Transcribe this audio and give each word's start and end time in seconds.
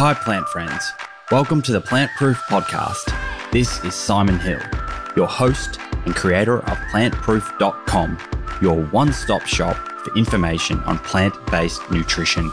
Hi, 0.00 0.14
plant 0.14 0.48
friends. 0.50 0.92
Welcome 1.32 1.60
to 1.62 1.72
the 1.72 1.80
Plant 1.80 2.12
Proof 2.16 2.40
Podcast. 2.48 3.12
This 3.50 3.82
is 3.82 3.96
Simon 3.96 4.38
Hill, 4.38 4.60
your 5.16 5.26
host 5.26 5.80
and 6.04 6.14
creator 6.14 6.58
of 6.58 6.78
plantproof.com, 6.92 8.16
your 8.62 8.80
one 8.92 9.12
stop 9.12 9.42
shop 9.42 9.74
for 10.04 10.16
information 10.16 10.78
on 10.84 10.98
plant 11.00 11.34
based 11.46 11.90
nutrition. 11.90 12.48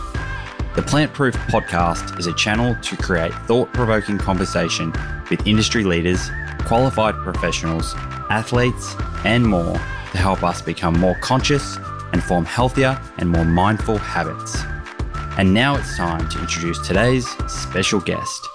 The 0.75 0.81
Plant 0.81 1.13
Proof 1.13 1.35
Podcast 1.35 2.19
is 2.19 2.25
a 2.25 2.33
channel 2.33 2.75
to 2.81 2.97
create 2.97 3.35
thought 3.45 3.71
provoking 3.73 4.17
conversation 4.17 4.91
with 5.29 5.45
industry 5.45 5.83
leaders, 5.83 6.31
qualified 6.61 7.13
professionals, 7.17 7.93
athletes, 8.31 8.95
and 9.23 9.45
more 9.45 9.75
to 9.75 10.17
help 10.17 10.41
us 10.41 10.63
become 10.63 10.99
more 10.99 11.15
conscious 11.21 11.77
and 12.11 12.23
form 12.23 12.45
healthier 12.45 12.99
and 13.19 13.29
more 13.29 13.45
mindful 13.45 13.99
habits. 13.99 14.63
And 15.37 15.53
now 15.53 15.75
it's 15.75 15.97
time 15.97 16.29
to 16.29 16.39
introduce 16.39 16.79
today's 16.87 17.27
special 17.51 17.99
guest. 17.99 18.47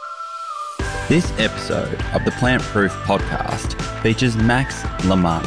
This 1.09 1.30
episode 1.38 2.00
of 2.14 2.24
the 2.24 2.30
Plant 2.38 2.62
Proof 2.62 2.91
podcast 3.04 3.74
features 4.02 4.34
Max 4.34 4.82
La 5.04 5.14
Manna. 5.14 5.46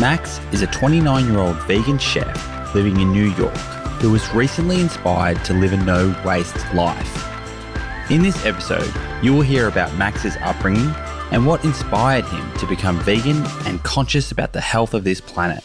Max 0.00 0.40
is 0.52 0.62
a 0.62 0.66
29 0.68 1.26
year 1.26 1.40
old 1.40 1.56
vegan 1.64 1.98
chef 1.98 2.74
living 2.74 2.98
in 2.98 3.12
New 3.12 3.30
York 3.32 3.54
who 4.00 4.10
was 4.10 4.26
recently 4.32 4.80
inspired 4.80 5.44
to 5.44 5.52
live 5.52 5.74
a 5.74 5.76
no 5.76 6.18
waste 6.24 6.56
life. 6.72 8.10
In 8.10 8.22
this 8.22 8.46
episode, 8.46 8.90
you 9.22 9.34
will 9.34 9.42
hear 9.42 9.68
about 9.68 9.94
Max's 9.96 10.36
upbringing 10.40 10.94
and 11.32 11.46
what 11.46 11.66
inspired 11.66 12.24
him 12.24 12.50
to 12.54 12.66
become 12.66 12.98
vegan 13.00 13.44
and 13.66 13.82
conscious 13.82 14.32
about 14.32 14.54
the 14.54 14.62
health 14.62 14.94
of 14.94 15.04
this 15.04 15.20
planet, 15.20 15.62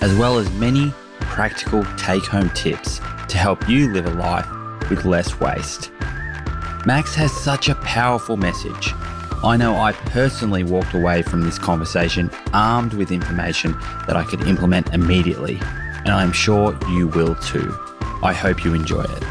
as 0.00 0.12
well 0.16 0.38
as 0.38 0.50
many 0.54 0.92
practical 1.20 1.84
take 1.96 2.24
home 2.24 2.50
tips 2.50 3.00
to 3.32 3.38
help 3.38 3.66
you 3.66 3.90
live 3.90 4.04
a 4.04 4.10
life 4.10 4.46
with 4.90 5.06
less 5.06 5.40
waste. 5.40 5.90
Max 6.84 7.14
has 7.14 7.32
such 7.32 7.70
a 7.70 7.74
powerful 7.76 8.36
message. 8.36 8.92
I 9.42 9.56
know 9.56 9.74
I 9.74 9.92
personally 9.92 10.62
walked 10.62 10.92
away 10.92 11.22
from 11.22 11.40
this 11.40 11.58
conversation 11.58 12.30
armed 12.52 12.92
with 12.92 13.10
information 13.10 13.72
that 14.06 14.16
I 14.16 14.24
could 14.24 14.42
implement 14.42 14.92
immediately, 14.92 15.58
and 16.04 16.10
I'm 16.10 16.30
sure 16.30 16.78
you 16.90 17.08
will 17.08 17.34
too. 17.36 17.74
I 18.22 18.34
hope 18.34 18.66
you 18.66 18.74
enjoy 18.74 19.02
it. 19.02 19.24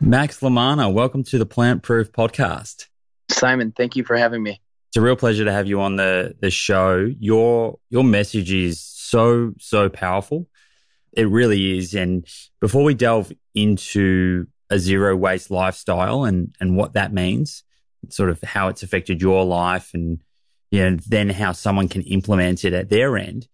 Max 0.00 0.42
La 0.42 0.48
Manna, 0.48 0.88
welcome 0.90 1.24
to 1.24 1.38
the 1.38 1.46
Plant 1.46 1.82
Proof 1.82 2.12
Podcast. 2.12 2.86
Simon, 3.30 3.72
thank 3.72 3.96
you 3.96 4.04
for 4.04 4.16
having 4.16 4.44
me. 4.44 4.60
It's 4.90 4.96
a 4.96 5.00
real 5.00 5.16
pleasure 5.16 5.44
to 5.44 5.52
have 5.52 5.66
you 5.66 5.80
on 5.80 5.96
the 5.96 6.36
the 6.40 6.50
show. 6.50 7.12
Your 7.18 7.80
your 7.90 8.04
message 8.04 8.52
is 8.52 8.80
so 8.80 9.54
so 9.58 9.88
powerful. 9.88 10.46
It 11.12 11.28
really 11.28 11.78
is. 11.78 11.94
And 11.94 12.26
before 12.60 12.84
we 12.84 12.94
delve 12.94 13.32
into 13.54 14.46
a 14.70 14.78
zero 14.78 15.14
waste 15.14 15.50
lifestyle 15.50 16.24
and 16.24 16.54
and 16.60 16.76
what 16.76 16.94
that 16.94 17.12
means, 17.12 17.64
sort 18.08 18.30
of 18.30 18.40
how 18.42 18.68
it's 18.68 18.82
affected 18.82 19.20
your 19.20 19.44
life 19.44 19.90
and 19.94 20.22
you 20.70 20.90
know, 20.90 20.96
then 21.06 21.28
how 21.28 21.52
someone 21.52 21.86
can 21.86 22.02
implement 22.02 22.64
it 22.64 22.72
at 22.72 22.88
their 22.88 23.16
end. 23.18 23.46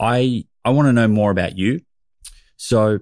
I 0.00 0.46
I 0.64 0.70
want 0.70 0.86
to 0.88 0.92
know 0.92 1.08
more 1.08 1.30
about 1.30 1.58
you. 1.58 1.80
So 2.56 3.00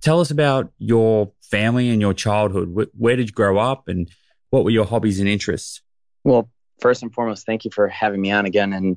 tell 0.00 0.20
us 0.20 0.30
about 0.30 0.72
your 0.78 1.32
family 1.42 1.90
and 1.90 2.00
your 2.00 2.14
childhood. 2.14 2.70
Where, 2.70 2.86
where 2.96 3.16
did 3.16 3.28
you 3.28 3.32
grow 3.32 3.58
up 3.58 3.88
and 3.88 4.10
what 4.50 4.64
were 4.64 4.70
your 4.70 4.86
hobbies 4.86 5.20
and 5.20 5.28
interests? 5.28 5.82
Well, 6.24 6.48
first 6.80 7.02
and 7.02 7.12
foremost, 7.12 7.44
thank 7.44 7.64
you 7.64 7.70
for 7.70 7.88
having 7.88 8.20
me 8.20 8.30
on 8.30 8.46
again. 8.46 8.72
And 8.72 8.96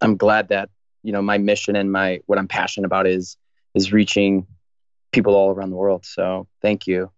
I'm 0.00 0.16
glad 0.16 0.48
that, 0.48 0.68
you 1.02 1.12
know, 1.12 1.22
my 1.22 1.38
mission 1.38 1.76
and 1.76 1.90
my, 1.90 2.20
what 2.26 2.38
I'm 2.38 2.48
passionate 2.48 2.86
about 2.86 3.06
is, 3.06 3.36
is 3.74 3.92
reaching 3.92 4.46
people 5.12 5.34
all 5.34 5.50
around 5.50 5.70
the 5.70 5.76
world. 5.76 6.04
So 6.04 6.46
thank 6.62 6.86
you. 6.86 7.10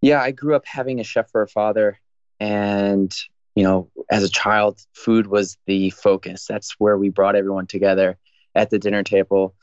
Yeah, 0.00 0.20
I 0.22 0.30
grew 0.30 0.54
up 0.54 0.64
having 0.66 1.00
a 1.00 1.04
chef 1.04 1.30
for 1.30 1.42
a 1.42 1.48
father. 1.48 2.00
And, 2.38 3.14
you 3.54 3.64
know, 3.64 3.90
as 4.10 4.22
a 4.22 4.28
child, 4.28 4.80
food 4.94 5.26
was 5.26 5.58
the 5.66 5.90
focus. 5.90 6.46
That's 6.48 6.74
where 6.78 6.96
we 6.96 7.10
brought 7.10 7.36
everyone 7.36 7.66
together 7.66 8.16
at 8.54 8.70
the 8.70 8.78
dinner 8.78 9.02
table. 9.02 9.54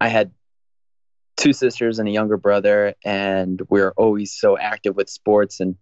I 0.00 0.08
had 0.08 0.30
two 1.36 1.52
sisters 1.52 1.98
and 1.98 2.08
a 2.08 2.12
younger 2.12 2.36
brother, 2.36 2.94
and 3.04 3.60
we 3.68 3.80
are 3.80 3.92
always 3.96 4.32
so 4.32 4.56
active 4.56 4.94
with 4.94 5.08
sports 5.08 5.60
and 5.60 5.76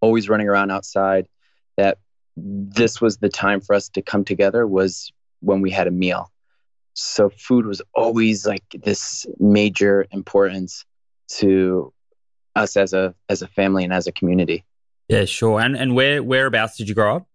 always 0.00 0.28
running 0.28 0.48
around 0.48 0.70
outside 0.70 1.26
that 1.76 1.98
this 2.36 3.00
was 3.00 3.18
the 3.18 3.28
time 3.28 3.60
for 3.60 3.74
us 3.74 3.88
to 3.90 4.02
come 4.02 4.24
together 4.24 4.66
was 4.66 5.12
when 5.40 5.60
we 5.62 5.70
had 5.70 5.86
a 5.86 5.90
meal 5.90 6.30
so 6.94 7.28
food 7.28 7.66
was 7.66 7.82
always 7.94 8.46
like 8.46 8.64
this 8.82 9.26
major 9.38 10.06
importance 10.12 10.84
to 11.28 11.92
us 12.56 12.76
as 12.76 12.92
a 12.92 13.14
as 13.28 13.42
a 13.42 13.48
family 13.48 13.84
and 13.84 13.92
as 13.92 14.06
a 14.06 14.12
community. 14.12 14.64
Yeah 15.08 15.24
sure. 15.24 15.60
And 15.60 15.76
and 15.76 15.94
where 15.94 16.22
whereabouts 16.22 16.76
did 16.76 16.88
you 16.88 16.94
grow 16.94 17.16
up? 17.16 17.26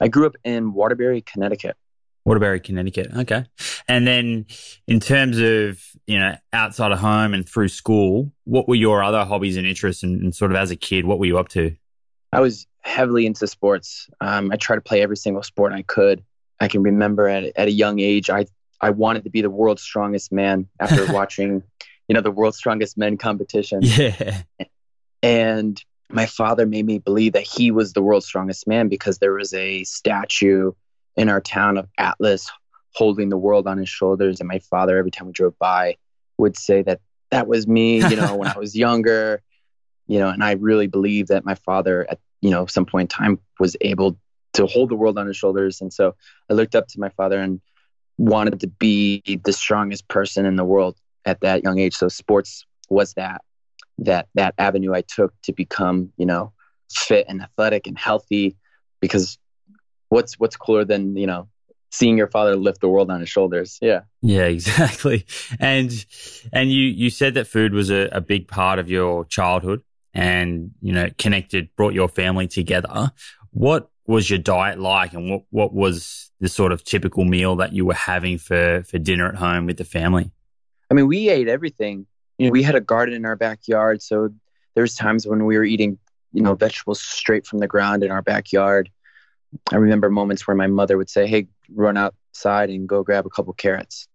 I 0.00 0.08
grew 0.08 0.26
up 0.26 0.36
in 0.44 0.72
waterbury 0.72 1.22
connecticut. 1.22 1.76
Waterbury 2.24 2.60
connecticut. 2.60 3.08
Okay. 3.16 3.46
And 3.88 4.06
then 4.06 4.46
in 4.86 5.00
terms 5.00 5.38
of 5.38 5.82
you 6.06 6.18
know 6.18 6.36
outside 6.52 6.92
of 6.92 6.98
home 6.98 7.32
and 7.32 7.48
through 7.48 7.68
school 7.68 8.32
what 8.44 8.68
were 8.68 8.74
your 8.74 9.02
other 9.02 9.24
hobbies 9.24 9.56
and 9.56 9.66
interests? 9.66 10.02
And, 10.02 10.20
and 10.20 10.34
sort 10.34 10.50
of 10.50 10.56
as 10.56 10.70
a 10.70 10.76
kid 10.76 11.04
what 11.04 11.18
were 11.18 11.26
you 11.26 11.38
up 11.38 11.48
to? 11.50 11.74
I 12.32 12.40
was 12.40 12.66
heavily 12.82 13.26
into 13.26 13.46
sports. 13.46 14.08
Um, 14.20 14.50
I 14.52 14.56
tried 14.56 14.76
to 14.76 14.82
play 14.82 15.02
every 15.02 15.16
single 15.16 15.42
sport 15.42 15.72
I 15.72 15.82
could. 15.82 16.24
I 16.60 16.68
can 16.68 16.82
remember 16.82 17.26
at, 17.26 17.44
at 17.56 17.68
a 17.68 17.72
young 17.72 17.98
age, 17.98 18.30
I, 18.30 18.46
I 18.80 18.90
wanted 18.90 19.24
to 19.24 19.30
be 19.30 19.42
the 19.42 19.50
world's 19.50 19.82
strongest 19.82 20.32
man 20.32 20.68
after 20.78 21.12
watching, 21.12 21.62
you 22.08 22.14
know, 22.14 22.20
the 22.20 22.30
world's 22.30 22.56
strongest 22.56 22.96
men 22.96 23.16
competition. 23.16 23.80
Yeah. 23.82 24.42
And 25.22 25.82
my 26.08 26.26
father 26.26 26.66
made 26.66 26.86
me 26.86 26.98
believe 26.98 27.34
that 27.34 27.42
he 27.42 27.70
was 27.70 27.92
the 27.92 28.02
world's 28.02 28.26
strongest 28.26 28.66
man 28.66 28.88
because 28.88 29.18
there 29.18 29.34
was 29.34 29.52
a 29.54 29.84
statue 29.84 30.72
in 31.16 31.28
our 31.28 31.40
town 31.40 31.76
of 31.76 31.88
Atlas 31.98 32.50
holding 32.94 33.28
the 33.28 33.36
world 33.36 33.66
on 33.66 33.78
his 33.78 33.88
shoulders. 33.88 34.40
And 34.40 34.48
my 34.48 34.58
father, 34.58 34.98
every 34.98 35.10
time 35.10 35.26
we 35.26 35.32
drove 35.32 35.58
by, 35.58 35.96
would 36.38 36.56
say 36.56 36.82
that 36.82 37.00
that 37.30 37.46
was 37.46 37.68
me, 37.68 37.98
you 38.08 38.16
know, 38.16 38.34
when 38.36 38.48
I 38.48 38.58
was 38.58 38.74
younger 38.76 39.42
you 40.10 40.18
know, 40.18 40.28
and 40.28 40.42
I 40.42 40.52
really 40.54 40.88
believe 40.88 41.28
that 41.28 41.44
my 41.44 41.54
father 41.54 42.04
at, 42.10 42.18
you 42.40 42.50
know, 42.50 42.66
some 42.66 42.84
point 42.84 43.12
in 43.12 43.16
time 43.16 43.38
was 43.60 43.76
able 43.80 44.18
to 44.54 44.66
hold 44.66 44.90
the 44.90 44.96
world 44.96 45.16
on 45.16 45.28
his 45.28 45.36
shoulders. 45.36 45.80
And 45.80 45.92
so 45.92 46.16
I 46.50 46.54
looked 46.54 46.74
up 46.74 46.88
to 46.88 46.98
my 46.98 47.10
father 47.10 47.38
and 47.38 47.60
wanted 48.20 48.60
to 48.60 48.66
be 48.66 49.40
the 49.44 49.52
strongest 49.52 50.06
person 50.08 50.44
in 50.44 50.56
the 50.56 50.64
world 50.64 50.98
at 51.24 51.40
that 51.40 51.64
young 51.64 51.78
age. 51.78 51.94
So 51.94 52.08
sports 52.08 52.66
was 52.90 53.14
that, 53.14 53.40
that, 53.98 54.28
that 54.34 54.54
avenue 54.58 54.92
I 54.92 55.00
took 55.00 55.32
to 55.42 55.54
become, 55.54 56.12
you 56.18 56.26
know, 56.26 56.52
fit 56.92 57.24
and 57.28 57.40
athletic 57.40 57.86
and 57.86 57.96
healthy 57.98 58.56
because 59.00 59.38
what's, 60.10 60.38
what's 60.38 60.54
cooler 60.56 60.84
than, 60.84 61.16
you 61.16 61.26
know, 61.26 61.48
seeing 61.90 62.18
your 62.18 62.26
father 62.26 62.56
lift 62.56 62.82
the 62.82 62.88
world 62.88 63.10
on 63.10 63.20
his 63.20 63.28
shoulders. 63.30 63.78
Yeah. 63.80 64.02
Yeah, 64.20 64.44
exactly. 64.44 65.26
And 65.58 66.04
and 66.52 66.70
you 66.70 66.82
you 66.82 67.10
said 67.10 67.34
that 67.34 67.46
food 67.46 67.72
was 67.72 67.90
a, 67.90 68.08
a 68.12 68.20
big 68.20 68.48
part 68.48 68.78
of 68.78 68.90
your 68.90 69.24
childhood 69.24 69.82
and, 70.12 70.72
you 70.82 70.92
know, 70.92 71.08
connected, 71.16 71.74
brought 71.74 71.94
your 71.94 72.08
family 72.08 72.48
together. 72.48 73.12
What 73.52 73.89
was 74.10 74.28
your 74.28 74.38
diet 74.38 74.78
like 74.78 75.12
and 75.12 75.30
what, 75.30 75.42
what 75.50 75.72
was 75.72 76.30
the 76.40 76.48
sort 76.48 76.72
of 76.72 76.82
typical 76.84 77.24
meal 77.24 77.56
that 77.56 77.72
you 77.72 77.86
were 77.86 77.94
having 77.94 78.38
for, 78.38 78.82
for 78.82 78.98
dinner 78.98 79.28
at 79.28 79.36
home 79.36 79.66
with 79.66 79.76
the 79.76 79.84
family? 79.84 80.30
I 80.90 80.94
mean, 80.94 81.06
we 81.06 81.28
ate 81.28 81.48
everything. 81.48 82.06
You 82.36 82.46
know, 82.46 82.52
we 82.52 82.62
had 82.62 82.74
a 82.74 82.80
garden 82.80 83.14
in 83.14 83.24
our 83.24 83.36
backyard. 83.36 84.02
So 84.02 84.30
there's 84.74 84.94
times 84.94 85.26
when 85.26 85.44
we 85.44 85.56
were 85.56 85.64
eating, 85.64 85.98
you 86.32 86.42
know, 86.42 86.54
vegetables 86.54 87.00
straight 87.00 87.46
from 87.46 87.60
the 87.60 87.68
ground 87.68 88.02
in 88.02 88.10
our 88.10 88.22
backyard. 88.22 88.90
I 89.72 89.76
remember 89.76 90.10
moments 90.10 90.46
where 90.46 90.56
my 90.56 90.66
mother 90.66 90.96
would 90.96 91.10
say, 91.10 91.26
Hey, 91.26 91.46
run 91.72 91.96
outside 91.96 92.70
and 92.70 92.88
go 92.88 93.02
grab 93.02 93.26
a 93.26 93.30
couple 93.30 93.52
carrots. 93.52 94.08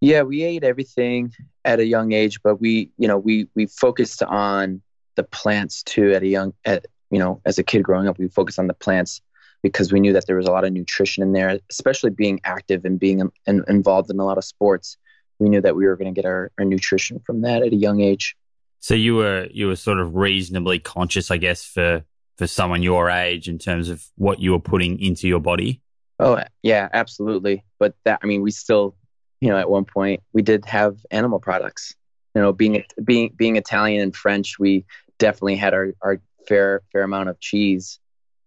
Yeah, 0.00 0.22
we 0.22 0.42
ate 0.42 0.64
everything 0.64 1.32
at 1.64 1.80
a 1.80 1.84
young 1.84 2.12
age, 2.12 2.40
but 2.42 2.60
we, 2.60 2.90
you 2.98 3.08
know, 3.08 3.18
we 3.18 3.48
we 3.54 3.66
focused 3.66 4.22
on 4.22 4.80
the 5.16 5.24
plants 5.24 5.82
too 5.82 6.12
at 6.12 6.22
a 6.22 6.28
young 6.28 6.54
at 6.64 6.86
you 7.10 7.18
know 7.18 7.40
as 7.44 7.58
a 7.58 7.64
kid 7.64 7.82
growing 7.82 8.06
up 8.06 8.18
we 8.18 8.28
focused 8.28 8.60
on 8.60 8.68
the 8.68 8.74
plants 8.74 9.20
because 9.62 9.92
we 9.92 10.00
knew 10.00 10.12
that 10.12 10.26
there 10.26 10.36
was 10.36 10.46
a 10.46 10.52
lot 10.52 10.64
of 10.64 10.72
nutrition 10.72 11.22
in 11.22 11.32
there 11.32 11.58
especially 11.70 12.10
being 12.10 12.40
active 12.44 12.84
and 12.84 12.98
being 12.98 13.20
um, 13.20 13.32
in, 13.46 13.64
involved 13.68 14.10
in 14.10 14.18
a 14.18 14.24
lot 14.24 14.38
of 14.38 14.44
sports. 14.44 14.96
We 15.38 15.48
knew 15.48 15.60
that 15.60 15.76
we 15.76 15.86
were 15.86 15.96
going 15.96 16.12
to 16.12 16.20
get 16.20 16.26
our, 16.26 16.50
our 16.58 16.64
nutrition 16.64 17.20
from 17.20 17.42
that 17.42 17.62
at 17.62 17.72
a 17.72 17.76
young 17.76 18.00
age. 18.00 18.36
So 18.80 18.94
you 18.94 19.16
were 19.16 19.48
you 19.52 19.68
were 19.68 19.76
sort 19.76 19.98
of 19.98 20.14
reasonably 20.14 20.78
conscious 20.78 21.30
i 21.30 21.36
guess 21.36 21.64
for 21.64 22.04
for 22.36 22.46
someone 22.46 22.82
your 22.82 23.10
age 23.10 23.48
in 23.48 23.58
terms 23.58 23.88
of 23.88 24.04
what 24.16 24.38
you 24.38 24.52
were 24.52 24.60
putting 24.60 25.00
into 25.00 25.26
your 25.26 25.40
body? 25.40 25.80
Oh 26.20 26.40
yeah 26.62 26.88
absolutely. 26.92 27.64
But 27.78 27.94
that 28.04 28.20
i 28.22 28.26
mean 28.26 28.42
we 28.42 28.50
still 28.50 28.96
you 29.40 29.48
know 29.48 29.58
at 29.58 29.70
one 29.70 29.84
point 29.84 30.22
we 30.32 30.42
did 30.42 30.64
have 30.66 30.96
animal 31.10 31.40
products. 31.40 31.94
You 32.34 32.42
know 32.42 32.52
being 32.52 32.84
being 33.04 33.34
being 33.36 33.56
italian 33.56 34.02
and 34.02 34.14
french 34.14 34.58
we 34.58 34.84
definitely 35.18 35.56
had 35.56 35.74
our, 35.74 35.92
our 36.00 36.20
fair 36.46 36.82
fair 36.92 37.02
amount 37.02 37.28
of 37.28 37.38
cheese. 37.40 37.98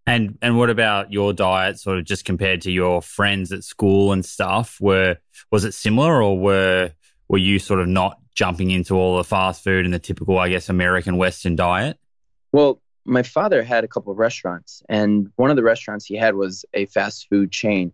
And 0.07 0.37
and 0.41 0.57
what 0.57 0.69
about 0.69 1.13
your 1.13 1.31
diet, 1.31 1.79
sort 1.79 1.99
of 1.99 2.05
just 2.05 2.25
compared 2.25 2.61
to 2.61 2.71
your 2.71 3.01
friends 3.01 3.51
at 3.51 3.63
school 3.63 4.11
and 4.11 4.25
stuff? 4.25 4.79
Were 4.81 5.17
was 5.51 5.63
it 5.63 5.73
similar, 5.73 6.23
or 6.23 6.37
were 6.37 6.91
were 7.27 7.37
you 7.37 7.59
sort 7.59 7.79
of 7.79 7.87
not 7.87 8.17
jumping 8.33 8.71
into 8.71 8.95
all 8.95 9.17
the 9.17 9.23
fast 9.23 9.63
food 9.63 9.85
and 9.85 9.93
the 9.93 9.99
typical, 9.99 10.39
I 10.39 10.49
guess, 10.49 10.69
American 10.69 11.17
Western 11.17 11.55
diet? 11.55 11.99
Well, 12.51 12.81
my 13.05 13.23
father 13.23 13.63
had 13.63 13.83
a 13.83 13.87
couple 13.87 14.11
of 14.11 14.17
restaurants, 14.17 14.83
and 14.89 15.31
one 15.35 15.49
of 15.49 15.55
the 15.55 15.63
restaurants 15.63 16.05
he 16.05 16.15
had 16.15 16.35
was 16.35 16.65
a 16.73 16.85
fast 16.87 17.27
food 17.29 17.51
chain. 17.51 17.91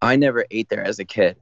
I 0.00 0.16
never 0.16 0.46
ate 0.50 0.68
there 0.68 0.84
as 0.84 0.98
a 0.98 1.04
kid, 1.04 1.36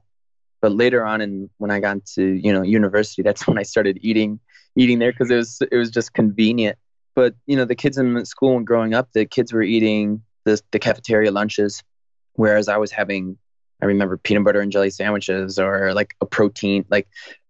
but 0.61 0.71
later 0.71 1.05
on, 1.05 1.21
and 1.21 1.49
when 1.57 1.71
I 1.71 1.79
got 1.79 2.05
to 2.15 2.23
you 2.23 2.51
know 2.51 2.63
university, 2.63 3.21
that's 3.21 3.47
when 3.47 3.57
I 3.57 3.63
started 3.63 3.99
eating 4.01 4.39
eating 4.75 4.99
there 4.99 5.11
because 5.11 5.29
it 5.29 5.35
was 5.35 5.61
it 5.71 5.77
was 5.77 5.91
just 5.91 6.13
convenient. 6.13 6.77
But 7.15 7.35
you 7.45 7.55
know, 7.55 7.65
the 7.65 7.75
kids 7.75 7.97
in 7.97 8.25
school 8.25 8.57
and 8.57 8.65
growing 8.65 8.93
up, 8.93 9.09
the 9.13 9.25
kids 9.25 9.51
were 9.53 9.61
eating 9.61 10.21
the 10.45 10.61
the 10.71 10.79
cafeteria 10.79 11.31
lunches, 11.31 11.83
whereas 12.33 12.67
I 12.67 12.77
was 12.77 12.91
having 12.91 13.37
I 13.81 13.85
remember 13.85 14.17
peanut 14.17 14.43
butter 14.43 14.61
and 14.61 14.71
jelly 14.71 14.89
sandwiches 14.89 15.57
or 15.59 15.93
like 15.93 16.15
a 16.21 16.25
protein 16.25 16.85
like 16.89 17.07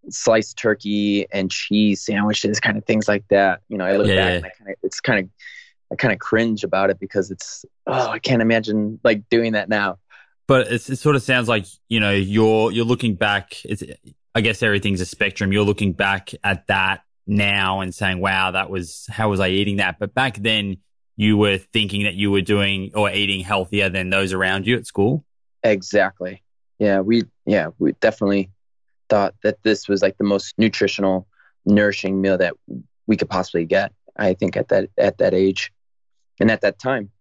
sliced 0.09 0.57
turkey 0.57 1.27
and 1.31 1.51
cheese 1.51 2.01
sandwiches, 2.01 2.59
kind 2.59 2.77
of 2.77 2.85
things 2.85 3.07
like 3.07 3.27
that. 3.29 3.61
You 3.67 3.77
know, 3.77 3.85
I 3.85 3.97
look 3.97 4.07
yeah, 4.07 4.15
back 4.15 4.29
yeah. 4.29 4.37
and 4.37 4.45
I 4.45 4.49
kind 4.49 4.69
of 4.69 4.75
it's 4.83 4.99
kind 4.99 5.19
of 5.19 5.29
I 5.91 5.95
kind 5.95 6.13
of 6.13 6.19
cringe 6.19 6.63
about 6.63 6.89
it 6.89 6.99
because 6.99 7.31
it's 7.31 7.65
oh 7.87 8.09
I 8.09 8.19
can't 8.19 8.41
imagine 8.41 8.99
like 9.03 9.27
doing 9.29 9.53
that 9.53 9.69
now. 9.69 9.99
But 10.47 10.71
it 10.71 10.81
sort 10.81 11.15
of 11.15 11.21
sounds 11.21 11.47
like 11.47 11.65
you 11.89 11.99
know 11.99 12.11
you're 12.11 12.71
you're 12.71 12.85
looking 12.85 13.15
back. 13.15 13.63
It's 13.65 13.83
I 14.35 14.41
guess 14.41 14.63
everything's 14.63 15.01
a 15.01 15.05
spectrum. 15.05 15.51
You're 15.51 15.63
looking 15.63 15.93
back 15.93 16.31
at 16.43 16.67
that 16.67 17.01
now 17.29 17.79
and 17.79 17.93
saying, 17.93 18.19
"Wow, 18.19 18.51
that 18.51 18.69
was 18.69 19.05
how 19.09 19.29
was 19.29 19.39
I 19.39 19.49
eating 19.49 19.77
that?" 19.77 19.97
But 19.99 20.13
back 20.13 20.37
then, 20.37 20.77
you 21.15 21.37
were 21.37 21.57
thinking 21.57 22.03
that 22.03 22.15
you 22.15 22.31
were 22.31 22.41
doing 22.41 22.91
or 22.95 23.11
eating 23.11 23.41
healthier 23.41 23.89
than 23.89 24.09
those 24.09 24.33
around 24.33 24.65
you 24.65 24.75
at 24.75 24.85
school. 24.85 25.25
Exactly. 25.63 26.43
Yeah, 26.79 27.01
we 27.01 27.23
yeah 27.45 27.67
we 27.77 27.93
definitely 27.93 28.51
thought 29.09 29.35
that 29.43 29.57
this 29.63 29.87
was 29.87 30.01
like 30.01 30.17
the 30.17 30.23
most 30.23 30.53
nutritional, 30.57 31.27
nourishing 31.65 32.21
meal 32.21 32.37
that 32.37 32.53
we 33.07 33.17
could 33.17 33.29
possibly 33.29 33.65
get. 33.65 33.91
I 34.15 34.33
think 34.33 34.57
at 34.57 34.69
that 34.69 34.89
at 34.97 35.17
that 35.19 35.33
age, 35.33 35.71
and 36.39 36.49
at 36.49 36.61
that 36.61 36.79
time. 36.79 37.11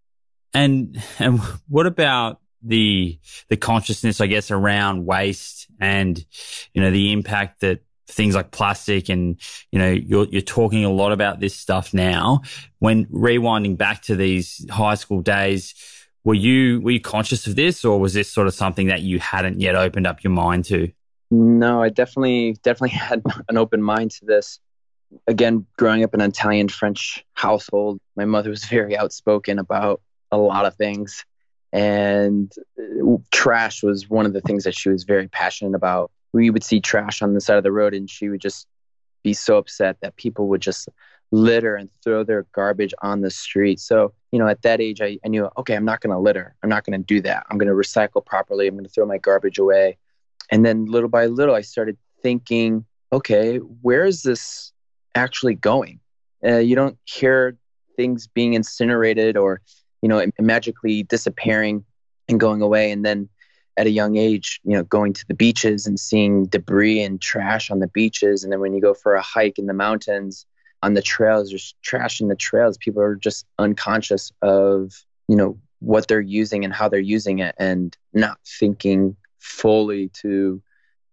And 0.55 1.03
and 1.19 1.41
what 1.69 1.87
about 1.87 2.41
the 2.63 3.19
the 3.49 3.57
consciousness, 3.57 4.21
I 4.21 4.27
guess, 4.27 4.51
around 4.51 5.07
waste 5.07 5.67
and 5.81 6.25
you 6.73 6.83
know 6.83 6.91
the 6.91 7.13
impact 7.13 7.61
that 7.61 7.81
things 8.09 8.35
like 8.35 8.51
plastic 8.51 9.09
and 9.09 9.39
you 9.71 9.79
know 9.79 9.91
you're 9.91 10.27
you're 10.27 10.41
talking 10.41 10.85
a 10.85 10.91
lot 10.91 11.13
about 11.13 11.41
this 11.41 11.55
stuff 11.55 11.95
now. 11.95 12.41
When 12.79 13.07
rewinding 13.07 13.77
back 13.77 14.03
to 14.03 14.17
these 14.17 14.67
high 14.71 14.95
school 14.95 15.21
days, 15.21 15.75
were 16.25 16.35
you 16.35 16.81
were 16.81 16.91
you 16.91 17.01
conscious 17.01 17.47
of 17.47 17.57
this, 17.57 17.85
or 17.85 18.01
was 18.01 18.15
this 18.15 18.31
sort 18.31 18.47
of 18.47 18.55
something 18.55 18.89
that 18.89 19.03
you 19.03 19.19
hadn't 19.19 19.61
yet 19.61 19.77
opened 19.77 20.07
up 20.07 20.25
your 20.25 20.33
mind 20.33 20.65
to? 20.67 20.91
No, 21.31 21.83
I 21.83 21.91
definitely 21.91 22.55
definitely 22.63 22.91
had 22.97 23.23
an 23.49 23.57
open 23.57 23.83
mind 23.83 24.11
to 24.13 24.25
this. 24.25 24.59
Again, 25.27 25.67
growing 25.79 26.05
up 26.05 26.13
in 26.13 26.21
an 26.21 26.31
Italian 26.31 26.69
French 26.69 27.25
household, 27.35 27.99
my 28.17 28.25
mother 28.25 28.51
was 28.51 28.65
very 28.77 28.97
outspoken 28.97 29.59
about 29.59 30.01
a 30.31 30.37
lot 30.37 30.67
of 30.67 30.75
things, 30.77 31.25
and 31.73 32.53
uh, 32.79 33.17
trash 33.31 33.83
was 33.83 34.09
one 34.09 34.27
of 34.27 34.33
the 34.33 34.43
things 34.43 34.65
that 34.65 34.75
she 34.75 34.91
was 34.91 35.05
very 35.05 35.29
passionate 35.29 35.75
about. 35.75 36.11
We 36.33 36.51
would 36.51 36.65
see 36.65 36.81
trash 36.81 37.23
on 37.23 37.35
the 37.35 37.41
side 37.41 37.57
of 37.57 37.65
the 37.65 37.73
road, 37.73 37.95
and 37.95 38.09
she 38.09 38.29
would 38.29 38.41
just 38.41 38.67
be 39.23 39.33
so 39.33 39.57
upset 39.59 39.97
that 40.01 40.17
people 40.17 40.49
would 40.49 40.61
just 40.61 40.89
litter 41.31 41.77
and 41.77 41.91
throw 42.03 42.25
their 42.25 42.47
garbage 42.53 42.95
on 43.03 43.21
the 43.21 43.31
street. 43.31 43.81
So, 43.81 44.13
you 44.33 44.39
know, 44.39 44.49
at 44.49 44.63
that 44.63 44.81
age, 44.81 45.01
I, 45.01 45.19
I 45.25 45.29
knew, 45.29 45.49
okay, 45.59 45.75
I'm 45.75 45.85
not 45.85 46.01
going 46.01 46.15
to 46.15 46.19
litter. 46.19 46.55
I'm 46.63 46.71
not 46.71 46.85
going 46.85 46.99
to 46.99 47.05
do 47.05 47.21
that. 47.23 47.47
I'm 47.51 47.59
going 47.59 47.69
to 47.69 47.75
recycle 47.75 48.25
properly. 48.25 48.67
I'm 48.67 48.75
going 48.75 48.85
to 48.85 48.91
throw 48.91 49.07
my 49.07 49.19
garbage 49.19 49.59
away. 49.59 49.99
And 50.51 50.65
then 50.65 50.87
little 50.87 51.09
by 51.09 51.27
little, 51.27 51.55
I 51.55 51.61
started 51.61 51.99
thinking, 52.23 52.87
okay, 53.13 53.59
where 53.59 54.05
is 54.05 54.23
this 54.23 54.73
actually 55.15 55.55
going? 55.55 56.01
Uh, 56.45 56.59
you 56.59 56.75
don't 56.75 56.97
hear 57.05 57.59
things 57.97 58.27
being 58.27 58.55
incinerated 58.55 59.37
or, 59.37 59.61
you 60.01 60.09
know, 60.09 60.25
magically 60.39 61.03
disappearing 61.03 61.85
and 62.29 62.41
going 62.41 62.63
away. 62.63 62.91
And 62.91 63.05
then 63.05 63.29
at 63.79 63.87
a 63.87 63.91
young 63.91 64.17
age, 64.17 64.61
you 64.65 64.77
know, 64.77 64.83
going 64.83 65.13
to 65.13 65.27
the 65.29 65.35
beaches 65.35 65.87
and 65.87 65.99
seeing 65.99 66.47
debris 66.47 67.01
and 67.01 67.21
trash 67.21 67.71
on 67.71 67.79
the 67.79 67.87
beaches. 67.87 68.43
And 68.43 68.53
then 68.53 68.61
when 68.61 68.75
you 68.75 68.81
go 68.81 68.93
for 68.93 69.15
a 69.15 69.23
hike 69.23 69.59
in 69.59 69.67
the 69.67 69.73
mountains, 69.73 70.45
on 70.83 70.95
the 70.95 71.03
trails, 71.03 71.51
there's 71.51 71.75
trash 71.83 72.21
in 72.21 72.29
the 72.29 72.37
trails. 72.37 72.77
People 72.77 73.03
are 73.03 73.15
just 73.15 73.47
unconscious 73.59 74.33
of, 74.43 74.93
you 75.29 75.37
know, 75.37 75.59
what 75.79 76.09
they're 76.09 76.21
using 76.21 76.65
and 76.65 76.75
how 76.75 76.89
they're 76.89 76.99
using 76.99 77.39
it 77.39 77.55
and 77.59 77.97
not 78.13 78.39
thinking 78.45 79.17
fully 79.39 80.09
to 80.09 80.61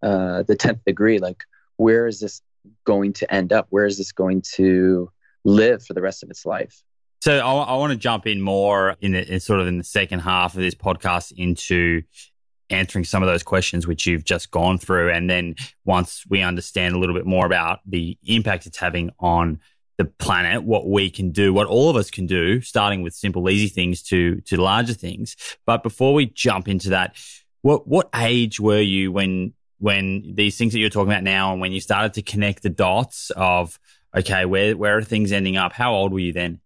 uh, 0.01 0.43
the 0.43 0.55
10th 0.55 0.83
degree. 0.85 1.19
Like, 1.19 1.43
where 1.77 2.07
is 2.07 2.19
this 2.19 2.41
going 2.83 3.13
to 3.13 3.31
end 3.33 3.53
up? 3.53 3.67
Where 3.69 3.85
is 3.85 3.97
this 3.99 4.11
going 4.11 4.41
to 4.53 5.11
live 5.43 5.85
for 5.85 5.93
the 5.93 6.01
rest 6.01 6.23
of 6.23 6.31
its 6.31 6.45
life? 6.45 6.83
So 7.21 7.37
I, 7.37 7.51
I 7.51 7.75
want 7.77 7.91
to 7.91 7.97
jump 7.97 8.27
in 8.27 8.41
more 8.41 8.97
in, 9.01 9.13
the, 9.13 9.33
in 9.33 9.39
sort 9.39 9.59
of 9.59 9.67
in 9.67 9.77
the 9.77 9.83
second 9.83 10.19
half 10.19 10.55
of 10.55 10.61
this 10.61 10.75
podcast 10.75 11.31
into 11.31 12.03
answering 12.69 13.05
some 13.05 13.21
of 13.21 13.27
those 13.27 13.43
questions 13.43 13.85
which 13.85 14.05
you've 14.05 14.23
just 14.23 14.51
gone 14.51 14.77
through. 14.77 15.11
And 15.11 15.29
then 15.29 15.55
once 15.83 16.23
we 16.29 16.41
understand 16.41 16.95
a 16.95 16.99
little 16.99 17.15
bit 17.15 17.25
more 17.25 17.45
about 17.45 17.79
the 17.85 18.17
impact 18.25 18.65
it's 18.65 18.77
having 18.77 19.11
on 19.19 19.59
the 19.97 20.05
planet, 20.05 20.63
what 20.63 20.89
we 20.89 21.09
can 21.09 21.31
do, 21.31 21.53
what 21.53 21.67
all 21.67 21.89
of 21.89 21.95
us 21.95 22.11
can 22.11 22.25
do, 22.25 22.59
starting 22.61 23.01
with 23.01 23.13
simple, 23.13 23.49
easy 23.49 23.67
things 23.67 24.01
to, 24.03 24.41
to 24.41 24.57
larger 24.57 24.93
things. 24.93 25.35
But 25.65 25.83
before 25.83 26.13
we 26.13 26.25
jump 26.25 26.67
into 26.67 26.89
that, 26.89 27.15
what, 27.61 27.87
what 27.87 28.09
age 28.15 28.59
were 28.59 28.81
you 28.81 29.11
when, 29.11 29.53
when 29.79 30.33
these 30.35 30.57
things 30.57 30.73
that 30.73 30.79
you're 30.79 30.89
talking 30.89 31.11
about 31.11 31.23
now 31.23 31.51
and 31.51 31.61
when 31.61 31.71
you 31.71 31.79
started 31.79 32.13
to 32.15 32.21
connect 32.21 32.63
the 32.63 32.69
dots 32.69 33.31
of, 33.35 33.79
okay, 34.15 34.45
where, 34.45 34.75
where 34.75 34.97
are 34.97 35.03
things 35.03 35.31
ending 35.31 35.55
up? 35.55 35.71
How 35.71 35.93
old 35.93 36.11
were 36.11 36.19
you 36.19 36.33
then? 36.33 36.59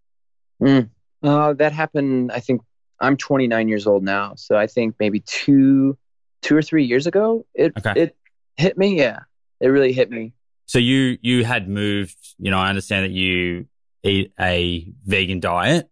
Mm. 0.60 0.90
Uh, 1.22 1.52
that 1.54 1.72
happened, 1.72 2.32
I 2.32 2.40
think, 2.40 2.62
I'm 3.00 3.16
29 3.16 3.68
years 3.68 3.86
old 3.86 4.02
now, 4.02 4.34
so 4.36 4.56
I 4.56 4.66
think 4.66 4.96
maybe 5.00 5.20
two, 5.20 5.96
two 6.42 6.56
or 6.56 6.62
three 6.62 6.84
years 6.84 7.06
ago, 7.06 7.46
it 7.54 7.72
okay. 7.78 8.02
it 8.02 8.16
hit 8.56 8.76
me. 8.76 8.98
Yeah, 8.98 9.20
it 9.60 9.68
really 9.68 9.92
hit 9.92 10.10
me. 10.10 10.32
So 10.66 10.78
you 10.78 11.18
you 11.22 11.44
had 11.44 11.68
moved. 11.68 12.16
You 12.38 12.50
know, 12.50 12.58
I 12.58 12.68
understand 12.68 13.06
that 13.06 13.12
you 13.12 13.66
eat 14.02 14.32
a 14.38 14.92
vegan 15.04 15.40
diet 15.40 15.88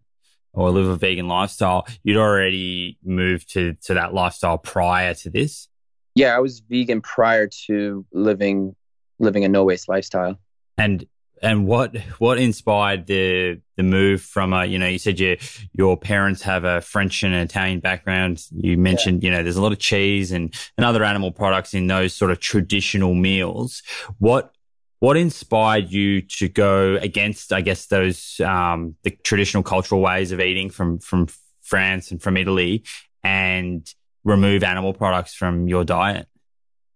or 0.52 0.70
live 0.70 0.86
a 0.86 0.96
vegan 0.96 1.28
lifestyle. 1.28 1.86
You'd 2.02 2.16
already 2.16 2.98
moved 3.04 3.52
to 3.54 3.74
to 3.84 3.94
that 3.94 4.14
lifestyle 4.14 4.58
prior 4.58 5.14
to 5.14 5.30
this. 5.30 5.68
Yeah, 6.14 6.36
I 6.36 6.40
was 6.40 6.60
vegan 6.60 7.00
prior 7.00 7.48
to 7.66 8.04
living 8.12 8.74
living 9.18 9.44
a 9.44 9.48
no 9.48 9.64
waste 9.64 9.88
lifestyle. 9.88 10.38
And 10.76 11.06
and 11.42 11.66
what 11.66 11.96
what 12.18 12.38
inspired 12.38 13.06
the 13.06 13.60
the 13.76 13.82
move 13.82 14.20
from 14.20 14.52
a 14.52 14.64
you 14.64 14.78
know 14.78 14.86
you 14.86 14.98
said 14.98 15.20
your 15.20 15.36
your 15.72 15.96
parents 15.96 16.42
have 16.42 16.64
a 16.64 16.80
French 16.80 17.22
and 17.22 17.34
Italian 17.34 17.80
background. 17.80 18.42
You 18.50 18.76
mentioned 18.76 19.22
yeah. 19.22 19.30
you 19.30 19.36
know 19.36 19.42
there's 19.42 19.56
a 19.56 19.62
lot 19.62 19.72
of 19.72 19.78
cheese 19.78 20.32
and 20.32 20.54
and 20.76 20.84
other 20.84 21.04
animal 21.04 21.30
products 21.30 21.74
in 21.74 21.86
those 21.86 22.14
sort 22.14 22.30
of 22.30 22.40
traditional 22.40 23.14
meals. 23.14 23.82
What 24.18 24.52
what 25.00 25.16
inspired 25.16 25.90
you 25.90 26.22
to 26.22 26.48
go 26.48 26.96
against 26.96 27.52
I 27.52 27.60
guess 27.60 27.86
those 27.86 28.40
um, 28.40 28.96
the 29.02 29.10
traditional 29.10 29.62
cultural 29.62 30.00
ways 30.00 30.32
of 30.32 30.40
eating 30.40 30.70
from 30.70 30.98
from 30.98 31.28
France 31.62 32.10
and 32.10 32.20
from 32.20 32.36
Italy 32.36 32.84
and 33.22 33.88
remove 34.24 34.64
animal 34.64 34.92
products 34.92 35.34
from 35.34 35.68
your 35.68 35.84
diet? 35.84 36.26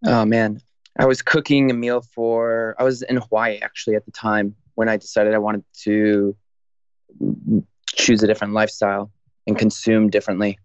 Oh 0.05 0.25
man, 0.25 0.61
I 0.99 1.07
was 1.07 1.23
cooking 1.23 1.71
a 1.71 1.75
meal 1.75 2.03
for, 2.15 2.75
I 2.79 2.85
was 2.85 3.03
in 3.03 3.17
Hawaii 3.17 3.59
actually 3.63 3.97
at 3.97 4.05
the 4.05 4.13
time 4.13 4.55
when 4.75 4.89
I 4.89 4.97
decided 4.97 5.35
I 5.35 5.39
wanted 5.39 5.65
to 5.85 6.37
choose 7.87 8.23
a 8.23 8.27
different 8.27 8.53
lifestyle 8.53 9.11
and 9.47 9.59
consume 9.59 10.11
differently. 10.11 10.59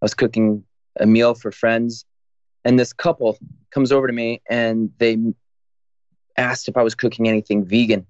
I 0.00 0.04
was 0.04 0.14
cooking 0.14 0.64
a 0.98 1.06
meal 1.06 1.34
for 1.34 1.50
friends, 1.50 2.04
and 2.64 2.78
this 2.78 2.92
couple 2.92 3.38
comes 3.70 3.92
over 3.92 4.06
to 4.06 4.12
me 4.12 4.42
and 4.48 4.90
they 4.98 5.16
asked 6.36 6.68
if 6.68 6.76
I 6.76 6.82
was 6.82 6.94
cooking 6.94 7.28
anything 7.28 7.64
vegan. 7.64 8.06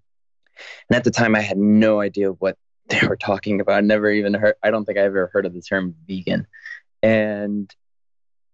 And 0.89 0.97
at 0.97 1.05
the 1.05 1.11
time, 1.11 1.35
I 1.35 1.41
had 1.41 1.59
no 1.59 2.01
idea 2.01 2.33
what 2.33 2.57
they 2.89 3.07
were 3.07 3.17
talking 3.17 3.61
about. 3.61 3.77
I 3.77 3.81
never 3.81 4.11
even 4.11 4.35
heard, 4.35 4.57
I 4.63 4.71
don't 4.71 4.85
think 4.85 4.99
I 4.99 5.03
ever 5.03 5.31
heard 5.33 5.47
of 5.47 5.55
the 5.55 5.63
term 5.63 5.95
vegan. 6.07 6.47
And 7.03 7.75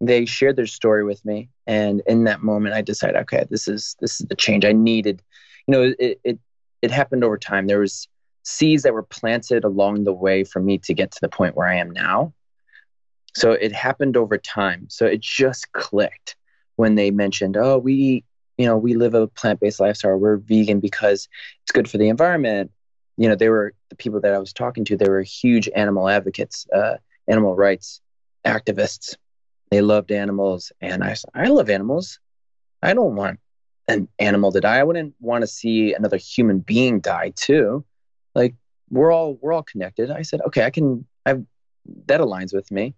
they 0.01 0.25
shared 0.25 0.57
their 0.57 0.67
story 0.67 1.05
with 1.05 1.25
me 1.25 1.49
and 1.67 2.03
in 2.07 2.25
that 2.25 2.43
moment 2.43 2.75
i 2.75 2.83
decided 2.83 3.17
okay 3.17 3.45
this 3.51 3.67
is 3.67 3.97
this 4.01 4.21
is 4.21 4.27
the 4.29 4.35
change 4.35 4.65
i 4.65 4.73
needed. 4.73 5.23
You 5.67 5.73
know 5.73 5.95
it 5.99 6.21
it, 6.25 6.39
it 6.83 6.91
happened 6.91 7.25
over 7.25 7.39
time. 7.39 7.67
There 7.67 7.81
was 7.81 8.07
seeds 8.43 8.83
that 8.85 8.93
were 8.93 9.03
planted 9.03 9.65
along 9.65 10.05
the 10.05 10.13
way 10.13 10.45
for 10.45 10.61
me 10.61 10.79
to 10.79 10.95
get 10.95 11.11
to 11.11 11.19
the 11.21 11.29
point 11.29 11.57
where 11.57 11.67
i 11.67 11.75
am 11.75 11.91
now. 11.91 12.33
So 13.35 13.53
it 13.53 13.73
happened 13.73 14.17
over 14.17 14.39
time. 14.39 14.87
So 14.89 15.05
it 15.07 15.21
just 15.21 15.73
clicked 15.73 16.37
when 16.77 16.95
they 16.95 17.11
mentioned 17.11 17.57
oh 17.57 17.79
we 17.79 18.25
you 18.59 18.67
know 18.67 18.77
we 18.77 18.95
live 18.95 19.15
a 19.15 19.27
plant-based 19.27 19.81
lifestyle. 19.81 20.17
We're 20.17 20.37
vegan 20.37 20.81
because 20.81 21.29
it's 21.63 21.73
good 21.73 21.91
for 21.91 21.99
the 21.99 22.09
environment. 22.09 22.71
You 23.17 23.29
know 23.29 23.35
they 23.35 23.49
were 23.49 23.73
the 23.89 23.97
people 23.97 24.21
that 24.21 24.35
i 24.35 24.39
was 24.39 24.53
talking 24.53 24.85
to 24.85 24.97
they 24.97 25.09
were 25.09 25.23
huge 25.23 25.69
animal 25.75 26.09
advocates 26.09 26.67
uh, 26.75 26.97
animal 27.29 27.55
rights 27.55 28.01
activists 28.45 29.17
they 29.71 29.81
loved 29.81 30.13
animals, 30.13 30.73
and 30.81 31.03
I 31.03 31.15
said, 31.15 31.31
I 31.35 31.49
love 31.49 31.69
animals. 31.69 32.21
I 32.83 32.95
don't 32.95 33.17
want 33.17 33.41
an 33.89 34.09
animal 34.19 34.53
to 34.53 34.61
die. 34.61 34.79
I 34.79 34.85
wouldn't 34.85 35.15
want 35.21 35.43
to 35.43 35.47
see 35.47 35.93
another 35.95 36.17
human 36.17 36.61
being 36.61 37.01
die 37.01 37.33
too. 37.35 37.85
Like 38.35 38.55
we're 38.91 39.13
all 39.13 39.39
we're 39.41 39.53
all 39.53 39.63
connected. 39.63 40.11
I 40.11 40.23
said, 40.23 40.41
okay, 40.47 40.65
I 40.65 40.71
can. 40.71 41.07
I 41.25 41.39
that 42.07 42.21
aligns 42.21 42.55
with 42.55 42.71
me. 42.71 42.95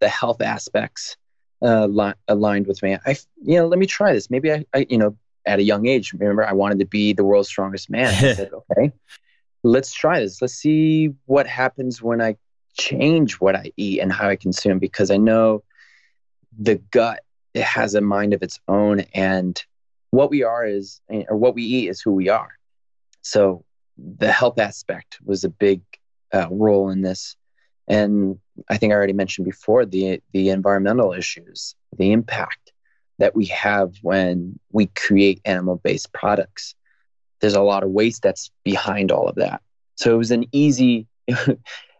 The 0.00 0.08
health 0.08 0.40
aspects 0.40 1.16
uh, 1.62 1.86
li- 1.86 2.14
aligned 2.28 2.66
with 2.66 2.82
me. 2.82 2.98
I 3.06 3.16
you 3.42 3.56
know 3.56 3.66
let 3.66 3.78
me 3.78 3.86
try 3.86 4.12
this. 4.12 4.30
Maybe 4.30 4.52
I, 4.52 4.64
I 4.74 4.86
you 4.88 4.98
know 4.98 5.16
at 5.46 5.58
a 5.58 5.62
young 5.62 5.86
age. 5.86 6.12
Remember, 6.12 6.46
I 6.46 6.52
wanted 6.52 6.78
to 6.80 6.86
be 6.86 7.12
the 7.12 7.24
world's 7.24 7.48
strongest 7.48 7.90
man. 7.90 8.08
I 8.08 8.34
said, 8.34 8.50
okay, 8.72 8.92
let's 9.62 9.92
try 9.92 10.20
this. 10.20 10.40
Let's 10.40 10.54
see 10.54 11.10
what 11.26 11.46
happens 11.46 12.02
when 12.02 12.20
I 12.20 12.36
change 12.78 13.34
what 13.34 13.54
I 13.54 13.72
eat 13.76 14.00
and 14.00 14.12
how 14.12 14.28
I 14.28 14.36
consume 14.36 14.78
because 14.78 15.10
I 15.10 15.16
know 15.16 15.62
the 16.58 16.76
gut 16.90 17.20
it 17.54 17.62
has 17.62 17.94
a 17.94 18.00
mind 18.00 18.32
of 18.32 18.42
its 18.42 18.58
own 18.66 19.00
and 19.14 19.62
what 20.10 20.30
we 20.30 20.42
are 20.42 20.64
is 20.64 21.00
or 21.08 21.36
what 21.36 21.54
we 21.54 21.62
eat 21.62 21.88
is 21.88 22.00
who 22.00 22.12
we 22.12 22.28
are. 22.28 22.50
So 23.22 23.64
the 23.98 24.32
health 24.32 24.58
aspect 24.58 25.18
was 25.24 25.44
a 25.44 25.48
big 25.48 25.82
uh, 26.32 26.48
role 26.50 26.90
in 26.90 27.02
this 27.02 27.36
and 27.88 28.38
I 28.68 28.76
think 28.76 28.92
I 28.92 28.96
already 28.96 29.12
mentioned 29.12 29.44
before 29.44 29.84
the 29.84 30.22
the 30.32 30.50
environmental 30.50 31.12
issues, 31.12 31.74
the 31.96 32.12
impact 32.12 32.72
that 33.18 33.34
we 33.34 33.46
have 33.46 33.94
when 34.02 34.58
we 34.70 34.86
create 34.86 35.40
animal-based 35.44 36.12
products. 36.12 36.74
There's 37.40 37.54
a 37.54 37.62
lot 37.62 37.82
of 37.82 37.90
waste 37.90 38.22
that's 38.22 38.50
behind 38.64 39.10
all 39.10 39.28
of 39.28 39.36
that. 39.36 39.62
So 39.96 40.14
it 40.14 40.18
was 40.18 40.30
an 40.30 40.46
easy 40.52 41.06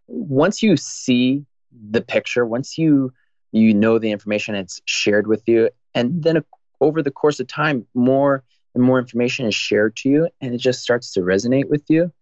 once 0.07 0.63
you 0.63 0.77
see 0.77 1.45
the 1.91 2.01
picture, 2.01 2.45
once 2.45 2.79
you 2.79 3.13
you 3.53 3.75
know 3.75 3.99
the 3.99 4.11
information 4.11 4.55
it's 4.55 4.81
shared 4.87 5.27
with 5.27 5.43
you 5.47 5.71
and 5.95 6.23
then 6.23 6.43
over 6.81 7.03
the 7.03 7.11
course 7.11 7.39
of 7.39 7.47
time 7.47 7.87
more 7.95 8.43
and 8.75 8.83
more 8.83 8.99
information 8.99 9.47
is 9.47 9.55
shared 9.55 9.95
to 9.97 10.09
you 10.09 10.29
and 10.41 10.55
it 10.55 10.59
just 10.59 10.81
starts 10.81 11.13
to 11.13 11.21
resonate 11.21 11.69
with 11.69 11.85
you. 11.89 12.13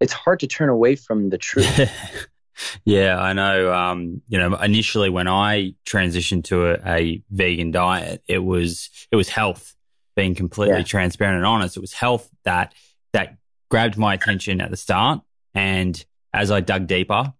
It's 0.00 0.12
hard 0.12 0.40
to 0.40 0.46
turn 0.46 0.68
away 0.68 0.96
from 0.96 1.30
the 1.30 1.38
truth. 1.38 1.90
Yeah 2.84 3.16
i 3.20 3.34
know 3.34 3.72
um, 3.72 4.20
you 4.26 4.36
know 4.36 4.56
initially 4.56 5.10
when 5.10 5.28
i 5.28 5.74
transitioned 5.86 6.42
to 6.46 6.70
a, 6.70 6.92
a, 6.92 7.22
vegan 7.30 7.70
diet 7.70 8.22
it 8.26 8.40
was 8.40 8.90
it 9.12 9.16
was 9.16 9.28
health 9.28 9.76
being 10.16 10.34
completely 10.34 10.78
yeah. 10.78 10.82
transparent 10.82 11.36
and 11.36 11.46
honest. 11.46 11.76
It 11.76 11.80
was 11.80 11.92
health 11.92 12.28
that 12.42 12.74
that 13.12 13.36
grabbed 13.70 13.96
my 13.96 14.14
attention 14.14 14.60
at 14.60 14.70
the 14.70 14.76
start 14.76 15.20
and 15.54 16.04
as 16.34 16.50
i 16.50 16.60
dug 16.60 16.88
deeper 16.88 17.32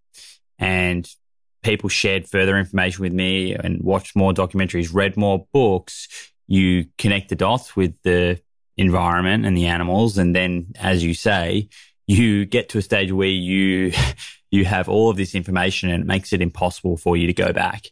and 0.61 1.13
people 1.63 1.89
shared 1.89 2.29
further 2.29 2.57
information 2.57 3.03
with 3.03 3.13
me 3.13 3.55
and 3.55 3.83
watched 3.83 4.17
more 4.17 4.33
documentaries, 4.33 4.93
read 4.93 5.17
more 5.17 5.47
books, 5.53 6.09
you 6.47 6.87
connect 6.97 7.29
the 7.29 7.37
dots 7.37 7.77
with 7.77 7.95
the 8.03 8.41
environment 8.77 9.45
and 9.45 9.57
the 9.57 9.67
animals. 9.67 10.19
And 10.19 10.35
then, 10.35 10.73
as 10.81 11.05
you 11.05 11.15
say, 11.15 11.69
you 12.07 12.47
get 12.47 12.71
to 12.71 12.79
a 12.79 12.83
stage 12.83 13.13
where 13.13 13.29
you, 13.29 13.93
you 14.51 14.65
have 14.65 14.89
all 14.89 15.11
of 15.11 15.17
this 15.17 15.35
information 15.35 15.91
and 15.91 16.03
it 16.03 16.07
makes 16.07 16.33
it 16.33 16.41
impossible 16.41 16.97
for 16.97 17.17
you 17.17 17.27
to 17.27 17.35
go 17.35 17.53
back. 17.53 17.89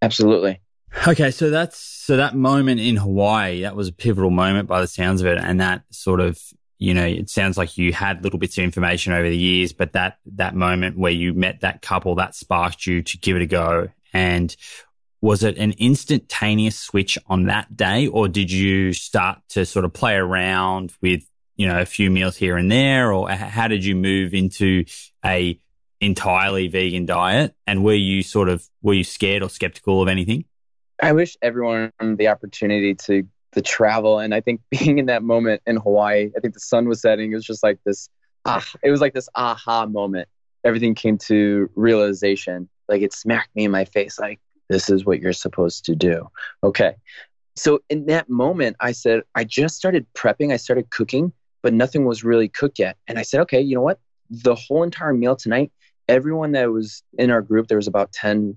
Absolutely. 0.00 0.60
Okay. 1.06 1.30
So 1.30 1.50
that's, 1.50 1.78
so 1.78 2.16
that 2.16 2.34
moment 2.34 2.80
in 2.80 2.96
Hawaii, 2.96 3.62
that 3.62 3.76
was 3.76 3.88
a 3.88 3.92
pivotal 3.92 4.30
moment 4.30 4.68
by 4.68 4.80
the 4.80 4.86
sounds 4.86 5.20
of 5.20 5.26
it. 5.26 5.38
And 5.38 5.60
that 5.60 5.82
sort 5.90 6.20
of 6.20 6.40
you 6.78 6.92
know, 6.92 7.04
it 7.06 7.30
sounds 7.30 7.56
like 7.56 7.78
you 7.78 7.92
had 7.92 8.22
little 8.22 8.38
bits 8.38 8.58
of 8.58 8.64
information 8.64 9.12
over 9.12 9.28
the 9.28 9.36
years, 9.36 9.72
but 9.72 9.94
that, 9.94 10.18
that 10.34 10.54
moment 10.54 10.98
where 10.98 11.12
you 11.12 11.32
met 11.32 11.60
that 11.60 11.82
couple 11.82 12.14
that 12.16 12.34
sparked 12.34 12.86
you 12.86 13.02
to 13.02 13.18
give 13.18 13.36
it 13.36 13.42
a 13.42 13.46
go. 13.46 13.88
And 14.12 14.54
was 15.20 15.42
it 15.42 15.56
an 15.56 15.74
instantaneous 15.78 16.78
switch 16.78 17.18
on 17.26 17.44
that 17.44 17.74
day 17.74 18.06
or 18.06 18.28
did 18.28 18.50
you 18.50 18.92
start 18.92 19.38
to 19.50 19.64
sort 19.64 19.84
of 19.84 19.92
play 19.92 20.14
around 20.14 20.92
with, 21.00 21.22
you 21.56 21.66
know, 21.66 21.80
a 21.80 21.86
few 21.86 22.10
meals 22.10 22.36
here 22.36 22.56
and 22.58 22.70
there 22.70 23.12
or 23.12 23.30
how 23.30 23.68
did 23.68 23.84
you 23.84 23.96
move 23.96 24.34
into 24.34 24.84
a 25.24 25.58
entirely 26.00 26.68
vegan 26.68 27.06
diet? 27.06 27.54
And 27.66 27.82
were 27.82 27.94
you 27.94 28.22
sort 28.22 28.50
of, 28.50 28.68
were 28.82 28.94
you 28.94 29.04
scared 29.04 29.42
or 29.42 29.48
skeptical 29.48 30.02
of 30.02 30.08
anything? 30.08 30.44
I 31.02 31.12
wish 31.12 31.36
everyone 31.40 31.92
the 32.00 32.28
opportunity 32.28 32.94
to 32.94 33.26
the 33.56 33.62
travel. 33.62 34.20
And 34.20 34.32
i 34.32 34.40
think 34.40 34.60
being 34.70 34.98
in 34.98 35.06
that 35.06 35.24
moment 35.24 35.62
in 35.66 35.76
hawaii 35.76 36.30
i 36.36 36.40
think 36.40 36.54
the 36.54 36.60
sun 36.60 36.86
was 36.88 37.00
setting. 37.00 37.32
It 37.32 37.34
was 37.34 37.44
just 37.44 37.64
like 37.64 37.80
this 37.84 38.08
ah 38.44 38.64
it 38.84 38.90
was 38.92 39.00
like 39.00 39.14
this 39.14 39.28
aha 39.34 39.86
moment. 39.86 40.28
Everything 40.62 40.94
came 40.94 41.18
to 41.18 41.68
realization. 41.74 42.68
Like 42.88 43.02
it 43.02 43.12
smacked 43.12 43.54
me 43.56 43.64
in 43.64 43.72
my 43.72 43.84
face 43.84 44.20
like 44.20 44.38
this 44.68 44.88
is 44.90 45.04
what 45.04 45.20
you're 45.20 45.32
supposed 45.32 45.84
to 45.86 45.96
do. 45.96 46.28
Okay. 46.62 46.94
So 47.56 47.80
in 47.88 48.06
that 48.06 48.28
moment 48.28 48.76
i 48.78 48.92
said 48.92 49.22
i 49.34 49.42
just 49.42 49.76
started 49.76 50.06
prepping. 50.14 50.52
I 50.52 50.58
started 50.58 50.90
cooking 50.90 51.32
but 51.62 51.74
nothing 51.74 52.04
was 52.04 52.22
really 52.22 52.48
cooked 52.48 52.78
yet. 52.78 52.96
And 53.08 53.18
i 53.18 53.22
said 53.22 53.40
okay 53.40 53.60
you 53.60 53.74
know 53.74 53.82
what? 53.82 53.98
The 54.30 54.54
whole 54.54 54.84
entire 54.84 55.14
meal 55.14 55.34
tonight 55.34 55.72
everyone 56.08 56.52
that 56.52 56.70
was 56.70 57.02
in 57.18 57.32
our 57.32 57.42
group 57.42 57.66
there 57.66 57.78
was 57.78 57.88
about 57.88 58.12
10 58.12 58.56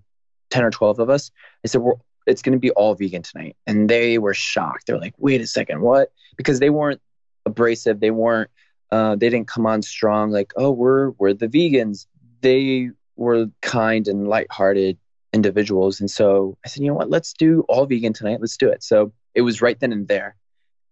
10 0.49 0.63
or 0.63 0.71
12 0.71 0.99
of 0.99 1.09
us. 1.09 1.31
I 1.63 1.67
said 1.67 1.81
we're 1.81 1.93
it's 2.29 2.41
going 2.41 2.53
to 2.53 2.59
be 2.59 2.71
all 2.71 2.95
vegan 2.95 3.23
tonight. 3.23 3.57
And 3.65 3.89
they 3.89 4.17
were 4.17 4.33
shocked. 4.33 4.87
They're 4.87 4.99
like, 4.99 5.15
wait 5.17 5.41
a 5.41 5.47
second, 5.47 5.81
what? 5.81 6.11
Because 6.37 6.59
they 6.59 6.69
weren't 6.69 7.01
abrasive. 7.45 7.99
They 7.99 8.11
weren't, 8.11 8.49
uh, 8.91 9.15
they 9.15 9.29
didn't 9.29 9.47
come 9.47 9.65
on 9.65 9.81
strong 9.81 10.31
like, 10.31 10.53
oh, 10.55 10.71
we're, 10.71 11.11
we're 11.11 11.33
the 11.33 11.47
vegans. 11.47 12.05
They 12.41 12.91
were 13.15 13.47
kind 13.61 14.07
and 14.07 14.27
lighthearted 14.27 14.97
individuals. 15.33 15.99
And 15.99 16.09
so 16.09 16.57
I 16.63 16.69
said, 16.69 16.83
you 16.83 16.89
know 16.89 16.95
what, 16.95 17.09
let's 17.09 17.33
do 17.33 17.65
all 17.67 17.85
vegan 17.85 18.13
tonight. 18.13 18.39
Let's 18.39 18.57
do 18.57 18.69
it. 18.69 18.83
So 18.83 19.11
it 19.35 19.41
was 19.41 19.61
right 19.61 19.79
then 19.79 19.91
and 19.91 20.07
there. 20.07 20.35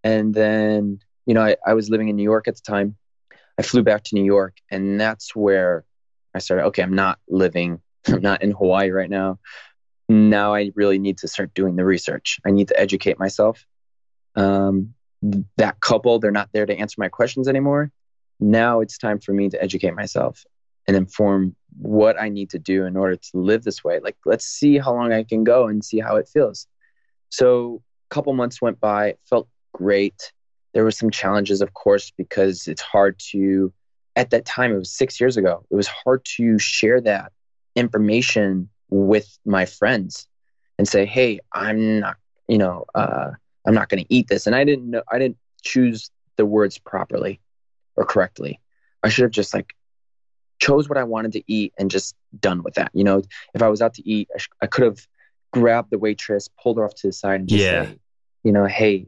And 0.04 0.34
then, 0.34 1.00
you 1.26 1.34
know, 1.34 1.44
I, 1.44 1.56
I 1.66 1.74
was 1.74 1.90
living 1.90 2.10
in 2.10 2.16
New 2.16 2.24
York 2.24 2.48
at 2.48 2.56
the 2.56 2.62
time. 2.62 2.96
I 3.58 3.64
flew 3.64 3.84
back 3.84 4.04
to 4.06 4.16
New 4.16 4.26
York 4.26 4.58
and 4.70 5.00
that's 5.00 5.36
where 5.36 5.84
I 6.34 6.40
started, 6.40 6.66
okay, 6.66 6.84
I'm 6.84 6.94
not 6.94 7.20
living, 7.28 7.82
I'm 8.08 8.22
not 8.22 8.44
in 8.44 8.52
Hawaii 8.52 8.92
right 8.92 9.10
now 9.10 9.40
now 10.10 10.54
I 10.54 10.72
really 10.76 11.00
need 11.00 11.18
to 11.20 11.28
start 11.28 11.54
doing 11.54 11.76
the 11.76 11.86
research. 11.86 12.40
I 12.46 12.52
need 12.52 12.70
to 12.70 12.80
educate 12.80 13.20
myself. 13.20 13.66
Um, 14.36 14.94
that 15.58 15.80
couple, 15.82 16.20
they're 16.20 16.32
not 16.32 16.50
there 16.54 16.66
to 16.66 16.78
answer 16.78 16.96
my 16.98 17.10
questions 17.10 17.48
anymore. 17.48 17.92
Now 18.40 18.82
it's 18.82 18.98
time 18.98 19.20
for 19.20 19.34
me 19.34 19.50
to 19.50 19.62
educate 19.62 19.96
myself 19.96 20.46
and 20.88 20.96
inform 20.96 21.56
what 21.78 22.20
I 22.20 22.30
need 22.30 22.52
to 22.52 22.60
do 22.60 22.86
in 22.86 22.96
order 22.96 23.16
to 23.16 23.30
live 23.34 23.64
this 23.64 23.84
way. 23.84 24.00
Like, 24.00 24.16
let's 24.26 24.46
see 24.46 24.78
how 24.78 24.94
long 24.94 25.12
I 25.12 25.24
can 25.24 25.44
go 25.44 25.68
and 25.68 25.84
see 25.84 26.00
how 26.00 26.16
it 26.16 26.30
feels. 26.32 26.68
So, 27.30 27.82
a 28.10 28.14
couple 28.14 28.34
months 28.34 28.62
went 28.62 28.80
by, 28.80 29.08
it 29.10 29.20
felt 29.30 29.50
great. 29.74 30.32
There 30.74 30.84
were 30.84 30.92
some 30.92 31.10
challenges, 31.12 31.62
of 31.62 31.74
course, 31.74 32.12
because 32.16 32.68
it's 32.68 32.82
hard 32.82 33.20
to, 33.32 33.74
at 34.16 34.30
that 34.30 34.46
time, 34.46 34.72
it 34.72 34.78
was 34.78 34.92
six 34.92 35.20
years 35.20 35.36
ago, 35.36 35.66
it 35.70 35.76
was 35.76 35.88
hard 35.88 36.24
to 36.38 36.58
share 36.58 37.02
that 37.02 37.34
information 37.76 38.70
with 38.90 39.38
my 39.46 39.66
friends 39.66 40.28
and 40.78 40.88
say, 40.88 41.06
"Hey, 41.06 41.40
I'm 41.54 42.00
not, 42.00 42.18
you 42.48 42.58
know, 42.58 42.86
uh, 42.96 43.32
I'm 43.66 43.74
not 43.74 43.90
going 43.90 44.04
to 44.04 44.14
eat 44.14 44.28
this." 44.28 44.48
And 44.48 44.56
I 44.56 44.64
didn't 44.64 44.90
know, 44.90 45.04
I 45.12 45.20
didn't 45.20 45.38
choose 45.64 46.10
the 46.38 46.46
words 46.46 46.78
properly 46.78 47.40
or 47.96 48.06
correctly. 48.06 48.60
I 49.04 49.10
should 49.10 49.24
have 49.24 49.32
just 49.32 49.54
like 49.54 49.74
chose 50.60 50.90
what 50.90 50.98
I 50.98 51.04
wanted 51.04 51.34
to 51.34 51.44
eat 51.48 51.74
and 51.78 51.92
just 51.92 52.16
done 52.40 52.64
with 52.64 52.76
that. 52.76 52.92
You 52.94 53.04
know, 53.04 53.22
if 53.54 53.62
I 53.62 53.70
was 53.70 53.82
out 53.82 53.94
to 53.96 54.08
eat, 54.10 54.30
I, 54.34 54.38
sh- 54.40 54.50
I 54.62 54.68
could 54.68 54.84
have 54.84 55.08
grabbed 55.52 55.92
the 55.92 56.00
waitress, 56.00 56.50
pulled 56.62 56.78
her 56.78 56.86
off 56.86 56.96
to 56.96 57.08
the 57.08 57.14
side, 57.14 57.42
and 57.42 57.50
just 57.50 57.64
yeah. 57.64 57.86
say, 57.86 58.00
you 58.44 58.52
know, 58.52 58.66
"Hey, 58.66 59.08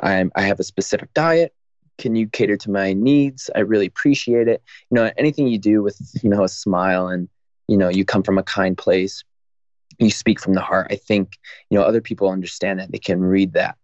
I'm 0.00 0.32
I 0.34 0.42
have 0.42 0.60
a 0.60 0.64
specific 0.64 1.12
diet." 1.14 1.54
Can 1.98 2.14
you 2.14 2.28
cater 2.28 2.56
to 2.56 2.70
my 2.70 2.92
needs? 2.92 3.50
I 3.56 3.60
really 3.60 3.86
appreciate 3.86 4.46
it. 4.46 4.62
You 4.88 4.94
know, 4.94 5.10
anything 5.18 5.48
you 5.48 5.58
do 5.58 5.82
with, 5.82 5.98
you 6.22 6.30
know, 6.30 6.44
a 6.44 6.48
smile 6.48 7.08
and 7.08 7.28
you 7.68 7.76
know 7.76 7.88
you 7.88 8.04
come 8.04 8.22
from 8.22 8.38
a 8.38 8.42
kind 8.42 8.76
place 8.76 9.22
you 9.98 10.10
speak 10.10 10.40
from 10.40 10.54
the 10.54 10.60
heart. 10.60 10.88
I 10.90 10.96
think 10.96 11.38
you 11.70 11.78
know 11.78 11.84
other 11.84 12.00
people 12.00 12.28
understand 12.30 12.80
that. 12.80 12.92
They 12.92 12.98
can 12.98 13.20
read 13.20 13.54
that. 13.54 13.76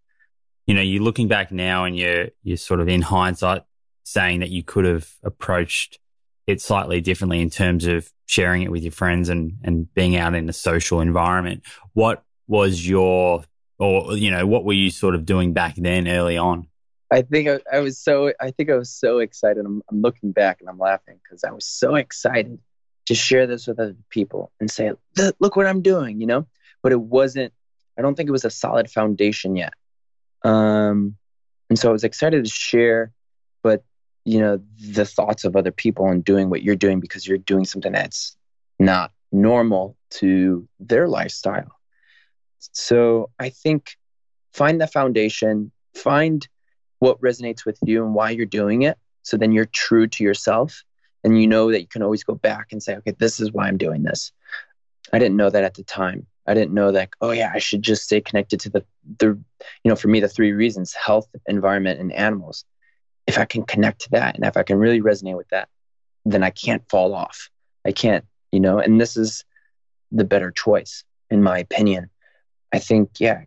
You 0.66 0.74
know 0.74 0.82
you're 0.82 1.02
looking 1.02 1.28
back 1.28 1.52
now 1.52 1.84
and 1.84 1.96
you're 1.96 2.28
you're 2.42 2.56
sort 2.56 2.80
of 2.80 2.88
in 2.88 3.02
hindsight 3.02 3.62
saying 4.04 4.40
that 4.40 4.50
you 4.50 4.62
could 4.62 4.84
have 4.84 5.08
approached 5.22 5.98
it 6.46 6.60
slightly 6.60 7.00
differently 7.00 7.40
in 7.40 7.50
terms 7.50 7.86
of 7.86 8.10
sharing 8.26 8.62
it 8.62 8.70
with 8.70 8.82
your 8.82 8.92
friends 8.92 9.28
and 9.28 9.54
and 9.62 9.92
being 9.94 10.16
out 10.16 10.34
in 10.34 10.48
a 10.48 10.52
social 10.52 11.00
environment. 11.00 11.62
What 11.92 12.22
was 12.46 12.86
your 12.86 13.44
or 13.78 14.16
you 14.16 14.30
know 14.30 14.46
what 14.46 14.64
were 14.64 14.72
you 14.72 14.90
sort 14.90 15.14
of 15.14 15.24
doing 15.24 15.52
back 15.52 15.74
then 15.76 16.08
early 16.08 16.36
on? 16.36 16.68
I 17.10 17.22
think 17.22 17.48
i, 17.48 17.60
I 17.72 17.80
was 17.80 17.98
so 17.98 18.32
i 18.40 18.50
think 18.50 18.70
i 18.70 18.76
was 18.76 18.90
so 18.90 19.18
excited. 19.18 19.64
I'm, 19.64 19.82
I'm 19.90 20.00
looking 20.00 20.32
back 20.32 20.60
and 20.60 20.68
i'm 20.68 20.78
laughing 20.78 21.20
because 21.22 21.44
i 21.44 21.52
was 21.52 21.64
so 21.64 21.94
excited 21.94 22.58
to 23.06 23.14
share 23.14 23.46
this 23.46 23.66
with 23.66 23.78
other 23.78 23.96
people 24.10 24.50
and 24.60 24.70
say, 24.70 24.92
look 25.38 25.56
what 25.56 25.66
I'm 25.66 25.82
doing, 25.82 26.20
you 26.20 26.26
know? 26.26 26.46
But 26.82 26.92
it 26.92 27.00
wasn't, 27.00 27.52
I 27.98 28.02
don't 28.02 28.14
think 28.14 28.28
it 28.28 28.32
was 28.32 28.44
a 28.44 28.50
solid 28.50 28.90
foundation 28.90 29.56
yet. 29.56 29.74
Um, 30.42 31.16
and 31.68 31.78
so 31.78 31.88
I 31.88 31.92
was 31.92 32.04
excited 32.04 32.44
to 32.44 32.50
share, 32.50 33.12
but, 33.62 33.84
you 34.24 34.40
know, 34.40 34.60
the 34.78 35.04
thoughts 35.04 35.44
of 35.44 35.56
other 35.56 35.70
people 35.70 36.08
and 36.08 36.24
doing 36.24 36.50
what 36.50 36.62
you're 36.62 36.76
doing 36.76 37.00
because 37.00 37.26
you're 37.26 37.38
doing 37.38 37.64
something 37.64 37.92
that's 37.92 38.36
not 38.78 39.12
normal 39.32 39.96
to 40.10 40.68
their 40.80 41.08
lifestyle. 41.08 41.72
So 42.72 43.30
I 43.38 43.50
think 43.50 43.96
find 44.52 44.80
the 44.80 44.86
foundation, 44.86 45.72
find 45.94 46.46
what 47.00 47.20
resonates 47.20 47.66
with 47.66 47.78
you 47.84 48.04
and 48.04 48.14
why 48.14 48.30
you're 48.30 48.46
doing 48.46 48.82
it. 48.82 48.98
So 49.22 49.36
then 49.36 49.52
you're 49.52 49.66
true 49.66 50.06
to 50.06 50.24
yourself 50.24 50.82
and 51.24 51.40
you 51.40 51.46
know 51.46 51.72
that 51.72 51.80
you 51.80 51.86
can 51.86 52.02
always 52.02 52.22
go 52.22 52.34
back 52.34 52.68
and 52.70 52.82
say, 52.82 52.96
okay, 52.96 53.14
this 53.18 53.40
is 53.40 53.50
why 53.52 53.66
I'm 53.66 53.78
doing 53.78 54.02
this. 54.02 54.32
I 55.12 55.18
didn't 55.18 55.36
know 55.36 55.50
that 55.50 55.64
at 55.64 55.74
the 55.74 55.82
time. 55.84 56.26
I 56.46 56.52
didn't 56.52 56.74
know 56.74 56.92
that, 56.92 57.10
oh 57.22 57.30
yeah, 57.30 57.50
I 57.54 57.58
should 57.58 57.80
just 57.80 58.04
stay 58.04 58.20
connected 58.20 58.60
to 58.60 58.70
the 58.70 58.84
the 59.18 59.28
you 59.28 59.88
know, 59.88 59.96
for 59.96 60.08
me 60.08 60.20
the 60.20 60.28
three 60.28 60.52
reasons, 60.52 60.92
health, 60.92 61.28
environment, 61.46 62.00
and 62.00 62.12
animals. 62.12 62.64
If 63.26 63.38
I 63.38 63.46
can 63.46 63.64
connect 63.64 64.02
to 64.02 64.10
that 64.10 64.34
and 64.34 64.44
if 64.44 64.56
I 64.56 64.62
can 64.62 64.76
really 64.76 65.00
resonate 65.00 65.36
with 65.36 65.48
that, 65.48 65.68
then 66.26 66.42
I 66.42 66.50
can't 66.50 66.86
fall 66.90 67.14
off. 67.14 67.48
I 67.86 67.92
can't, 67.92 68.24
you 68.52 68.60
know, 68.60 68.78
and 68.78 69.00
this 69.00 69.16
is 69.16 69.44
the 70.12 70.24
better 70.24 70.50
choice, 70.50 71.04
in 71.30 71.42
my 71.42 71.58
opinion. 71.58 72.10
I 72.72 72.78
think, 72.78 73.10
yeah, 73.18 73.44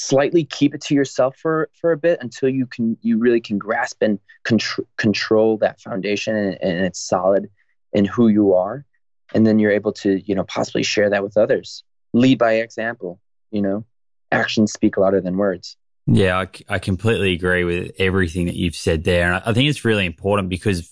slightly 0.00 0.44
keep 0.44 0.74
it 0.74 0.80
to 0.80 0.94
yourself 0.94 1.36
for 1.36 1.68
for 1.78 1.92
a 1.92 1.96
bit 1.96 2.18
until 2.22 2.48
you 2.48 2.66
can 2.66 2.96
you 3.02 3.18
really 3.18 3.40
can 3.40 3.58
grasp 3.58 4.00
and 4.00 4.18
contr- 4.44 4.86
control 4.96 5.58
that 5.58 5.78
foundation 5.78 6.34
and, 6.34 6.58
and 6.62 6.86
it's 6.86 6.98
solid 6.98 7.50
in 7.92 8.06
who 8.06 8.28
you 8.28 8.54
are. 8.54 8.86
And 9.34 9.46
then 9.46 9.58
you're 9.58 9.70
able 9.70 9.92
to 9.92 10.20
you 10.24 10.34
know 10.34 10.44
possibly 10.44 10.82
share 10.82 11.10
that 11.10 11.22
with 11.22 11.36
others. 11.36 11.84
Lead 12.14 12.38
by 12.38 12.54
example 12.54 13.20
you 13.50 13.60
know? 13.60 13.84
Actions 14.32 14.72
speak 14.72 14.96
louder 14.96 15.20
than 15.20 15.36
words. 15.36 15.76
Yeah 16.06 16.38
I, 16.38 16.48
I 16.68 16.78
completely 16.78 17.34
agree 17.34 17.64
with 17.64 17.92
everything 17.98 18.46
that 18.46 18.56
you've 18.56 18.76
said 18.76 19.04
there. 19.04 19.26
And 19.26 19.34
I, 19.34 19.50
I 19.50 19.52
think 19.52 19.68
it's 19.68 19.84
really 19.84 20.06
important 20.06 20.48
because 20.48 20.90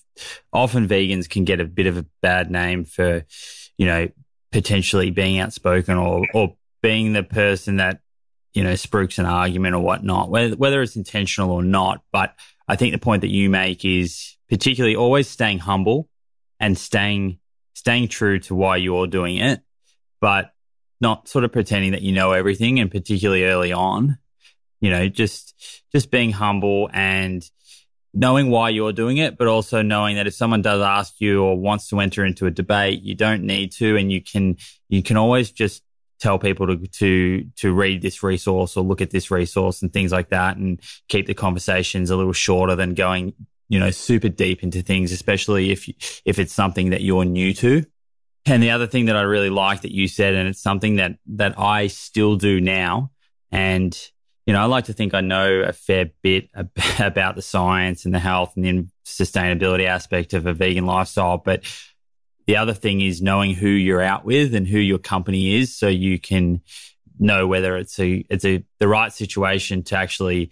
often 0.53 0.87
vegans 0.87 1.31
can 1.31 1.45
get 1.45 1.61
a 1.61 1.65
bit 1.65 1.87
of 1.87 1.97
a 1.97 2.07
bad 2.21 2.51
name 2.51 2.85
for 2.85 3.25
you 3.79 3.87
know 3.87 4.09
potentially 4.53 5.11
being 5.11 5.39
outspoken 5.39 5.97
or 5.97 6.27
or 6.35 6.57
being 6.83 7.15
the 7.15 7.23
person 7.23 7.77
that 7.77 8.01
you 8.59 8.65
know, 8.65 8.73
spruiks 8.73 9.21
an 9.21 9.25
argument 9.25 9.77
or 9.77 9.79
whatnot, 9.79 10.31
whether, 10.31 10.57
whether 10.57 10.83
it's 10.83 10.97
intentional 10.97 11.53
or 11.53 11.63
not. 11.63 12.03
But 12.11 12.35
I 12.67 12.75
think 12.75 12.93
the 12.93 12.99
point 12.99 13.21
that 13.21 13.31
you 13.31 13.49
make 13.49 13.85
is 13.85 14.37
particularly 14.49 14.97
always 14.97 15.29
staying 15.29 15.61
humble 15.61 16.09
and 16.59 16.77
staying, 16.77 17.39
staying 17.75 18.09
true 18.09 18.41
to 18.41 18.57
why 18.57 18.79
you're 18.79 19.07
doing 19.07 19.37
it, 19.37 19.61
but 20.21 20.51
not 21.01 21.29
sort 21.29 21.45
of 21.45 21.53
pretending 21.53 21.93
that 21.93 22.03
you 22.03 22.11
know 22.11 22.33
everything 22.33 22.81
and 22.81 22.91
particularly 22.91 23.45
early 23.45 23.73
on, 23.73 24.19
you 24.81 24.91
know, 24.91 25.09
just, 25.09 25.55
just 25.93 26.11
being 26.11 26.33
humble 26.33 26.91
and 26.93 27.49
knowing 28.13 28.51
why 28.51 28.71
you're 28.71 28.93
doing 28.93 29.19
it, 29.19 29.39
but 29.39 29.47
also 29.47 29.83
knowing 29.83 30.17
that 30.17 30.27
if 30.27 30.35
someone 30.35 30.63
does 30.63 30.83
ask 30.83 31.21
you 31.21 31.45
or 31.45 31.57
wants 31.57 31.87
to 31.91 32.01
enter 32.01 32.25
into 32.25 32.47
a 32.47 32.51
debate, 32.51 33.03
you 33.03 33.15
don't 33.15 33.45
need 33.45 33.71
to, 33.71 33.97
and 33.97 34.11
you 34.11 34.21
can, 34.21 34.57
you 34.89 35.01
can 35.01 35.17
always 35.17 35.53
just 35.53 35.85
tell 36.19 36.39
people 36.39 36.67
to 36.67 36.87
to 36.87 37.45
to 37.57 37.73
read 37.73 38.03
this 38.03 38.23
resource 38.23 38.77
or 38.77 38.85
look 38.85 39.01
at 39.01 39.11
this 39.11 39.31
resource 39.31 39.83
and 39.83 39.93
things 39.93 40.13
like 40.13 40.31
that 40.31 40.57
and 40.57 40.81
keep 41.09 41.27
the 41.27 41.35
conversations 41.35 42.11
a 42.11 42.17
little 42.17 42.33
shorter 42.33 42.75
than 42.75 42.95
going 42.95 43.35
you 43.69 43.79
know 43.79 43.91
super 43.91 44.29
deep 44.29 44.63
into 44.63 44.83
things 44.83 45.13
especially 45.13 45.71
if 45.71 45.89
if 46.25 46.39
it's 46.39 46.53
something 46.53 46.91
that 46.91 47.03
you're 47.03 47.25
new 47.25 47.53
to. 47.55 47.85
And 48.47 48.63
the 48.63 48.71
other 48.71 48.87
thing 48.87 49.07
that 49.07 49.17
I 49.17 49.23
really 49.23 49.51
like 49.51 49.83
that 49.83 49.93
you 49.93 50.09
said 50.09 50.35
and 50.35 50.49
it's 50.49 50.63
something 50.63 50.97
that 50.97 51.19
that 51.27 51.59
I 51.59 51.89
still 51.89 52.37
do 52.37 52.61
now 52.61 53.11
and 53.53 53.97
you 54.47 54.55
know 54.55 54.61
I 54.61 54.65
like 54.65 54.87
to 54.87 54.93
think 54.93 55.15
I 55.15 55.21
know 55.21 55.61
a 55.61 55.73
fair 55.73 56.11
bit 56.23 56.49
about 56.99 57.37
the 57.37 57.43
science 57.43 58.05
and 58.05 58.15
the 58.15 58.19
health 58.19 58.55
and 58.57 58.65
the 58.65 58.89
sustainability 59.05 59.87
aspect 59.87 60.35
of 60.35 60.47
a 60.47 60.53
vegan 60.53 60.87
lifestyle 60.87 61.39
but 61.39 61.63
the 62.49 62.57
other 62.57 62.73
thing 62.73 63.03
is 63.03 63.21
knowing 63.21 63.55
who 63.55 63.69
you're 63.69 64.01
out 64.01 64.25
with 64.25 64.55
and 64.55 64.67
who 64.67 64.79
your 64.79 64.99
company 64.99 65.57
is 65.57 65.77
so 65.77 65.87
you 65.87 66.19
can 66.19 66.63
know 67.19 67.47
whether 67.47 67.77
it's 67.77 68.01
a 68.01 68.25
it's 68.31 68.45
a 68.47 68.65
the 68.79 68.89
right 68.89 69.13
situation 69.13 69.83
to 69.83 69.97
actually 69.97 70.51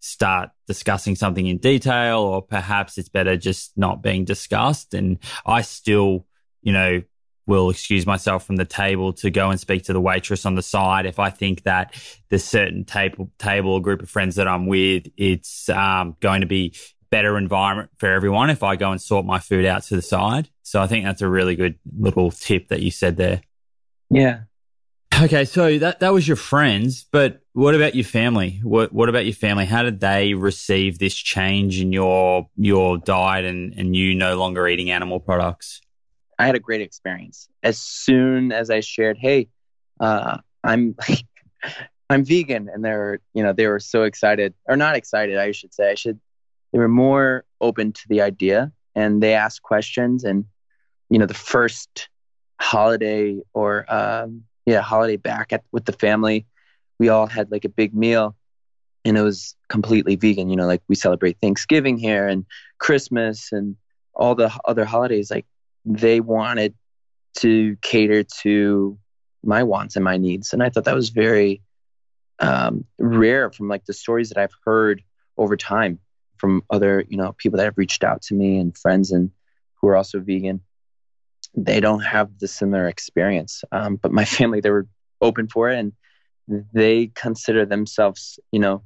start 0.00 0.48
discussing 0.66 1.14
something 1.14 1.46
in 1.46 1.58
detail 1.58 2.20
or 2.20 2.40
perhaps 2.40 2.96
it's 2.96 3.10
better 3.10 3.36
just 3.36 3.76
not 3.76 4.02
being 4.02 4.24
discussed. 4.24 4.94
And 4.94 5.18
I 5.44 5.60
still 5.60 6.26
you 6.62 6.72
know 6.72 7.02
will 7.46 7.68
excuse 7.68 8.06
myself 8.06 8.46
from 8.46 8.56
the 8.56 8.64
table 8.64 9.12
to 9.12 9.30
go 9.30 9.50
and 9.50 9.60
speak 9.60 9.82
to 9.84 9.92
the 9.92 10.00
waitress 10.00 10.46
on 10.46 10.54
the 10.54 10.62
side 10.62 11.04
if 11.04 11.18
I 11.18 11.28
think 11.28 11.64
that 11.64 11.94
the 12.30 12.38
certain 12.38 12.86
table 12.86 13.30
table 13.38 13.74
or 13.74 13.82
group 13.82 14.00
of 14.00 14.08
friends 14.08 14.36
that 14.36 14.48
I'm 14.48 14.66
with 14.66 15.08
it's 15.18 15.68
um, 15.68 16.16
going 16.20 16.40
to 16.40 16.46
be 16.46 16.74
better 17.14 17.38
environment 17.38 17.90
for 17.96 18.08
everyone 18.08 18.50
if 18.50 18.64
I 18.64 18.74
go 18.74 18.90
and 18.90 19.00
sort 19.00 19.24
my 19.24 19.38
food 19.38 19.64
out 19.64 19.84
to 19.84 19.94
the 19.94 20.02
side. 20.02 20.48
So 20.64 20.82
I 20.82 20.88
think 20.88 21.04
that's 21.04 21.22
a 21.22 21.28
really 21.28 21.54
good 21.54 21.78
little 21.96 22.32
tip 22.32 22.66
that 22.70 22.80
you 22.80 22.90
said 22.90 23.16
there. 23.16 23.40
Yeah. 24.10 24.40
Okay, 25.22 25.44
so 25.44 25.78
that 25.78 26.00
that 26.00 26.12
was 26.12 26.26
your 26.26 26.36
friends, 26.36 27.06
but 27.12 27.40
what 27.52 27.76
about 27.76 27.94
your 27.94 28.04
family? 28.04 28.58
What 28.64 28.92
what 28.92 29.08
about 29.08 29.26
your 29.26 29.34
family? 29.34 29.64
How 29.64 29.84
did 29.84 30.00
they 30.00 30.34
receive 30.34 30.98
this 30.98 31.14
change 31.14 31.80
in 31.80 31.92
your 31.92 32.48
your 32.56 32.98
diet 32.98 33.44
and 33.44 33.74
and 33.74 33.94
you 33.94 34.16
no 34.16 34.36
longer 34.36 34.66
eating 34.66 34.90
animal 34.90 35.20
products? 35.20 35.82
I 36.36 36.46
had 36.46 36.56
a 36.56 36.58
great 36.58 36.80
experience. 36.80 37.48
As 37.62 37.78
soon 37.78 38.50
as 38.50 38.70
I 38.70 38.80
shared, 38.80 39.18
"Hey, 39.18 39.46
uh, 40.00 40.38
I'm 40.64 40.96
I'm 42.10 42.24
vegan," 42.24 42.68
and 42.68 42.84
they're 42.84 43.20
you 43.34 43.44
know 43.44 43.52
they 43.52 43.68
were 43.68 43.78
so 43.78 44.02
excited, 44.02 44.52
or 44.66 44.76
not 44.76 44.96
excited, 44.96 45.38
I 45.38 45.52
should 45.52 45.72
say. 45.72 45.92
I 45.92 45.94
should 45.94 46.18
they 46.74 46.80
were 46.80 46.88
more 46.88 47.44
open 47.60 47.92
to 47.92 48.08
the 48.08 48.20
idea 48.20 48.72
and 48.96 49.22
they 49.22 49.32
asked 49.32 49.62
questions 49.62 50.24
and 50.24 50.44
you 51.08 51.20
know 51.20 51.26
the 51.26 51.32
first 51.32 52.08
holiday 52.60 53.40
or 53.54 53.86
um, 53.88 54.42
yeah 54.66 54.80
holiday 54.80 55.16
back 55.16 55.52
at 55.52 55.62
with 55.70 55.84
the 55.84 55.92
family 55.92 56.46
we 56.98 57.08
all 57.08 57.28
had 57.28 57.50
like 57.52 57.64
a 57.64 57.68
big 57.68 57.94
meal 57.94 58.34
and 59.04 59.16
it 59.16 59.22
was 59.22 59.54
completely 59.68 60.16
vegan 60.16 60.50
you 60.50 60.56
know 60.56 60.66
like 60.66 60.82
we 60.88 60.96
celebrate 60.96 61.38
thanksgiving 61.40 61.96
here 61.96 62.26
and 62.26 62.44
christmas 62.78 63.52
and 63.52 63.76
all 64.12 64.34
the 64.34 64.52
other 64.64 64.84
holidays 64.84 65.30
like 65.30 65.46
they 65.84 66.18
wanted 66.18 66.74
to 67.36 67.76
cater 67.82 68.24
to 68.24 68.98
my 69.44 69.62
wants 69.62 69.94
and 69.94 70.04
my 70.04 70.16
needs 70.16 70.52
and 70.52 70.60
i 70.60 70.68
thought 70.68 70.84
that 70.84 70.94
was 70.94 71.10
very 71.10 71.62
um, 72.40 72.84
rare 72.98 73.52
from 73.52 73.68
like 73.68 73.84
the 73.84 73.92
stories 73.92 74.28
that 74.28 74.38
i've 74.38 74.56
heard 74.64 75.00
over 75.36 75.56
time 75.56 76.00
from 76.36 76.62
other 76.70 77.04
you 77.08 77.16
know 77.16 77.34
people 77.38 77.56
that 77.56 77.64
have 77.64 77.78
reached 77.78 78.04
out 78.04 78.22
to 78.22 78.34
me 78.34 78.58
and 78.58 78.76
friends 78.76 79.12
and 79.12 79.30
who 79.74 79.88
are 79.88 79.96
also 79.96 80.20
vegan 80.20 80.60
they 81.56 81.80
don't 81.80 82.00
have 82.00 82.38
the 82.38 82.48
similar 82.48 82.88
experience. 82.88 83.62
Um, 83.72 83.96
but 83.96 84.12
my 84.12 84.24
family 84.36 84.60
they 84.60 84.70
were 84.70 84.86
open 85.20 85.48
for 85.48 85.70
it 85.70 85.78
and 85.78 85.92
they 86.72 87.10
consider 87.14 87.64
themselves 87.64 88.38
you 88.52 88.58
know 88.58 88.82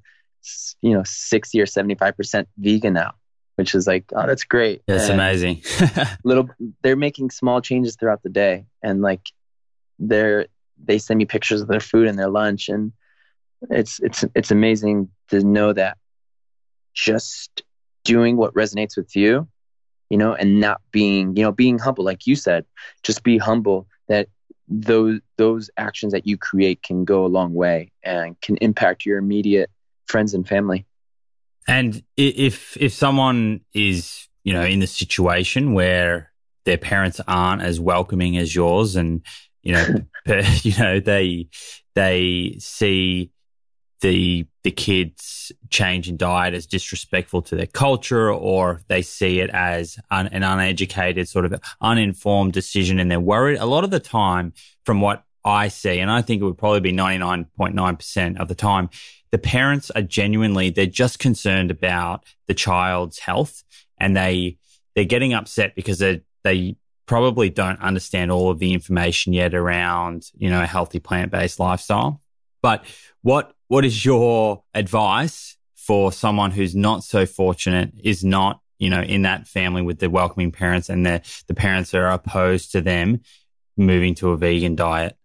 you 0.82 0.92
know 0.92 1.02
60 1.04 1.60
or 1.60 1.66
75 1.66 2.16
percent 2.16 2.48
vegan 2.58 2.92
now 2.92 3.14
which 3.56 3.74
is 3.74 3.88
like 3.88 4.04
oh 4.14 4.24
that's 4.26 4.44
great. 4.44 4.82
That's 4.86 5.08
and 5.08 5.14
amazing. 5.14 5.62
little 6.24 6.48
they're 6.82 6.94
making 6.94 7.30
small 7.30 7.60
changes 7.60 7.96
throughout 7.96 8.22
the 8.22 8.28
day 8.28 8.66
and 8.82 9.02
like 9.02 9.22
they're 9.98 10.46
they 10.82 10.98
send 10.98 11.18
me 11.18 11.24
pictures 11.24 11.60
of 11.60 11.66
their 11.66 11.80
food 11.80 12.06
and 12.06 12.16
their 12.16 12.28
lunch 12.28 12.68
and 12.68 12.92
it's 13.68 13.98
it's 13.98 14.24
it's 14.36 14.52
amazing 14.52 15.08
to 15.30 15.40
know 15.42 15.72
that 15.72 15.98
just 16.94 17.62
doing 18.04 18.36
what 18.36 18.54
resonates 18.54 18.96
with 18.96 19.14
you, 19.14 19.48
you 20.10 20.16
know, 20.16 20.34
and 20.34 20.60
not 20.60 20.80
being, 20.90 21.36
you 21.36 21.42
know, 21.42 21.52
being 21.52 21.78
humble, 21.78 22.04
like 22.04 22.26
you 22.26 22.34
said, 22.34 22.64
just 23.02 23.22
be 23.22 23.38
humble 23.38 23.86
that 24.08 24.28
those 24.68 25.20
those 25.36 25.70
actions 25.76 26.12
that 26.12 26.26
you 26.26 26.36
create 26.36 26.82
can 26.82 27.04
go 27.04 27.24
a 27.24 27.28
long 27.28 27.54
way 27.54 27.90
and 28.02 28.38
can 28.40 28.56
impact 28.58 29.06
your 29.06 29.18
immediate 29.18 29.70
friends 30.06 30.34
and 30.34 30.46
family. 30.46 30.86
And 31.66 32.02
if 32.16 32.76
if 32.76 32.92
someone 32.92 33.60
is, 33.74 34.28
you 34.44 34.52
know, 34.52 34.64
in 34.64 34.80
the 34.80 34.86
situation 34.86 35.72
where 35.72 36.32
their 36.64 36.78
parents 36.78 37.20
aren't 37.26 37.62
as 37.62 37.80
welcoming 37.80 38.36
as 38.36 38.54
yours 38.54 38.96
and 38.96 39.22
you 39.62 39.72
know, 39.72 39.86
you 40.62 40.78
know, 40.78 41.00
they 41.00 41.48
they 41.94 42.56
see 42.58 43.30
the 44.00 44.46
the 44.62 44.70
kids 44.70 45.50
change 45.70 46.08
in 46.08 46.16
diet 46.16 46.54
as 46.54 46.66
disrespectful 46.66 47.42
to 47.42 47.56
their 47.56 47.66
culture 47.66 48.30
or 48.30 48.80
they 48.88 49.02
see 49.02 49.40
it 49.40 49.50
as 49.50 49.98
un, 50.10 50.28
an 50.28 50.42
uneducated 50.42 51.28
sort 51.28 51.44
of 51.44 51.60
uninformed 51.80 52.52
decision 52.52 52.98
and 52.98 53.10
they're 53.10 53.18
worried. 53.18 53.58
A 53.58 53.66
lot 53.66 53.84
of 53.84 53.90
the 53.90 54.00
time 54.00 54.52
from 54.84 55.00
what 55.00 55.24
I 55.44 55.68
see 55.68 55.98
and 55.98 56.10
I 56.10 56.22
think 56.22 56.42
it 56.42 56.44
would 56.44 56.58
probably 56.58 56.80
be 56.80 56.92
99.9% 56.92 58.40
of 58.40 58.48
the 58.48 58.54
time 58.54 58.90
the 59.30 59.38
parents 59.38 59.90
are 59.90 60.02
genuinely 60.02 60.70
they're 60.70 60.86
just 60.86 61.18
concerned 61.18 61.70
about 61.70 62.24
the 62.46 62.54
child's 62.54 63.18
health 63.18 63.64
and 63.98 64.16
they 64.16 64.58
they're 64.94 65.04
getting 65.04 65.34
upset 65.34 65.74
because 65.74 65.98
they 65.98 66.22
they 66.44 66.76
probably 67.06 67.48
don't 67.48 67.80
understand 67.80 68.30
all 68.30 68.50
of 68.50 68.58
the 68.58 68.74
information 68.74 69.32
yet 69.32 69.54
around 69.54 70.30
you 70.36 70.50
know 70.50 70.62
a 70.62 70.66
healthy 70.66 70.98
plant-based 70.98 71.58
lifestyle 71.58 72.20
but 72.62 72.84
what 73.22 73.52
what 73.68 73.84
is 73.84 74.04
your 74.04 74.62
advice 74.74 75.58
for 75.88 76.12
someone 76.12 76.50
who's 76.50 76.76
not 76.76 77.02
so 77.02 77.24
fortunate, 77.24 77.90
is 78.04 78.22
not, 78.22 78.60
you 78.78 78.90
know, 78.90 79.00
in 79.00 79.22
that 79.22 79.48
family 79.48 79.80
with 79.80 79.98
the 79.98 80.10
welcoming 80.10 80.52
parents 80.52 80.90
and 80.90 81.06
the, 81.06 81.22
the 81.46 81.54
parents 81.54 81.94
are 81.94 82.08
opposed 82.08 82.72
to 82.72 82.82
them 82.82 83.20
moving 83.74 84.14
to 84.14 84.30
a 84.30 84.36
vegan 84.36 84.76
diet? 84.76 85.16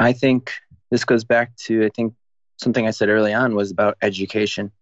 I 0.00 0.12
think 0.12 0.54
this 0.90 1.04
goes 1.04 1.22
back 1.22 1.54
to, 1.66 1.84
I 1.84 1.90
think, 1.90 2.14
something 2.56 2.84
I 2.84 2.90
said 2.90 3.10
early 3.10 3.32
on 3.32 3.54
was 3.54 3.70
about 3.70 3.96
education. 4.02 4.72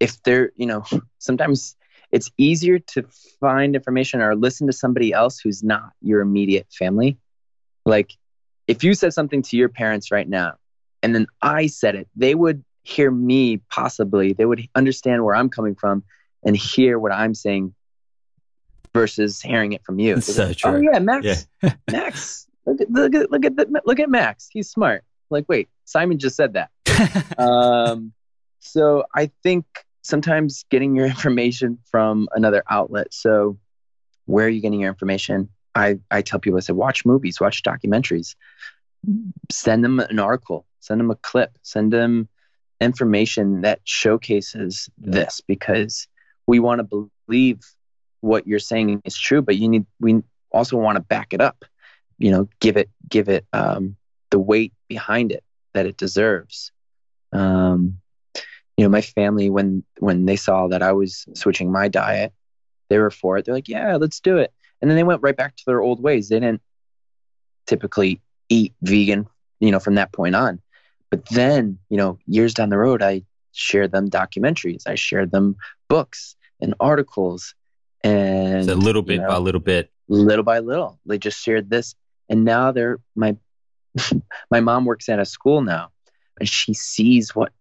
If 0.00 0.22
there, 0.22 0.52
you 0.56 0.64
know, 0.64 0.84
sometimes 1.18 1.76
it's 2.10 2.30
easier 2.38 2.78
to 2.78 3.04
find 3.40 3.74
information 3.74 4.22
or 4.22 4.34
listen 4.34 4.66
to 4.68 4.72
somebody 4.72 5.12
else 5.12 5.40
who's 5.40 5.62
not 5.62 5.92
your 6.00 6.22
immediate 6.22 6.68
family. 6.70 7.18
Like 7.84 8.12
if 8.66 8.82
you 8.82 8.94
said 8.94 9.12
something 9.12 9.42
to 9.42 9.58
your 9.58 9.68
parents 9.68 10.10
right 10.10 10.26
now 10.26 10.54
and 11.02 11.14
then 11.14 11.26
I 11.42 11.66
said 11.66 11.94
it, 11.94 12.08
they 12.16 12.34
would 12.34 12.64
hear 12.82 13.10
me 13.10 13.58
possibly, 13.70 14.32
they 14.32 14.44
would 14.44 14.66
understand 14.74 15.24
where 15.24 15.34
I'm 15.34 15.48
coming 15.48 15.74
from 15.74 16.02
and 16.44 16.56
hear 16.56 16.98
what 16.98 17.12
I'm 17.12 17.34
saying 17.34 17.74
versus 18.94 19.40
hearing 19.40 19.72
it 19.72 19.84
from 19.84 19.98
you. 19.98 20.20
so 20.20 20.46
like, 20.46 20.56
true. 20.56 20.70
Oh 20.72 20.76
yeah, 20.80 20.98
Max. 20.98 21.46
Yeah. 21.62 21.74
Max. 21.90 22.46
Look 22.66 22.80
at 22.80 22.90
look 22.90 23.14
at 23.14 23.30
look 23.30 23.44
at 23.44 23.56
the, 23.56 23.82
look 23.84 24.00
at 24.00 24.10
Max. 24.10 24.48
He's 24.50 24.70
smart. 24.70 25.04
Like, 25.30 25.44
wait, 25.48 25.68
Simon 25.84 26.18
just 26.18 26.36
said 26.36 26.54
that. 26.54 26.70
um, 27.38 28.12
so 28.60 29.04
I 29.14 29.30
think 29.42 29.64
sometimes 30.02 30.64
getting 30.70 30.96
your 30.96 31.06
information 31.14 31.78
from 31.90 32.28
another 32.32 32.62
outlet. 32.68 33.12
So 33.12 33.58
where 34.26 34.46
are 34.46 34.50
you 34.50 34.60
getting 34.60 34.80
your 34.80 34.90
information? 34.90 35.48
I, 35.74 35.98
I 36.10 36.22
tell 36.22 36.40
people, 36.40 36.56
I 36.56 36.60
say, 36.60 36.72
watch 36.72 37.04
movies, 37.04 37.40
watch 37.40 37.62
documentaries, 37.62 38.34
send 39.50 39.84
them 39.84 40.00
an 40.00 40.18
article, 40.18 40.66
send 40.80 41.00
them 41.00 41.10
a 41.10 41.16
clip, 41.16 41.56
send 41.62 41.92
them 41.92 42.28
information 42.80 43.62
that 43.62 43.80
showcases 43.84 44.88
this 44.98 45.40
because 45.46 46.06
we 46.46 46.58
want 46.60 46.80
to 46.80 47.08
believe 47.26 47.60
what 48.20 48.46
you're 48.46 48.58
saying 48.58 49.02
is 49.04 49.16
true, 49.16 49.42
but 49.42 49.56
you 49.56 49.68
need, 49.68 49.86
we 50.00 50.22
also 50.50 50.76
want 50.76 50.96
to 50.96 51.00
back 51.02 51.32
it 51.32 51.40
up, 51.40 51.64
you 52.18 52.30
know, 52.30 52.48
give 52.60 52.76
it, 52.76 52.90
give 53.08 53.28
it 53.28 53.46
um, 53.52 53.96
the 54.30 54.38
weight 54.38 54.72
behind 54.88 55.32
it 55.32 55.44
that 55.74 55.86
it 55.86 55.96
deserves. 55.96 56.72
Um, 57.32 58.00
you 58.78 58.84
know, 58.84 58.90
my 58.90 59.00
family 59.00 59.50
when 59.50 59.82
when 59.98 60.24
they 60.24 60.36
saw 60.36 60.68
that 60.68 60.82
I 60.82 60.92
was 60.92 61.26
switching 61.34 61.72
my 61.72 61.88
diet, 61.88 62.32
they 62.88 62.98
were 62.98 63.10
for 63.10 63.36
it. 63.36 63.44
They're 63.44 63.54
like, 63.54 63.68
"Yeah, 63.68 63.96
let's 63.96 64.20
do 64.20 64.38
it." 64.38 64.52
And 64.80 64.88
then 64.88 64.96
they 64.96 65.02
went 65.02 65.20
right 65.20 65.36
back 65.36 65.56
to 65.56 65.64
their 65.66 65.80
old 65.80 66.00
ways. 66.00 66.28
They 66.28 66.38
didn't 66.38 66.62
typically 67.66 68.22
eat 68.48 68.74
vegan, 68.82 69.26
you 69.60 69.70
know, 69.70 69.80
from 69.80 69.96
that 69.96 70.12
point 70.12 70.34
on. 70.34 70.60
But 71.10 71.26
then, 71.28 71.78
you 71.88 71.96
know, 71.96 72.18
years 72.26 72.54
down 72.54 72.68
the 72.68 72.78
road, 72.78 73.02
I 73.02 73.22
shared 73.52 73.92
them 73.92 74.10
documentaries. 74.10 74.82
I 74.86 74.94
shared 74.94 75.30
them 75.30 75.56
books 75.88 76.36
and 76.60 76.74
articles, 76.80 77.54
and 78.04 78.66
so 78.66 78.74
little 78.74 79.02
bit 79.02 79.14
you 79.14 79.20
know, 79.22 79.28
by 79.28 79.38
little 79.38 79.60
bit, 79.60 79.90
little 80.08 80.44
by 80.44 80.58
little, 80.58 80.98
they 81.06 81.18
just 81.18 81.40
shared 81.42 81.70
this. 81.70 81.94
And 82.28 82.44
now 82.44 82.72
they're 82.72 83.00
my 83.14 83.36
my 84.50 84.60
mom 84.60 84.84
works 84.84 85.08
at 85.08 85.18
a 85.18 85.24
school 85.24 85.62
now, 85.62 85.90
and 86.38 86.48
she 86.48 86.74
sees 86.74 87.34
what 87.34 87.52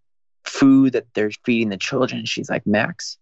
food 0.44 0.94
that 0.94 1.08
they're 1.14 1.32
feeding 1.46 1.70
the 1.70 1.78
children. 1.78 2.26
She's 2.26 2.50
like, 2.50 2.66
Max, 2.66 3.18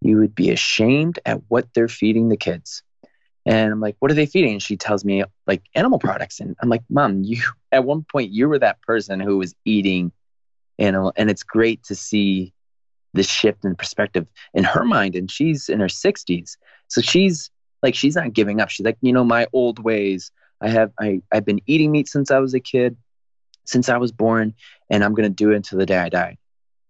you 0.00 0.18
would 0.18 0.34
be 0.34 0.50
ashamed 0.50 1.18
at 1.24 1.40
what 1.48 1.68
they're 1.74 1.88
feeding 1.88 2.28
the 2.28 2.36
kids. 2.36 2.82
And 3.44 3.72
I'm 3.72 3.80
like, 3.80 3.96
what 3.98 4.10
are 4.10 4.14
they 4.14 4.26
feeding? 4.26 4.52
And 4.52 4.62
she 4.62 4.76
tells 4.76 5.04
me 5.04 5.24
like 5.46 5.62
animal 5.74 5.98
products. 5.98 6.40
And 6.40 6.56
I'm 6.62 6.68
like, 6.68 6.82
mom, 6.88 7.22
you 7.22 7.42
at 7.72 7.84
one 7.84 8.04
point 8.10 8.30
you 8.30 8.48
were 8.48 8.58
that 8.58 8.80
person 8.82 9.20
who 9.20 9.38
was 9.38 9.54
eating 9.64 10.12
animal. 10.78 11.12
And 11.16 11.30
it's 11.30 11.42
great 11.42 11.82
to 11.84 11.94
see 11.94 12.52
the 13.14 13.22
shift 13.22 13.64
in 13.64 13.74
perspective 13.74 14.26
in 14.54 14.64
her 14.64 14.84
mind. 14.84 15.16
And 15.16 15.30
she's 15.30 15.68
in 15.68 15.80
her 15.80 15.86
60s. 15.86 16.56
So 16.88 17.00
she's 17.00 17.50
like, 17.82 17.94
she's 17.94 18.16
not 18.16 18.32
giving 18.32 18.60
up. 18.60 18.70
She's 18.70 18.86
like, 18.86 18.98
you 19.02 19.12
know, 19.12 19.24
my 19.24 19.46
old 19.52 19.78
ways. 19.78 20.30
I 20.60 20.68
have 20.68 20.92
I, 21.00 21.20
I've 21.32 21.44
been 21.44 21.60
eating 21.66 21.90
meat 21.90 22.08
since 22.08 22.30
I 22.30 22.38
was 22.38 22.54
a 22.54 22.60
kid, 22.60 22.96
since 23.64 23.88
I 23.88 23.96
was 23.96 24.12
born, 24.12 24.54
and 24.88 25.02
I'm 25.02 25.12
gonna 25.12 25.28
do 25.28 25.50
it 25.50 25.56
until 25.56 25.80
the 25.80 25.86
day 25.86 25.98
I 25.98 26.08
die 26.08 26.38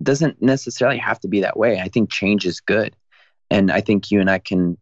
doesn't 0.03 0.43
necessarily 0.43 0.99
have 0.99 1.21
to 1.21 1.29
be 1.29 1.41
that 1.41 1.57
way. 1.57 1.81
I 1.81 1.89
think 1.89 2.11
change 2.11 2.45
is 2.45 2.61
good. 2.61 2.97
And 3.51 3.71
I 3.71 3.81
think 3.81 4.11
you 4.11 4.21
and 4.21 4.31
I 4.31 4.39
can 4.39 4.79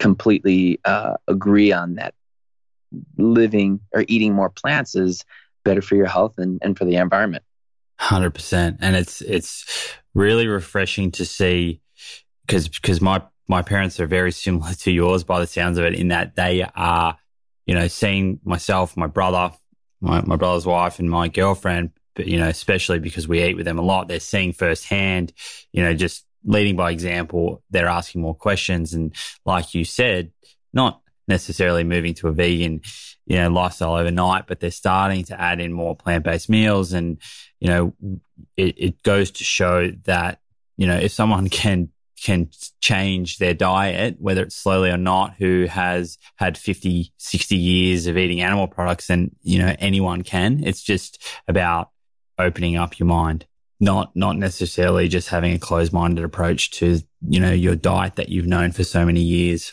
completely 0.00 0.80
uh, 0.84 1.14
agree 1.28 1.70
on 1.70 1.94
that. 1.94 2.14
Living 3.16 3.78
or 3.92 4.04
eating 4.08 4.34
more 4.34 4.50
plants 4.50 4.96
is 4.96 5.24
better 5.64 5.80
for 5.80 5.94
your 5.94 6.06
health 6.06 6.38
and, 6.38 6.58
and 6.60 6.76
for 6.76 6.84
the 6.84 6.96
environment. 6.96 7.44
100%. 8.00 8.78
And 8.80 8.96
it's, 8.96 9.20
it's 9.20 9.94
really 10.12 10.48
refreshing 10.48 11.12
to 11.12 11.24
see 11.24 11.80
because, 12.46 12.68
because 12.68 13.00
my, 13.00 13.22
my 13.46 13.62
parents 13.62 14.00
are 14.00 14.06
very 14.06 14.32
similar 14.32 14.72
to 14.72 14.90
yours 14.90 15.22
by 15.22 15.38
the 15.38 15.46
sounds 15.46 15.78
of 15.78 15.84
it 15.84 15.94
in 15.94 16.08
that 16.08 16.34
they 16.34 16.66
are, 16.74 17.16
you 17.66 17.76
know, 17.76 17.86
seeing 17.86 18.40
myself, 18.42 18.96
my 18.96 19.06
brother, 19.06 19.54
my, 20.00 20.20
my 20.22 20.34
brother's 20.34 20.66
wife 20.66 20.98
and 20.98 21.08
my 21.08 21.28
girlfriend 21.28 21.92
but 22.14 22.26
you 22.26 22.38
know, 22.38 22.48
especially 22.48 22.98
because 22.98 23.28
we 23.28 23.42
eat 23.42 23.56
with 23.56 23.64
them 23.64 23.78
a 23.78 23.82
lot, 23.82 24.08
they're 24.08 24.20
seeing 24.20 24.52
firsthand, 24.52 25.32
you 25.72 25.82
know, 25.82 25.94
just 25.94 26.26
leading 26.44 26.76
by 26.76 26.90
example, 26.90 27.62
they're 27.70 27.86
asking 27.86 28.22
more 28.22 28.34
questions. 28.34 28.94
And 28.94 29.14
like 29.44 29.74
you 29.74 29.84
said, 29.84 30.32
not 30.72 31.02
necessarily 31.28 31.84
moving 31.84 32.14
to 32.14 32.28
a 32.28 32.32
vegan, 32.32 32.82
you 33.26 33.36
know, 33.36 33.48
lifestyle 33.48 33.94
overnight, 33.94 34.46
but 34.46 34.60
they're 34.60 34.70
starting 34.70 35.24
to 35.24 35.40
add 35.40 35.60
in 35.60 35.72
more 35.72 35.96
plant-based 35.96 36.48
meals. 36.48 36.92
And, 36.92 37.18
you 37.60 37.68
know, 37.68 37.94
it, 38.56 38.74
it 38.76 39.02
goes 39.02 39.30
to 39.32 39.44
show 39.44 39.90
that, 40.04 40.40
you 40.76 40.86
know, 40.86 40.96
if 40.96 41.12
someone 41.12 41.48
can 41.50 41.90
can 42.20 42.50
change 42.80 43.38
their 43.38 43.54
diet, 43.54 44.16
whether 44.18 44.42
it's 44.42 44.54
slowly 44.54 44.90
or 44.90 44.98
not, 44.98 45.34
who 45.38 45.64
has 45.64 46.18
had 46.36 46.58
50, 46.58 47.12
60 47.16 47.56
years 47.56 48.06
of 48.06 48.18
eating 48.18 48.42
animal 48.42 48.68
products, 48.68 49.06
then, 49.06 49.34
you 49.42 49.58
know, 49.58 49.74
anyone 49.78 50.22
can. 50.22 50.62
It's 50.62 50.82
just 50.82 51.22
about 51.48 51.90
opening 52.38 52.76
up 52.76 52.98
your 52.98 53.06
mind, 53.06 53.46
not 53.80 54.14
not 54.14 54.36
necessarily 54.36 55.08
just 55.08 55.28
having 55.28 55.52
a 55.52 55.58
closed-minded 55.58 56.24
approach 56.24 56.70
to 56.70 57.00
you 57.26 57.40
know 57.40 57.52
your 57.52 57.74
diet 57.74 58.16
that 58.16 58.28
you've 58.28 58.46
known 58.46 58.72
for 58.72 58.84
so 58.84 59.04
many 59.04 59.20
years. 59.20 59.72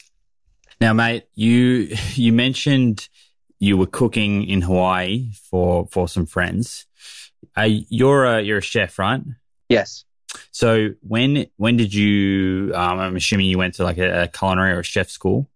Now, 0.79 0.93
mate, 0.93 1.25
you 1.35 1.89
you 2.13 2.33
mentioned 2.33 3.07
you 3.59 3.77
were 3.77 3.87
cooking 3.87 4.43
in 4.47 4.61
Hawaii 4.61 5.31
for 5.49 5.87
for 5.87 6.07
some 6.07 6.25
friends. 6.25 6.85
Uh, 7.55 7.67
you're 7.89 8.25
a 8.25 8.41
you're 8.41 8.59
a 8.59 8.61
chef, 8.61 8.97
right? 8.97 9.21
Yes. 9.69 10.05
So 10.51 10.89
when 11.01 11.47
when 11.57 11.77
did 11.77 11.93
you? 11.93 12.71
Um, 12.75 12.99
I'm 12.99 13.15
assuming 13.15 13.47
you 13.47 13.57
went 13.57 13.75
to 13.75 13.83
like 13.83 13.97
a, 13.97 14.23
a 14.23 14.27
culinary 14.27 14.73
or 14.73 14.79
a 14.79 14.83
chef 14.83 15.09
school. 15.09 15.49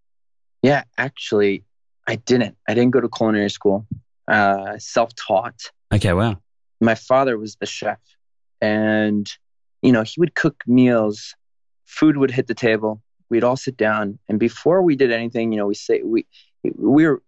Yeah, 0.61 0.83
actually, 0.97 1.63
I 2.07 2.15
didn't. 2.15 2.57
I 2.67 2.73
didn't 2.73 2.91
go 2.91 3.01
to 3.01 3.09
culinary 3.09 3.49
school. 3.49 3.85
Uh, 4.27 4.77
self 4.77 5.13
taught. 5.15 5.71
Okay, 5.93 6.13
wow 6.13 6.37
my 6.81 6.95
father 6.95 7.37
was 7.37 7.55
the 7.55 7.65
chef 7.65 7.99
and 8.61 9.29
you 9.81 9.91
know 9.91 10.03
he 10.03 10.19
would 10.19 10.35
cook 10.35 10.63
meals. 10.67 11.35
Food 11.85 12.17
would 12.17 12.31
hit 12.31 12.47
the 12.47 12.53
table. 12.53 13.01
We'd 13.29 13.43
all 13.43 13.57
sit 13.57 13.77
down. 13.77 14.19
And 14.29 14.39
before 14.39 14.81
we 14.81 14.95
did 14.95 15.11
anything 15.11 15.51
you 15.51 15.57
know 15.57 15.67
we 15.67 15.75
say 15.75 16.01
we 16.03 16.25
we 16.63 17.07
were 17.07 17.21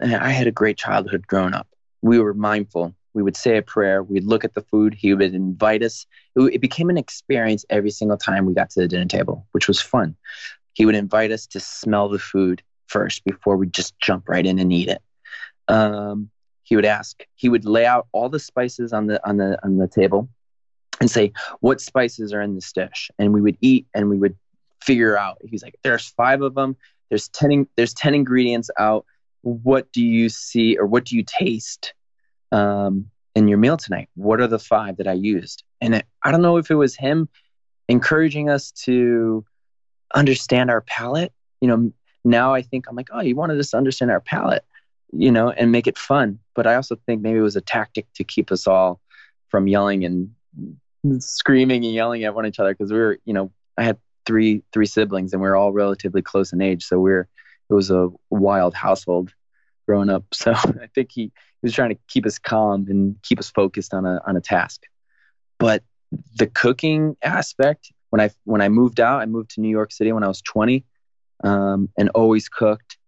i 0.00 0.30
had 0.30 0.46
a 0.46 0.52
great 0.52 0.76
childhood 0.76 1.26
growing 1.26 1.54
up. 1.54 1.68
We 2.02 2.18
were 2.18 2.34
mindful. 2.34 2.94
We 3.14 3.22
would 3.22 3.36
say 3.36 3.58
a 3.58 3.62
prayer. 3.62 4.02
We'd 4.02 4.24
look 4.24 4.44
at 4.44 4.54
the 4.54 4.62
food. 4.62 4.94
He 4.94 5.14
would 5.14 5.34
invite 5.34 5.82
us. 5.82 6.06
It 6.34 6.60
became 6.60 6.88
an 6.90 6.96
experience 6.96 7.64
every 7.70 7.90
single 7.90 8.16
time 8.16 8.46
we 8.46 8.54
got 8.54 8.70
to 8.70 8.80
the 8.80 8.88
dinner 8.88 9.06
table 9.06 9.46
which 9.52 9.68
was 9.68 9.80
fun. 9.80 10.16
He 10.74 10.86
would 10.86 10.94
invite 10.94 11.30
us 11.30 11.46
to 11.48 11.60
smell 11.60 12.08
the 12.08 12.18
food 12.18 12.62
first 12.86 13.24
before 13.24 13.56
we 13.56 13.66
just 13.66 13.98
jump 14.00 14.28
right 14.28 14.44
in 14.44 14.58
and 14.58 14.72
eat 14.72 14.88
it. 14.88 15.02
Um, 15.68 16.30
he 16.64 16.76
would 16.76 16.84
ask. 16.84 17.24
He 17.34 17.48
would 17.48 17.64
lay 17.64 17.84
out 17.84 18.06
all 18.12 18.28
the 18.28 18.38
spices 18.38 18.92
on 18.92 19.06
the 19.06 19.26
on 19.28 19.36
the 19.36 19.62
on 19.64 19.76
the 19.76 19.88
table 19.88 20.28
and 21.02 21.10
say 21.10 21.32
what 21.60 21.80
spices 21.80 22.32
are 22.32 22.40
in 22.40 22.54
this 22.54 22.72
dish? 22.72 23.10
And 23.18 23.34
we 23.34 23.40
would 23.40 23.58
eat 23.60 23.86
and 23.92 24.08
we 24.08 24.16
would 24.16 24.36
figure 24.80 25.18
out. 25.18 25.38
He's 25.44 25.62
like 25.62 25.74
there's 25.82 26.08
five 26.08 26.42
of 26.42 26.54
them 26.54 26.76
there's 27.10 27.28
10 27.28 27.66
there's 27.76 27.92
10 27.92 28.14
ingredients 28.14 28.70
out. 28.78 29.04
What 29.42 29.92
do 29.92 30.02
you 30.02 30.28
see 30.28 30.78
or 30.78 30.86
what 30.86 31.04
do 31.04 31.16
you 31.16 31.24
taste 31.24 31.92
um, 32.52 33.10
in 33.34 33.48
your 33.48 33.58
meal 33.58 33.76
tonight? 33.76 34.08
What 34.14 34.40
are 34.40 34.46
the 34.46 34.60
five 34.60 34.96
that 34.98 35.08
i 35.08 35.12
used? 35.12 35.64
And 35.80 35.96
it, 35.96 36.06
i 36.22 36.30
don't 36.30 36.42
know 36.42 36.56
if 36.56 36.70
it 36.70 36.76
was 36.76 36.94
him 36.96 37.28
encouraging 37.88 38.48
us 38.48 38.70
to 38.84 39.44
understand 40.14 40.70
our 40.70 40.82
palate. 40.82 41.32
You 41.60 41.68
know 41.68 41.92
now 42.24 42.54
i 42.54 42.62
think 42.62 42.86
i'm 42.88 42.94
like 42.94 43.08
oh 43.12 43.20
you 43.20 43.34
wanted 43.34 43.58
us 43.58 43.70
to 43.70 43.76
understand 43.76 44.08
our 44.12 44.20
palate 44.20 44.64
you 45.12 45.30
know, 45.30 45.50
and 45.50 45.70
make 45.70 45.86
it 45.86 45.98
fun. 45.98 46.38
But 46.54 46.66
I 46.66 46.74
also 46.74 46.96
think 47.06 47.20
maybe 47.22 47.38
it 47.38 47.42
was 47.42 47.56
a 47.56 47.60
tactic 47.60 48.06
to 48.14 48.24
keep 48.24 48.50
us 48.50 48.66
all 48.66 49.00
from 49.48 49.68
yelling 49.68 50.04
and 50.04 50.30
screaming 51.18 51.84
and 51.84 51.94
yelling 51.94 52.24
at 52.24 52.34
one 52.34 52.44
another 52.44 52.74
because 52.74 52.92
we 52.92 52.98
were, 52.98 53.18
you 53.24 53.32
know, 53.32 53.52
I 53.76 53.84
had 53.84 53.98
three 54.26 54.62
three 54.72 54.86
siblings 54.86 55.32
and 55.32 55.42
we 55.42 55.48
are 55.48 55.56
all 55.56 55.72
relatively 55.72 56.22
close 56.22 56.52
in 56.52 56.60
age, 56.60 56.84
so 56.84 56.98
we 56.98 57.10
we're 57.10 57.28
it 57.70 57.74
was 57.74 57.90
a 57.90 58.08
wild 58.30 58.74
household 58.74 59.32
growing 59.86 60.10
up. 60.10 60.24
So 60.34 60.52
I 60.52 60.88
think 60.94 61.10
he, 61.12 61.22
he 61.22 61.30
was 61.62 61.72
trying 61.72 61.90
to 61.90 61.98
keep 62.08 62.26
us 62.26 62.38
calm 62.38 62.86
and 62.88 63.16
keep 63.22 63.38
us 63.38 63.50
focused 63.50 63.94
on 63.94 64.04
a 64.06 64.20
on 64.26 64.36
a 64.36 64.40
task. 64.40 64.82
But 65.58 65.82
the 66.36 66.46
cooking 66.46 67.16
aspect, 67.22 67.92
when 68.10 68.20
I 68.20 68.30
when 68.44 68.60
I 68.60 68.68
moved 68.68 69.00
out, 69.00 69.20
I 69.20 69.26
moved 69.26 69.50
to 69.52 69.60
New 69.60 69.70
York 69.70 69.92
City 69.92 70.12
when 70.12 70.24
I 70.24 70.28
was 70.28 70.42
20, 70.42 70.84
um, 71.44 71.88
and 71.96 72.10
always 72.10 72.48
cooked. 72.48 72.98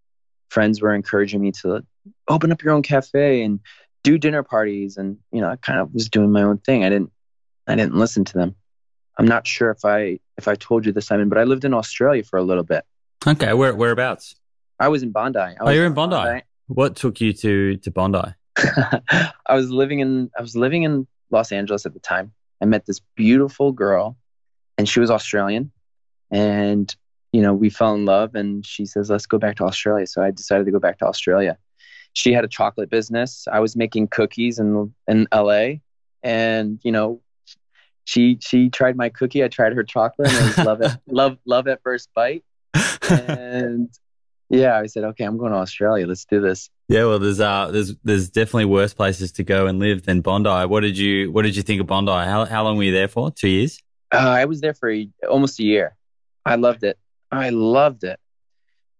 Friends 0.48 0.80
were 0.80 0.94
encouraging 0.94 1.40
me 1.40 1.52
to 1.62 1.84
open 2.28 2.52
up 2.52 2.62
your 2.62 2.74
own 2.74 2.82
cafe 2.82 3.42
and 3.42 3.60
do 4.04 4.18
dinner 4.18 4.42
parties 4.42 4.98
and 4.98 5.16
you 5.32 5.40
know 5.40 5.48
I 5.48 5.56
kind 5.56 5.80
of 5.80 5.92
was 5.92 6.08
doing 6.08 6.32
my 6.32 6.42
own 6.42 6.58
thing. 6.58 6.84
I 6.84 6.90
didn't 6.90 7.10
I 7.66 7.76
didn't 7.76 7.94
listen 7.94 8.24
to 8.24 8.34
them. 8.34 8.54
I'm 9.18 9.26
not 9.26 9.46
sure 9.46 9.70
if 9.70 9.84
I 9.84 10.18
if 10.36 10.48
I 10.48 10.54
told 10.54 10.86
you 10.86 10.92
this, 10.92 11.06
Simon, 11.06 11.28
but 11.28 11.38
I 11.38 11.44
lived 11.44 11.64
in 11.64 11.74
Australia 11.74 12.24
for 12.24 12.38
a 12.38 12.42
little 12.42 12.64
bit. 12.64 12.84
Okay, 13.26 13.52
where 13.54 13.74
whereabouts? 13.74 14.36
I 14.80 14.88
was 14.88 15.02
in 15.02 15.12
Bondi. 15.12 15.38
I 15.38 15.56
oh, 15.60 15.70
you're 15.70 15.86
in 15.86 15.94
Bondi. 15.94 16.16
Bondi. 16.16 16.42
What 16.66 16.96
took 16.96 17.20
you 17.20 17.32
to 17.32 17.76
to 17.76 17.90
Bondi? 17.90 18.34
I 18.58 19.54
was 19.54 19.70
living 19.70 20.00
in 20.00 20.30
I 20.36 20.42
was 20.42 20.56
living 20.56 20.82
in 20.82 21.06
Los 21.30 21.52
Angeles 21.52 21.86
at 21.86 21.94
the 21.94 22.00
time. 22.00 22.32
I 22.60 22.66
met 22.66 22.86
this 22.86 23.00
beautiful 23.14 23.72
girl, 23.72 24.16
and 24.78 24.88
she 24.88 25.00
was 25.00 25.10
Australian, 25.10 25.70
and 26.30 26.94
you 27.32 27.40
know 27.40 27.54
we 27.54 27.70
fell 27.70 27.94
in 27.94 28.04
love. 28.04 28.34
And 28.34 28.66
she 28.66 28.84
says, 28.84 29.10
"Let's 29.10 29.26
go 29.26 29.38
back 29.38 29.56
to 29.56 29.64
Australia." 29.64 30.06
So 30.06 30.22
I 30.22 30.30
decided 30.30 30.66
to 30.66 30.72
go 30.72 30.80
back 30.80 30.98
to 30.98 31.06
Australia. 31.06 31.56
She 32.14 32.32
had 32.32 32.44
a 32.44 32.48
chocolate 32.48 32.90
business. 32.90 33.46
I 33.50 33.60
was 33.60 33.76
making 33.76 34.08
cookies 34.08 34.58
in 34.58 34.92
in 35.06 35.28
LA, 35.32 35.76
and 36.22 36.80
you 36.82 36.92
know 36.92 37.20
she 38.04 38.38
she 38.40 38.70
tried 38.70 38.96
my 38.96 39.08
cookie. 39.08 39.42
I 39.42 39.48
tried 39.48 39.72
her 39.72 39.82
chocolate, 39.82 40.28
and 40.28 40.36
it 40.36 40.56
was 40.56 40.66
love 40.66 40.80
it 40.82 40.92
love 41.06 41.38
love 41.46 41.68
at 41.68 41.82
first 41.82 42.10
bite. 42.14 42.44
And 43.08 43.90
yeah, 44.50 44.78
I 44.78 44.86
said, 44.86 45.04
okay, 45.04 45.24
I'm 45.24 45.38
going 45.38 45.52
to 45.52 45.58
Australia. 45.58 46.06
Let's 46.06 46.24
do 46.24 46.40
this. 46.40 46.70
Yeah, 46.88 47.04
well, 47.06 47.18
there's 47.18 47.40
uh, 47.40 47.70
there's 47.70 47.94
there's 48.04 48.28
definitely 48.28 48.66
worse 48.66 48.92
places 48.94 49.32
to 49.32 49.44
go 49.44 49.66
and 49.66 49.78
live 49.78 50.04
than 50.04 50.20
Bondi. 50.20 50.66
What 50.66 50.80
did 50.80 50.98
you 50.98 51.32
What 51.32 51.42
did 51.42 51.56
you 51.56 51.62
think 51.62 51.80
of 51.80 51.86
Bondi? 51.86 52.12
How 52.12 52.44
how 52.44 52.62
long 52.62 52.76
were 52.76 52.84
you 52.84 52.92
there 52.92 53.08
for? 53.08 53.30
Two 53.30 53.48
years. 53.48 53.80
Uh, 54.12 54.18
I 54.18 54.44
was 54.44 54.60
there 54.60 54.74
for 54.74 54.90
a, 54.90 55.08
almost 55.28 55.58
a 55.58 55.64
year. 55.64 55.96
I 56.44 56.56
loved 56.56 56.84
it. 56.84 56.98
I 57.32 57.50
loved 57.50 58.04
it. 58.04 58.20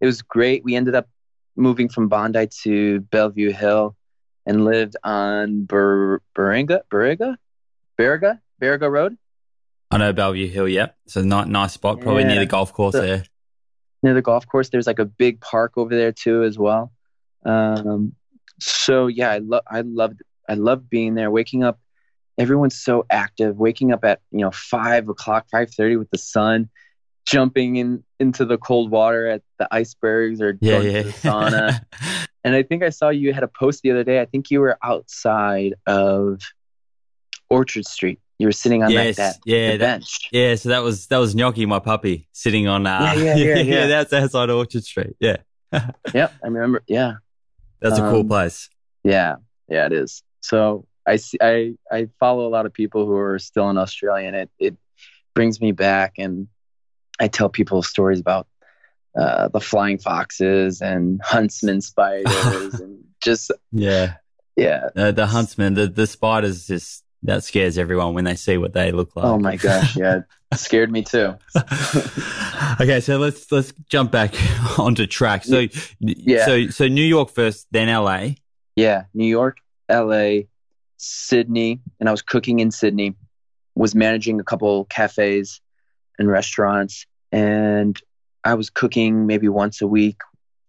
It 0.01 0.07
was 0.07 0.23
great. 0.23 0.65
We 0.65 0.75
ended 0.75 0.95
up 0.95 1.09
moving 1.57 1.89
from 1.89 2.09
Bondi 2.09 2.49
to 2.63 3.01
Bellevue 3.01 3.53
Hill 3.53 3.95
and 4.47 4.65
lived 4.65 4.97
on 5.05 5.65
Ber- 5.65 6.21
Beringa, 6.37 6.81
Beriga, 6.91 7.37
Beriga, 7.99 8.41
Birriga 8.61 8.91
Road. 8.91 9.17
I 9.91 9.99
know 9.99 10.13
Bellevue 10.13 10.49
Hill. 10.49 10.69
Yep, 10.69 10.97
it's 11.07 11.17
a 11.17 11.23
nice, 11.23 11.47
nice 11.47 11.73
spot, 11.73 12.01
probably 12.01 12.23
yeah. 12.23 12.29
near 12.29 12.39
the 12.41 12.47
golf 12.47 12.73
course 12.73 12.95
there 12.95 13.25
near 14.05 14.15
the 14.15 14.23
golf 14.23 14.47
course. 14.47 14.69
There's 14.69 14.87
like 14.87 15.01
a 15.01 15.05
big 15.05 15.41
park 15.41 15.73
over 15.77 15.97
there 15.97 16.13
too 16.13 16.45
as 16.45 16.57
well. 16.57 16.93
Um, 17.45 18.15
so 18.61 19.09
yeah, 19.09 19.31
I 19.31 19.39
love 19.39 19.63
I 19.67 19.81
loved 19.81 20.23
I 20.49 20.55
loved 20.55 20.89
being 20.89 21.15
there. 21.15 21.31
Waking 21.31 21.65
up, 21.65 21.81
everyone's 22.39 22.79
so 22.81 23.07
active. 23.11 23.57
Waking 23.57 23.93
up 23.93 24.05
at 24.05 24.21
you 24.31 24.41
know 24.41 24.53
five 24.53 25.09
o'clock, 25.09 25.47
five 25.51 25.75
thirty 25.75 25.97
with 25.97 26.11
the 26.11 26.19
sun, 26.19 26.69
jumping 27.27 27.77
in 27.77 28.05
into 28.21 28.45
the 28.45 28.59
cold 28.59 28.91
water 28.91 29.27
at 29.27 29.43
the 29.59 29.67
icebergs 29.73 30.41
or 30.41 30.57
yeah, 30.61 30.79
going 30.79 30.91
yeah. 30.91 31.03
to 31.03 31.09
the 31.09 31.13
sauna. 31.13 31.85
and 32.45 32.55
I 32.55 32.63
think 32.63 32.85
I 32.85 32.91
saw 32.91 33.09
you 33.09 33.33
had 33.33 33.43
a 33.43 33.49
post 33.49 33.83
the 33.83 33.91
other 33.91 34.05
day. 34.05 34.21
I 34.21 34.27
think 34.27 34.51
you 34.51 34.61
were 34.61 34.79
outside 34.83 35.75
of 35.87 36.41
Orchard 37.49 37.87
Street. 37.87 38.21
You 38.39 38.49
were 38.49 38.53
sitting 38.53 38.83
on 38.83 38.91
yes, 38.91 39.17
that, 39.17 39.35
that 39.35 39.41
yeah, 39.45 39.71
that, 39.73 39.79
bench. 39.79 40.29
Yeah, 40.33 40.57
so 40.57 40.71
that 40.71 40.83
was 40.83 41.07
that 41.07 41.19
was 41.19 41.35
Gnocchi, 41.35 41.67
my 41.67 41.79
puppy, 41.79 42.29
sitting 42.33 42.67
on. 42.67 42.87
Uh, 42.87 43.15
yeah, 43.15 43.15
yeah, 43.15 43.35
yeah, 43.35 43.45
yeah, 43.55 43.63
yeah. 43.63 43.87
That's 43.87 44.13
outside 44.13 44.51
Orchard 44.51 44.85
Street. 44.85 45.17
Yeah. 45.21 45.37
yep, 46.15 46.33
I 46.43 46.47
remember. 46.47 46.83
Yeah, 46.89 47.15
that's 47.81 47.99
um, 47.99 48.07
a 48.07 48.11
cool 48.11 48.21
um, 48.21 48.29
place. 48.29 48.69
Yeah, 49.05 49.37
yeah, 49.69 49.87
it 49.87 49.93
is. 49.93 50.23
So 50.41 50.87
I 51.07 51.17
see, 51.17 51.39
I 51.41 51.75
I 51.91 52.09
follow 52.19 52.47
a 52.47 52.51
lot 52.51 52.67
of 52.67 52.73
people 52.73 53.07
who 53.07 53.17
are 53.17 53.39
still 53.39 53.71
in 53.71 53.79
Australia, 53.79 54.27
and 54.27 54.37
it 54.37 54.51
it 54.59 54.77
brings 55.35 55.61
me 55.61 55.73
back, 55.73 56.15
and 56.19 56.49
I 57.21 57.29
tell 57.29 57.49
people 57.49 57.83
stories 57.83 58.21
about 58.21 58.47
uh, 59.17 59.49
the 59.49 59.61
flying 59.61 59.99
foxes 59.99 60.81
and 60.81 61.21
huntsman 61.23 61.81
spiders, 61.81 62.75
and 62.81 63.05
just 63.23 63.53
yeah, 63.73 64.15
yeah, 64.57 64.89
uh, 64.97 65.13
the 65.13 65.27
huntsman, 65.27 65.75
the 65.75 65.87
the 65.87 66.07
spiders 66.07 66.67
just 66.67 67.04
that 67.25 67.43
scares 67.43 67.79
everyone 67.79 68.15
when 68.15 68.25
they 68.25 68.37
see 68.37 68.59
what 68.59 68.75
they 68.75 68.93
look 68.93 69.17
like. 69.17 69.25
Oh 69.25 69.39
my 69.39 69.57
gosh, 69.57 69.97
yeah, 69.97 70.21
scared 70.55 70.93
me 70.93 71.03
too. 71.03 71.35
okay, 72.81 73.01
so 73.01 73.19
let's 73.19 73.51
let's 73.51 73.73
jump 73.89 74.13
back 74.13 74.35
onto 74.79 75.07
track. 75.07 75.45
So 75.45 75.67
yeah, 76.01 76.45
so 76.45 76.69
so 76.69 76.87
New 76.87 77.05
York 77.05 77.31
first, 77.31 77.67
then 77.71 77.89
LA. 77.89 78.35
Yeah, 78.77 79.05
New 79.15 79.27
York, 79.27 79.59
LA, 79.91 80.43
Sydney, 80.99 81.81
and 81.99 82.09
I 82.09 82.13
was 82.13 82.23
cooking 82.23 82.61
in 82.61 82.71
Sydney. 82.71 83.15
Was 83.75 83.95
managing 83.95 84.39
a 84.39 84.45
couple 84.45 84.85
cafes 84.85 85.61
and 86.19 86.29
restaurants, 86.29 87.07
and 87.33 88.01
I 88.45 88.55
was 88.55 88.71
cooking 88.71 89.27
maybe 89.27 89.49
once 89.49 89.81
a 89.81 89.87
week 89.87 90.21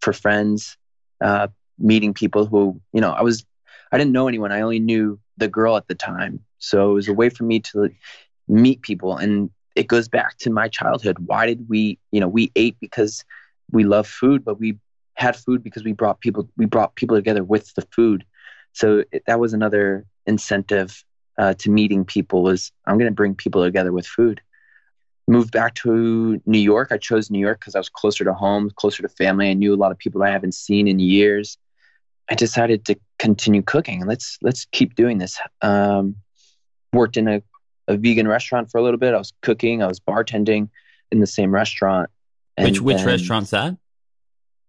for 0.02 0.12
friends, 0.14 0.78
uh, 1.22 1.50
meeting 1.78 2.14
people 2.14 2.46
who 2.46 2.82
you 2.94 3.02
know 3.02 3.12
I 3.12 3.22
was. 3.22 3.46
I 3.92 3.98
didn't 3.98 4.14
know 4.14 4.28
anyone. 4.28 4.52
I 4.52 4.62
only 4.62 4.80
knew 4.80 5.20
the 5.38 5.48
girl 5.48 5.78
at 5.78 5.88
the 5.88 5.96
time. 5.96 6.45
So 6.60 6.92
it 6.92 6.94
was 6.94 7.08
a 7.08 7.14
way 7.14 7.30
for 7.30 7.44
me 7.44 7.60
to 7.62 7.90
meet 8.48 8.82
people. 8.82 9.18
And 9.18 9.50
it 9.76 9.88
goes 9.88 10.08
back 10.08 10.38
to 10.40 10.50
my 10.50 10.68
childhood. 10.68 11.18
Why 11.20 11.46
did 11.46 11.68
we, 11.70 12.00
you 12.12 12.20
know, 12.20 12.28
we 12.28 12.52
ate 12.56 12.78
because 12.80 13.24
we 13.72 13.84
love 13.84 14.08
food, 14.08 14.46
but 14.46 14.60
we 14.60 14.78
had 15.16 15.36
food 15.36 15.64
because 15.64 15.84
we 15.84 15.94
brought 15.94 16.20
people, 16.22 16.50
we 16.58 16.66
brought 16.66 16.96
people 16.96 17.18
together 17.18 17.44
with 17.44 17.74
the 17.76 17.82
food. 17.82 18.26
So 18.74 19.04
it, 19.12 19.24
that 19.28 19.40
was 19.40 19.54
another 19.54 20.06
incentive 20.26 21.04
uh, 21.38 21.54
to 21.56 21.70
meeting 21.70 22.06
people 22.06 22.44
was 22.44 22.72
I'm 22.86 22.98
going 22.98 23.10
to 23.10 23.16
bring 23.16 23.36
people 23.36 23.64
together 23.64 23.92
with 23.92 24.08
food. 24.08 24.42
Moved 25.28 25.52
back 25.52 25.74
to 25.76 26.42
New 26.46 26.60
York. 26.60 26.90
I 26.92 26.98
chose 26.98 27.32
New 27.32 27.40
York 27.40 27.60
because 27.60 27.76
I 27.76 27.80
was 27.80 27.90
closer 27.90 28.24
to 28.24 28.34
home, 28.34 28.70
closer 28.76 29.02
to 29.02 29.10
family. 29.10 29.50
I 29.50 29.54
knew 29.54 29.74
a 29.74 29.76
lot 29.76 29.92
of 29.92 29.98
people 29.98 30.22
that 30.22 30.30
I 30.30 30.32
haven't 30.32 30.54
seen 30.54 30.88
in 30.88 31.00
years. 31.00 31.58
I 32.30 32.36
decided 32.36 32.86
to 32.86 32.96
continue 33.20 33.62
cooking. 33.62 34.06
Let's 34.06 34.38
let's 34.42 34.66
keep 34.66 34.96
doing 34.96 35.18
this. 35.18 35.40
Um, 35.62 36.16
worked 36.94 37.18
in 37.18 37.28
a, 37.28 37.42
a 37.88 37.98
vegan 37.98 38.28
restaurant 38.28 38.72
for 38.72 38.78
a 38.78 38.84
little 38.84 39.00
bit. 39.00 39.14
I 39.14 39.18
was 39.18 39.34
cooking. 39.42 39.84
I 39.84 39.88
was 39.88 40.00
bartending 40.00 40.70
in 41.12 41.20
the 41.20 41.28
same 41.28 41.54
restaurant. 41.54 42.10
which 42.58 42.82
which 42.82 42.98
then, 42.98 43.06
restaurant's 43.06 43.52
that? 43.52 43.78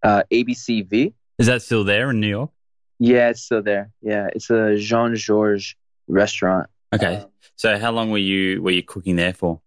Uh, 0.02 0.22
ABCV. 0.30 1.12
Is 1.38 1.46
that 1.46 1.62
still 1.62 1.84
there 1.84 2.10
in 2.10 2.20
New 2.20 2.28
York? 2.28 2.50
Yeah, 2.98 3.28
it's 3.28 3.42
still 3.42 3.62
there. 3.62 3.90
Yeah, 4.00 4.28
it's 4.34 4.50
a 4.50 4.76
Jean 4.76 5.14
Georges 5.16 5.74
restaurant. 6.08 6.68
Okay. 6.94 7.16
Um, 7.16 7.30
so 7.56 7.78
how 7.78 7.92
long 7.92 8.10
were 8.10 8.18
you 8.18 8.62
were 8.62 8.70
you 8.70 8.82
cooking 8.82 9.16
there 9.16 9.34
for? 9.34 9.60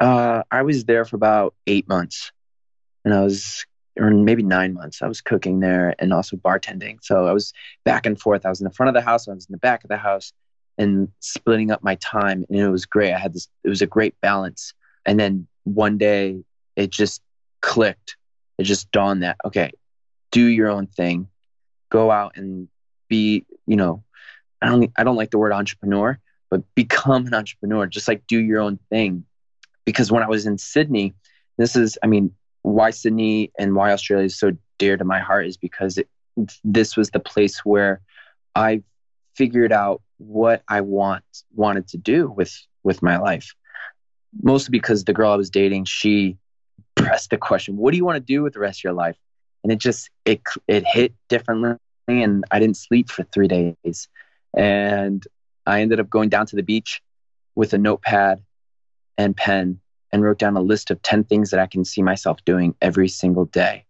Uh, 0.00 0.42
I 0.50 0.62
was 0.62 0.84
there 0.84 1.04
for 1.04 1.16
about 1.16 1.54
eight 1.66 1.88
months, 1.88 2.32
and 3.04 3.14
I 3.14 3.22
was 3.22 3.64
or 3.98 4.10
maybe 4.10 4.42
nine 4.42 4.74
months. 4.74 5.02
I 5.02 5.08
was 5.08 5.20
cooking 5.20 5.60
there 5.60 5.94
and 5.98 6.12
also 6.12 6.36
bartending. 6.36 6.98
So 7.02 7.26
I 7.26 7.32
was 7.32 7.52
back 7.84 8.06
and 8.06 8.20
forth. 8.20 8.44
I 8.44 8.50
was 8.50 8.60
in 8.60 8.64
the 8.64 8.72
front 8.72 8.88
of 8.88 8.94
the 8.94 9.06
house, 9.06 9.26
I 9.26 9.32
was 9.32 9.46
in 9.46 9.52
the 9.52 9.58
back 9.58 9.84
of 9.84 9.88
the 9.88 9.96
house, 9.96 10.32
and 10.78 11.08
splitting 11.20 11.70
up 11.70 11.82
my 11.82 11.94
time. 11.96 12.44
And 12.48 12.58
it 12.58 12.68
was 12.68 12.86
great. 12.86 13.12
I 13.12 13.18
had 13.18 13.32
this, 13.32 13.48
it 13.64 13.68
was 13.68 13.82
a 13.82 13.86
great 13.86 14.20
balance. 14.20 14.74
And 15.04 15.18
then 15.18 15.46
one 15.64 15.98
day 15.98 16.44
it 16.74 16.90
just 16.90 17.22
clicked. 17.60 18.16
It 18.58 18.64
just 18.64 18.90
dawned 18.90 19.22
that, 19.22 19.36
okay, 19.44 19.72
do 20.30 20.44
your 20.44 20.68
own 20.68 20.86
thing, 20.86 21.28
go 21.90 22.10
out 22.10 22.36
and 22.36 22.68
be, 23.08 23.44
you 23.66 23.76
know, 23.76 24.02
I 24.60 24.68
don't, 24.68 24.90
I 24.96 25.04
don't 25.04 25.16
like 25.16 25.30
the 25.30 25.38
word 25.38 25.52
entrepreneur, 25.52 26.18
but 26.50 26.62
become 26.74 27.26
an 27.26 27.34
entrepreneur, 27.34 27.86
just 27.86 28.08
like 28.08 28.26
do 28.26 28.38
your 28.38 28.60
own 28.60 28.78
thing. 28.90 29.24
Because 29.84 30.10
when 30.10 30.22
I 30.22 30.28
was 30.28 30.46
in 30.46 30.58
Sydney, 30.58 31.14
this 31.58 31.76
is, 31.76 31.98
I 32.02 32.06
mean, 32.06 32.34
why 32.62 32.90
Sydney 32.90 33.52
and 33.58 33.74
why 33.74 33.92
Australia 33.92 34.26
is 34.26 34.38
so 34.38 34.52
dear 34.78 34.96
to 34.96 35.04
my 35.04 35.20
heart 35.20 35.46
is 35.46 35.56
because 35.56 35.98
it, 35.98 36.08
this 36.64 36.96
was 36.96 37.10
the 37.10 37.20
place 37.20 37.64
where 37.64 38.00
I 38.54 38.82
figured 39.36 39.72
out 39.72 40.02
what 40.18 40.62
I 40.68 40.80
want 40.80 41.24
wanted 41.54 41.88
to 41.88 41.98
do 41.98 42.30
with 42.30 42.56
with 42.82 43.02
my 43.02 43.18
life. 43.18 43.54
Mostly 44.42 44.72
because 44.72 45.04
the 45.04 45.12
girl 45.12 45.32
I 45.32 45.36
was 45.36 45.50
dating, 45.50 45.84
she 45.84 46.36
pressed 46.94 47.30
the 47.30 47.38
question, 47.38 47.76
"What 47.76 47.92
do 47.92 47.96
you 47.96 48.04
want 48.04 48.16
to 48.16 48.32
do 48.34 48.42
with 48.42 48.54
the 48.54 48.60
rest 48.60 48.80
of 48.80 48.84
your 48.84 48.92
life?" 48.92 49.16
And 49.62 49.72
it 49.72 49.78
just 49.78 50.10
it 50.24 50.42
it 50.66 50.84
hit 50.86 51.14
differently, 51.28 51.76
and 52.08 52.44
I 52.50 52.58
didn't 52.58 52.76
sleep 52.76 53.10
for 53.10 53.24
three 53.24 53.48
days, 53.48 54.08
and 54.56 55.26
I 55.66 55.80
ended 55.80 56.00
up 56.00 56.08
going 56.08 56.28
down 56.28 56.46
to 56.46 56.56
the 56.56 56.62
beach 56.62 57.02
with 57.54 57.72
a 57.72 57.78
notepad 57.78 58.42
and 59.18 59.36
pen 59.36 59.80
and 60.12 60.22
wrote 60.22 60.38
down 60.38 60.56
a 60.56 60.60
list 60.60 60.90
of 60.90 61.02
10 61.02 61.24
things 61.24 61.50
that 61.50 61.60
I 61.60 61.66
can 61.66 61.84
see 61.84 62.02
myself 62.02 62.44
doing 62.44 62.74
every 62.80 63.08
single 63.08 63.46
day. 63.46 63.84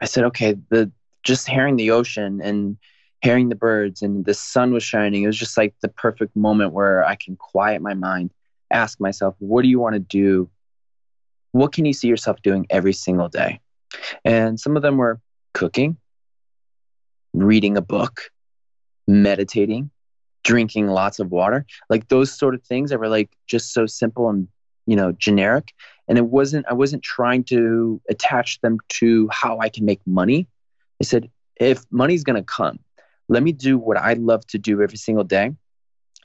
I 0.00 0.04
said, 0.04 0.24
okay, 0.24 0.56
the 0.68 0.92
just 1.22 1.48
hearing 1.48 1.76
the 1.76 1.92
ocean 1.92 2.40
and 2.42 2.76
hearing 3.24 3.48
the 3.48 3.54
birds 3.54 4.02
and 4.02 4.26
the 4.26 4.34
sun 4.34 4.70
was 4.70 4.82
shining, 4.82 5.22
it 5.22 5.26
was 5.26 5.38
just 5.38 5.56
like 5.56 5.74
the 5.80 5.88
perfect 5.88 6.36
moment 6.36 6.74
where 6.74 7.02
I 7.06 7.14
can 7.14 7.36
quiet 7.36 7.80
my 7.80 7.94
mind, 7.94 8.34
ask 8.70 9.00
myself, 9.00 9.34
what 9.38 9.62
do 9.62 9.68
you 9.68 9.80
want 9.80 9.94
to 9.94 9.98
do? 9.98 10.50
What 11.52 11.72
can 11.72 11.86
you 11.86 11.94
see 11.94 12.06
yourself 12.06 12.42
doing 12.42 12.66
every 12.68 12.92
single 12.92 13.30
day? 13.30 13.60
And 14.26 14.60
some 14.60 14.76
of 14.76 14.82
them 14.82 14.98
were 14.98 15.22
cooking, 15.54 15.96
reading 17.32 17.78
a 17.78 17.80
book, 17.80 18.30
meditating, 19.08 19.90
drinking 20.42 20.88
lots 20.88 21.18
of 21.18 21.30
water, 21.30 21.64
like 21.88 22.08
those 22.08 22.30
sort 22.30 22.54
of 22.54 22.62
things 22.62 22.90
that 22.90 23.00
were 23.00 23.08
like 23.08 23.30
just 23.46 23.72
so 23.72 23.86
simple 23.86 24.28
and 24.28 24.48
you 24.84 24.96
know 24.96 25.12
generic 25.12 25.72
and 26.08 26.18
it 26.18 26.26
wasn't 26.26 26.66
i 26.68 26.74
wasn't 26.74 27.02
trying 27.02 27.42
to 27.42 27.98
attach 28.10 28.60
them 28.60 28.76
to 28.90 29.26
how 29.32 29.58
i 29.58 29.70
can 29.70 29.86
make 29.86 29.98
money 30.04 30.46
i 31.00 31.04
said 31.04 31.30
if 31.56 31.86
money's 31.90 32.22
going 32.22 32.36
to 32.36 32.42
come 32.42 32.78
let 33.28 33.42
me 33.42 33.52
do 33.52 33.78
what 33.78 33.96
I 33.96 34.14
love 34.14 34.46
to 34.48 34.58
do 34.58 34.82
every 34.82 34.98
single 34.98 35.24
day. 35.24 35.50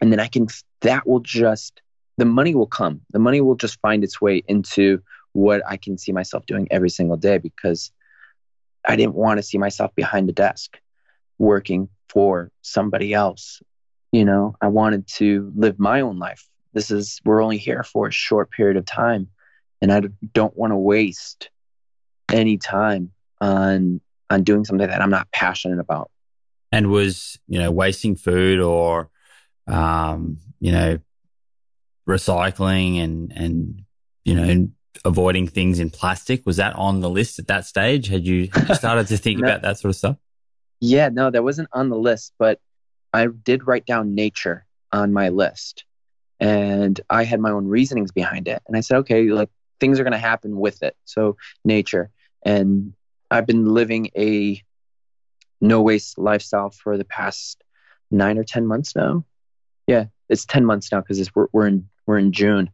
And 0.01 0.11
then 0.11 0.19
I 0.19 0.27
can, 0.27 0.47
that 0.81 1.07
will 1.07 1.19
just, 1.19 1.81
the 2.17 2.25
money 2.25 2.55
will 2.55 2.67
come. 2.67 3.01
The 3.11 3.19
money 3.19 3.41
will 3.41 3.55
just 3.55 3.79
find 3.81 4.03
its 4.03 4.21
way 4.21 4.43
into 4.47 5.01
what 5.33 5.61
I 5.67 5.77
can 5.77 5.97
see 5.97 6.11
myself 6.11 6.45
doing 6.45 6.67
every 6.71 6.89
single 6.89 7.17
day 7.17 7.37
because 7.37 7.91
I 8.87 8.95
didn't 8.95 9.15
want 9.15 9.37
to 9.37 9.43
see 9.43 9.57
myself 9.57 9.93
behind 9.95 10.27
the 10.27 10.33
desk 10.33 10.77
working 11.37 11.89
for 12.09 12.51
somebody 12.61 13.13
else. 13.13 13.61
You 14.11 14.25
know, 14.25 14.55
I 14.61 14.67
wanted 14.67 15.07
to 15.15 15.51
live 15.55 15.79
my 15.79 16.01
own 16.01 16.17
life. 16.17 16.47
This 16.73 16.91
is, 16.91 17.19
we're 17.25 17.43
only 17.43 17.57
here 17.57 17.83
for 17.83 18.07
a 18.07 18.11
short 18.11 18.51
period 18.51 18.77
of 18.77 18.85
time. 18.85 19.29
And 19.81 19.91
I 19.91 20.01
don't 20.33 20.55
want 20.57 20.71
to 20.71 20.77
waste 20.77 21.49
any 22.31 22.57
time 22.57 23.11
on 23.41 24.01
on 24.29 24.43
doing 24.43 24.63
something 24.63 24.87
that 24.87 25.01
I'm 25.01 25.09
not 25.09 25.31
passionate 25.31 25.79
about. 25.79 26.11
And 26.71 26.91
was, 26.91 27.39
you 27.47 27.59
know, 27.59 27.71
wasting 27.71 28.15
food 28.15 28.59
or 28.59 29.09
um, 29.67 30.37
you 30.59 30.71
know, 30.71 30.99
recycling 32.07 33.03
and 33.03 33.31
and 33.31 33.85
you 34.23 34.35
know, 34.35 34.69
avoiding 35.05 35.47
things 35.47 35.79
in 35.79 35.89
plastic, 35.89 36.45
was 36.45 36.57
that 36.57 36.75
on 36.75 36.99
the 36.99 37.09
list 37.09 37.39
at 37.39 37.47
that 37.47 37.65
stage? 37.65 38.07
Had 38.07 38.25
you, 38.25 38.49
had 38.53 38.69
you 38.69 38.75
started 38.75 39.07
to 39.07 39.17
think 39.17 39.39
no. 39.41 39.47
about 39.47 39.61
that 39.61 39.79
sort 39.79 39.89
of 39.89 39.95
stuff? 39.95 40.17
Yeah, 40.79 41.09
no, 41.09 41.29
that 41.29 41.43
wasn't 41.43 41.69
on 41.73 41.89
the 41.89 41.97
list, 41.97 42.33
but 42.37 42.59
I 43.13 43.27
did 43.27 43.67
write 43.67 43.85
down 43.85 44.15
nature 44.15 44.65
on 44.91 45.13
my 45.13 45.29
list. 45.29 45.85
And 46.39 46.99
I 47.09 47.23
had 47.23 47.39
my 47.39 47.51
own 47.51 47.67
reasonings 47.67 48.11
behind 48.11 48.47
it. 48.47 48.61
And 48.67 48.77
I 48.77 48.79
said, 48.79 48.97
okay, 48.99 49.23
like 49.23 49.49
things 49.79 49.99
are 49.99 50.03
going 50.03 50.13
to 50.13 50.17
happen 50.17 50.57
with 50.57 50.83
it. 50.83 50.95
So, 51.03 51.35
nature. 51.65 52.11
And 52.43 52.93
I've 53.29 53.45
been 53.45 53.65
living 53.65 54.09
a 54.15 54.61
no 55.61 55.81
waste 55.81 56.17
lifestyle 56.17 56.69
for 56.69 56.97
the 56.97 57.05
past 57.05 57.63
nine 58.11 58.37
or 58.37 58.43
10 58.43 58.65
months 58.65 58.95
now. 58.95 59.25
Yeah, 59.87 60.05
it's 60.29 60.45
10 60.45 60.65
months 60.65 60.91
now 60.91 61.01
because 61.01 61.29
we're, 61.35 61.47
we're, 61.51 61.67
in, 61.67 61.89
we're 62.05 62.17
in 62.17 62.31
June. 62.31 62.69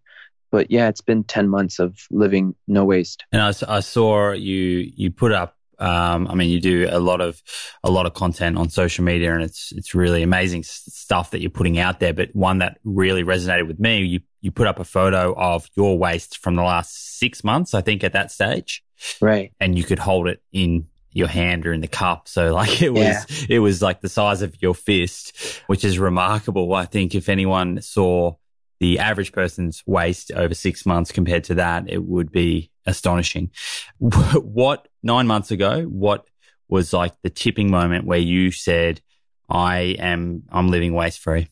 But 0.51 0.71
yeah, 0.71 0.87
it's 0.87 1.01
been 1.01 1.23
10 1.23 1.49
months 1.49 1.79
of 1.79 1.97
living 2.11 2.55
no 2.67 2.85
waste. 2.85 3.25
And 3.31 3.41
I, 3.41 3.53
I 3.67 3.79
saw 3.79 4.31
you, 4.31 4.91
you 4.95 5.11
put 5.11 5.31
up 5.31 5.55
um, 5.79 6.27
I 6.27 6.35
mean, 6.35 6.49
you 6.49 6.61
do 6.61 6.87
a 6.89 6.99
lot 6.99 7.21
of 7.21 7.41
a 7.83 7.91
lot 7.91 8.05
of 8.05 8.13
content 8.13 8.57
on 8.57 8.69
social 8.69 9.03
media, 9.03 9.33
and 9.33 9.43
it's 9.43 9.71
it's 9.73 9.93
really 9.93 10.23
amazing 10.23 10.63
stuff 10.63 11.31
that 11.31 11.41
you're 11.41 11.49
putting 11.49 11.79
out 11.79 11.99
there. 11.99 12.13
But 12.13 12.29
one 12.33 12.59
that 12.59 12.79
really 12.83 13.23
resonated 13.23 13.67
with 13.67 13.79
me, 13.79 13.99
you 14.03 14.19
you 14.41 14.51
put 14.51 14.67
up 14.67 14.79
a 14.79 14.83
photo 14.83 15.33
of 15.35 15.67
your 15.75 15.97
waste 15.97 16.37
from 16.37 16.55
the 16.55 16.63
last 16.63 17.19
six 17.19 17.43
months, 17.43 17.73
I 17.73 17.81
think, 17.81 18.03
at 18.03 18.13
that 18.13 18.31
stage, 18.31 18.83
right? 19.19 19.51
And 19.59 19.77
you 19.77 19.83
could 19.83 19.99
hold 19.99 20.27
it 20.27 20.41
in 20.51 20.87
your 21.15 21.29
hand 21.29 21.65
or 21.65 21.71
in 21.71 21.79
the 21.79 21.87
cup, 21.87 22.27
so 22.27 22.53
like 22.53 22.81
it 22.81 22.91
was 22.91 23.01
yeah. 23.01 23.23
it 23.49 23.59
was 23.59 23.81
like 23.81 24.01
the 24.01 24.09
size 24.09 24.41
of 24.41 24.61
your 24.61 24.75
fist, 24.75 25.61
which 25.67 25.83
is 25.83 25.97
remarkable. 25.97 26.73
I 26.73 26.85
think 26.85 27.15
if 27.15 27.29
anyone 27.29 27.81
saw 27.81 28.35
the 28.79 28.99
average 28.99 29.31
person's 29.31 29.81
waste 29.87 30.31
over 30.33 30.53
six 30.53 30.85
months 30.85 31.11
compared 31.11 31.45
to 31.45 31.55
that, 31.55 31.89
it 31.89 32.03
would 32.03 32.31
be 32.31 32.69
astonishing. 32.85 33.49
what 33.99 34.87
nine 35.01 35.25
months 35.25 35.51
ago, 35.51 35.83
what 35.83 36.27
was 36.67 36.91
like 36.91 37.13
the 37.23 37.29
tipping 37.29 37.71
moment 37.71 38.05
where 38.05 38.19
you 38.19 38.51
said, 38.51 39.01
I 39.49 39.95
am, 39.99 40.43
I'm 40.49 40.67
living 40.67 40.93
waste 40.93 41.19
free? 41.19 41.47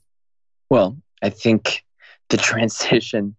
Well, 0.70 0.98
I 1.22 1.30
think 1.30 1.86
the 2.30 2.38
transition, 2.50 3.38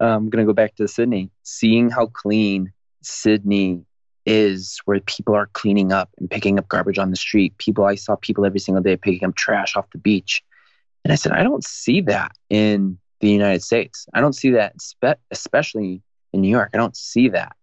um, 0.00 0.08
I'm 0.08 0.30
going 0.30 0.42
to 0.42 0.48
go 0.48 0.54
back 0.54 0.76
to 0.76 0.88
Sydney, 0.88 1.30
seeing 1.42 1.90
how 1.90 2.06
clean 2.06 2.72
Sydney 3.02 3.82
is 4.26 4.80
where 4.84 5.00
people 5.00 5.34
are 5.34 5.46
cleaning 5.52 5.92
up 5.92 6.10
and 6.18 6.28
picking 6.28 6.58
up 6.58 6.68
garbage 6.68 6.98
on 6.98 7.10
the 7.10 7.16
street. 7.16 7.56
People, 7.58 7.84
I 7.84 7.94
saw 7.94 8.16
people 8.16 8.44
every 8.44 8.58
single 8.58 8.82
day 8.82 8.96
picking 8.96 9.26
up 9.26 9.36
trash 9.36 9.76
off 9.76 9.88
the 9.90 9.98
beach. 9.98 10.42
And 11.04 11.12
I 11.12 11.14
said, 11.14 11.32
I 11.32 11.44
don't 11.44 11.64
see 11.64 12.00
that 12.02 12.32
in 12.50 12.98
the 13.20 13.30
United 13.30 13.62
States. 13.62 14.06
I 14.12 14.20
don't 14.20 14.34
see 14.34 14.50
that, 14.50 14.74
especially 15.30 16.02
in 16.32 16.40
New 16.40 16.48
York. 16.48 16.70
I 16.74 16.76
don't 16.76 16.96
see 16.96 17.28
that. 17.28 17.54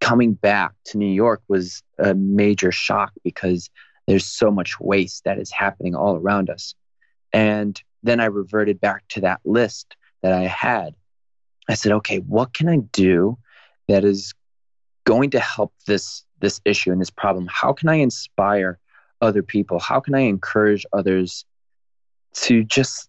Coming 0.00 0.34
back 0.34 0.72
to 0.86 0.98
New 0.98 1.12
York 1.12 1.42
was 1.48 1.82
a 1.98 2.14
major 2.14 2.70
shock 2.70 3.12
because 3.24 3.70
there's 4.06 4.26
so 4.26 4.50
much 4.50 4.78
waste 4.78 5.24
that 5.24 5.38
is 5.38 5.50
happening 5.50 5.94
all 5.94 6.16
around 6.16 6.50
us. 6.50 6.74
And 7.32 7.82
then 8.02 8.20
I 8.20 8.26
reverted 8.26 8.80
back 8.80 9.08
to 9.08 9.22
that 9.22 9.40
list 9.44 9.96
that 10.22 10.32
I 10.32 10.42
had. 10.42 10.94
I 11.68 11.74
said, 11.74 11.92
okay, 11.92 12.18
what 12.18 12.52
can 12.52 12.68
I 12.68 12.76
do 12.76 13.38
that 13.88 14.04
is 14.04 14.34
going 15.06 15.30
to 15.30 15.40
help 15.40 15.72
this 15.86 16.24
this 16.40 16.60
issue 16.66 16.92
and 16.92 17.00
this 17.00 17.10
problem? 17.10 17.48
How 17.50 17.72
can 17.72 17.88
I 17.88 17.94
inspire 17.94 18.78
other 19.22 19.42
people? 19.42 19.78
How 19.78 20.00
can 20.00 20.14
I 20.14 20.20
encourage 20.20 20.84
others 20.92 21.46
to 22.34 22.62
just 22.62 23.08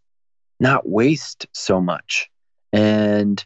not 0.60 0.88
waste 0.88 1.47
so 1.51 1.81
much? 1.81 2.29
And 2.71 3.43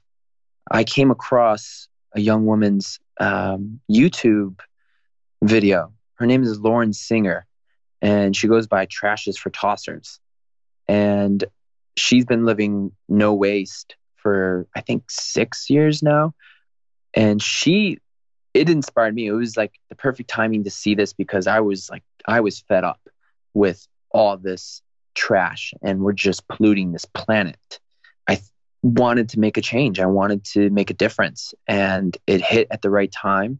I 0.70 0.84
came 0.84 1.10
across 1.10 1.88
a 2.14 2.22
young 2.22 2.46
woman's 2.46 3.00
um, 3.20 3.80
YouTube 3.92 4.60
video. 5.44 5.92
Her 6.16 6.28
name 6.28 6.44
is 6.44 6.60
Lauren 6.60 6.94
Singer, 6.94 7.48
and 8.02 8.36
she 8.36 8.48
goes 8.48 8.68
by 8.68 8.86
Trash 8.86 9.28
is 9.28 9.38
for 9.38 9.50
Tossers. 9.50 10.20
And 10.88 11.44
she's 11.96 12.26
been 12.26 12.46
living 12.46 12.92
no 13.10 13.34
waste 13.34 13.96
for, 14.18 14.68
I 14.76 14.82
think, 14.82 15.10
six 15.10 15.70
years 15.70 16.04
now. 16.04 16.34
And 17.14 17.42
she, 17.42 18.00
it 18.54 18.70
inspired 18.70 19.16
me. 19.16 19.28
It 19.28 19.32
was 19.32 19.58
like 19.58 19.80
the 19.90 19.96
perfect 19.96 20.30
timing 20.30 20.64
to 20.66 20.70
see 20.70 20.96
this 20.96 21.14
because 21.14 21.48
I 21.48 21.60
was 21.60 21.90
like, 21.90 22.04
I 22.28 22.42
was 22.42 22.60
fed 22.60 22.84
up 22.84 23.00
with 23.54 23.88
all 24.12 24.38
this 24.38 24.82
trash 25.16 25.74
and 25.82 26.02
we're 26.02 26.14
just 26.14 26.48
polluting 26.48 26.92
this 26.92 27.06
planet. 27.06 27.80
I 28.28 28.42
wanted 28.84 29.30
to 29.30 29.40
make 29.40 29.58
a 29.58 29.62
change. 29.62 30.00
I 30.00 30.06
wanted 30.06 30.44
to 30.46 30.70
make 30.70 30.90
a 30.90 30.94
difference, 30.94 31.54
and 31.68 32.18
it 32.28 32.42
hit 32.42 32.68
at 32.72 32.82
the 32.82 32.90
right 32.90 33.12
time. 33.12 33.60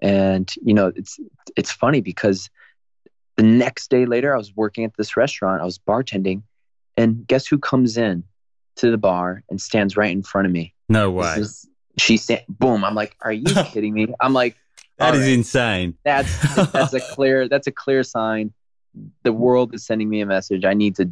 And 0.00 0.50
you 0.62 0.74
know, 0.74 0.92
it's 0.94 1.18
it's 1.56 1.70
funny 1.70 2.00
because 2.00 2.48
the 3.36 3.42
next 3.42 3.90
day 3.90 4.06
later, 4.06 4.34
I 4.34 4.38
was 4.38 4.54
working 4.54 4.84
at 4.84 4.96
this 4.96 5.16
restaurant. 5.16 5.62
I 5.62 5.64
was 5.64 5.78
bartending, 5.78 6.42
and 6.96 7.26
guess 7.26 7.46
who 7.46 7.58
comes 7.58 7.96
in 7.96 8.24
to 8.76 8.90
the 8.90 8.98
bar 8.98 9.42
and 9.50 9.60
stands 9.60 9.96
right 9.96 10.10
in 10.10 10.22
front 10.22 10.46
of 10.46 10.52
me? 10.52 10.74
No 10.88 11.10
way. 11.10 11.34
Is, 11.36 11.68
she 11.98 12.16
said, 12.16 12.44
boom. 12.48 12.84
I'm 12.84 12.94
like, 12.94 13.16
are 13.20 13.32
you 13.32 13.54
kidding 13.66 13.94
me? 13.94 14.08
I'm 14.20 14.32
like, 14.32 14.56
that 15.00 15.14
is 15.14 15.22
right. 15.22 15.30
insane. 15.30 15.96
That's 16.04 16.56
that's 16.72 16.92
a 16.92 17.00
clear 17.00 17.48
that's 17.48 17.66
a 17.66 17.72
clear 17.72 18.02
sign. 18.02 18.52
The 19.22 19.32
world 19.32 19.74
is 19.74 19.86
sending 19.86 20.08
me 20.08 20.20
a 20.20 20.26
message. 20.26 20.64
I 20.64 20.74
need 20.74 20.96
to 20.96 21.10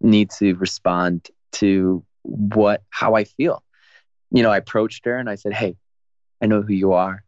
need 0.00 0.30
to 0.38 0.54
respond 0.54 1.28
to 1.52 2.02
what 2.22 2.82
how 2.90 3.14
I 3.14 3.24
feel. 3.24 3.62
You 4.30 4.42
know, 4.42 4.50
I 4.50 4.56
approached 4.56 5.04
her 5.04 5.16
and 5.18 5.28
I 5.28 5.34
said, 5.34 5.52
"Hey, 5.52 5.76
I 6.40 6.46
know 6.46 6.62
who 6.62 6.72
you 6.72 6.94
are. 6.94 7.22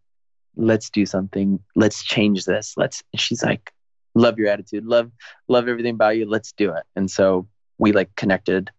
Let's 0.57 0.89
do 0.89 1.05
something. 1.05 1.61
Let's 1.77 2.03
change 2.03 2.47
this. 2.47 2.73
Let's." 2.79 3.03
She's 3.17 3.43
like, 3.43 3.71
"Love 4.15 4.39
your 4.39 4.49
attitude. 4.49 4.87
Love 4.87 5.13
love 5.49 5.69
everything 5.69 5.95
about 5.95 6.17
you. 6.17 6.27
Let's 6.27 6.53
do 6.53 6.73
it." 6.73 6.85
And 6.97 7.11
so 7.11 7.47
we 7.77 7.93
like 7.93 8.15
connected 8.17 8.71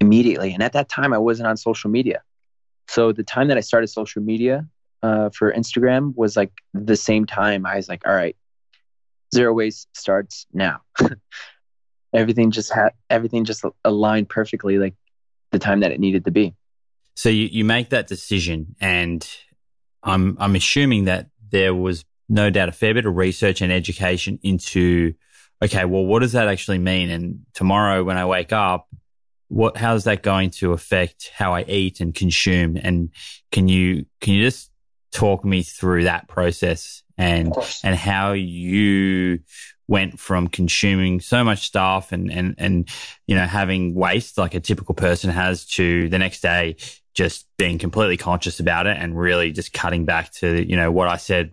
immediately. 0.00 0.54
And 0.54 0.62
at 0.62 0.72
that 0.74 0.88
time, 0.88 1.12
I 1.12 1.18
wasn't 1.18 1.48
on 1.48 1.56
social 1.56 1.90
media. 1.90 2.22
So 2.90 3.12
the 3.12 3.22
time 3.22 3.46
that 3.48 3.56
I 3.56 3.60
started 3.60 3.86
social 3.86 4.20
media 4.20 4.66
uh, 5.04 5.30
for 5.30 5.52
Instagram 5.52 6.12
was 6.16 6.36
like 6.36 6.50
the 6.74 6.96
same 6.96 7.24
time 7.24 7.64
I 7.64 7.76
was 7.76 7.88
like, 7.88 8.04
all 8.04 8.12
right, 8.12 8.34
zero 9.32 9.52
waste 9.52 9.88
starts 9.96 10.44
now. 10.52 10.80
everything 12.12 12.50
just 12.50 12.72
had 12.72 12.90
everything 13.08 13.44
just 13.44 13.64
aligned 13.84 14.28
perfectly. 14.28 14.78
Like 14.78 14.96
the 15.52 15.60
time 15.60 15.80
that 15.80 15.92
it 15.92 16.00
needed 16.00 16.24
to 16.24 16.32
be. 16.32 16.56
So 17.14 17.28
you, 17.28 17.46
you 17.46 17.64
make 17.64 17.90
that 17.90 18.08
decision, 18.08 18.74
and 18.80 19.24
I'm 20.02 20.36
I'm 20.40 20.56
assuming 20.56 21.04
that 21.04 21.28
there 21.48 21.76
was 21.76 22.04
no 22.28 22.50
doubt 22.50 22.68
a 22.68 22.72
fair 22.72 22.92
bit 22.92 23.06
of 23.06 23.16
research 23.16 23.60
and 23.60 23.70
education 23.70 24.40
into 24.42 25.14
okay, 25.62 25.84
well, 25.84 26.04
what 26.04 26.22
does 26.22 26.32
that 26.32 26.48
actually 26.48 26.78
mean? 26.78 27.08
And 27.08 27.46
tomorrow 27.54 28.02
when 28.02 28.16
I 28.16 28.26
wake 28.26 28.52
up, 28.52 28.88
what 29.50 29.76
how 29.76 29.94
is 29.94 30.04
that 30.04 30.22
going 30.22 30.50
to 30.50 30.72
affect 30.72 31.30
how 31.34 31.54
I 31.54 31.64
eat 31.64 32.00
and 32.00 32.14
consume? 32.14 32.76
And 32.76 33.10
can 33.52 33.68
you 33.68 34.06
can 34.20 34.34
you 34.34 34.44
just 34.44 34.70
talk 35.12 35.44
me 35.44 35.62
through 35.62 36.04
that 36.04 36.28
process 36.28 37.02
and 37.18 37.52
and 37.84 37.96
how 37.96 38.32
you 38.32 39.40
went 39.90 40.20
from 40.20 40.46
consuming 40.46 41.20
so 41.20 41.42
much 41.42 41.66
stuff 41.66 42.12
and, 42.12 42.30
and, 42.30 42.54
and, 42.58 42.88
you 43.26 43.34
know, 43.34 43.44
having 43.44 43.92
waste 43.92 44.38
like 44.38 44.54
a 44.54 44.60
typical 44.60 44.94
person 44.94 45.30
has 45.30 45.66
to 45.66 46.08
the 46.10 46.18
next 46.18 46.42
day 46.42 46.76
just 47.12 47.44
being 47.58 47.76
completely 47.76 48.16
conscious 48.16 48.60
about 48.60 48.86
it 48.86 48.96
and 48.96 49.18
really 49.18 49.50
just 49.50 49.72
cutting 49.72 50.04
back 50.04 50.30
to, 50.32 50.64
you 50.64 50.76
know, 50.76 50.92
what 50.92 51.08
I 51.08 51.16
said 51.16 51.52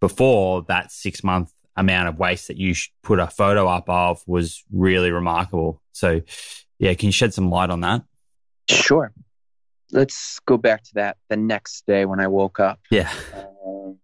before 0.00 0.62
that 0.66 0.90
six 0.90 1.22
month 1.22 1.52
amount 1.76 2.08
of 2.08 2.18
waste 2.18 2.48
that 2.48 2.56
you 2.56 2.74
put 3.04 3.20
a 3.20 3.28
photo 3.28 3.68
up 3.68 3.88
of 3.88 4.24
was 4.26 4.64
really 4.72 5.12
remarkable. 5.12 5.80
So, 5.92 6.22
yeah, 6.78 6.94
can 6.94 7.06
you 7.06 7.12
shed 7.12 7.34
some 7.34 7.50
light 7.50 7.70
on 7.70 7.80
that? 7.80 8.02
Sure. 8.68 9.12
Let's 9.90 10.38
go 10.40 10.56
back 10.56 10.84
to 10.84 10.94
that 10.94 11.16
the 11.28 11.36
next 11.36 11.86
day 11.86 12.04
when 12.04 12.20
I 12.20 12.28
woke 12.28 12.60
up. 12.60 12.80
Yeah. 12.90 13.10
Um, 13.34 13.98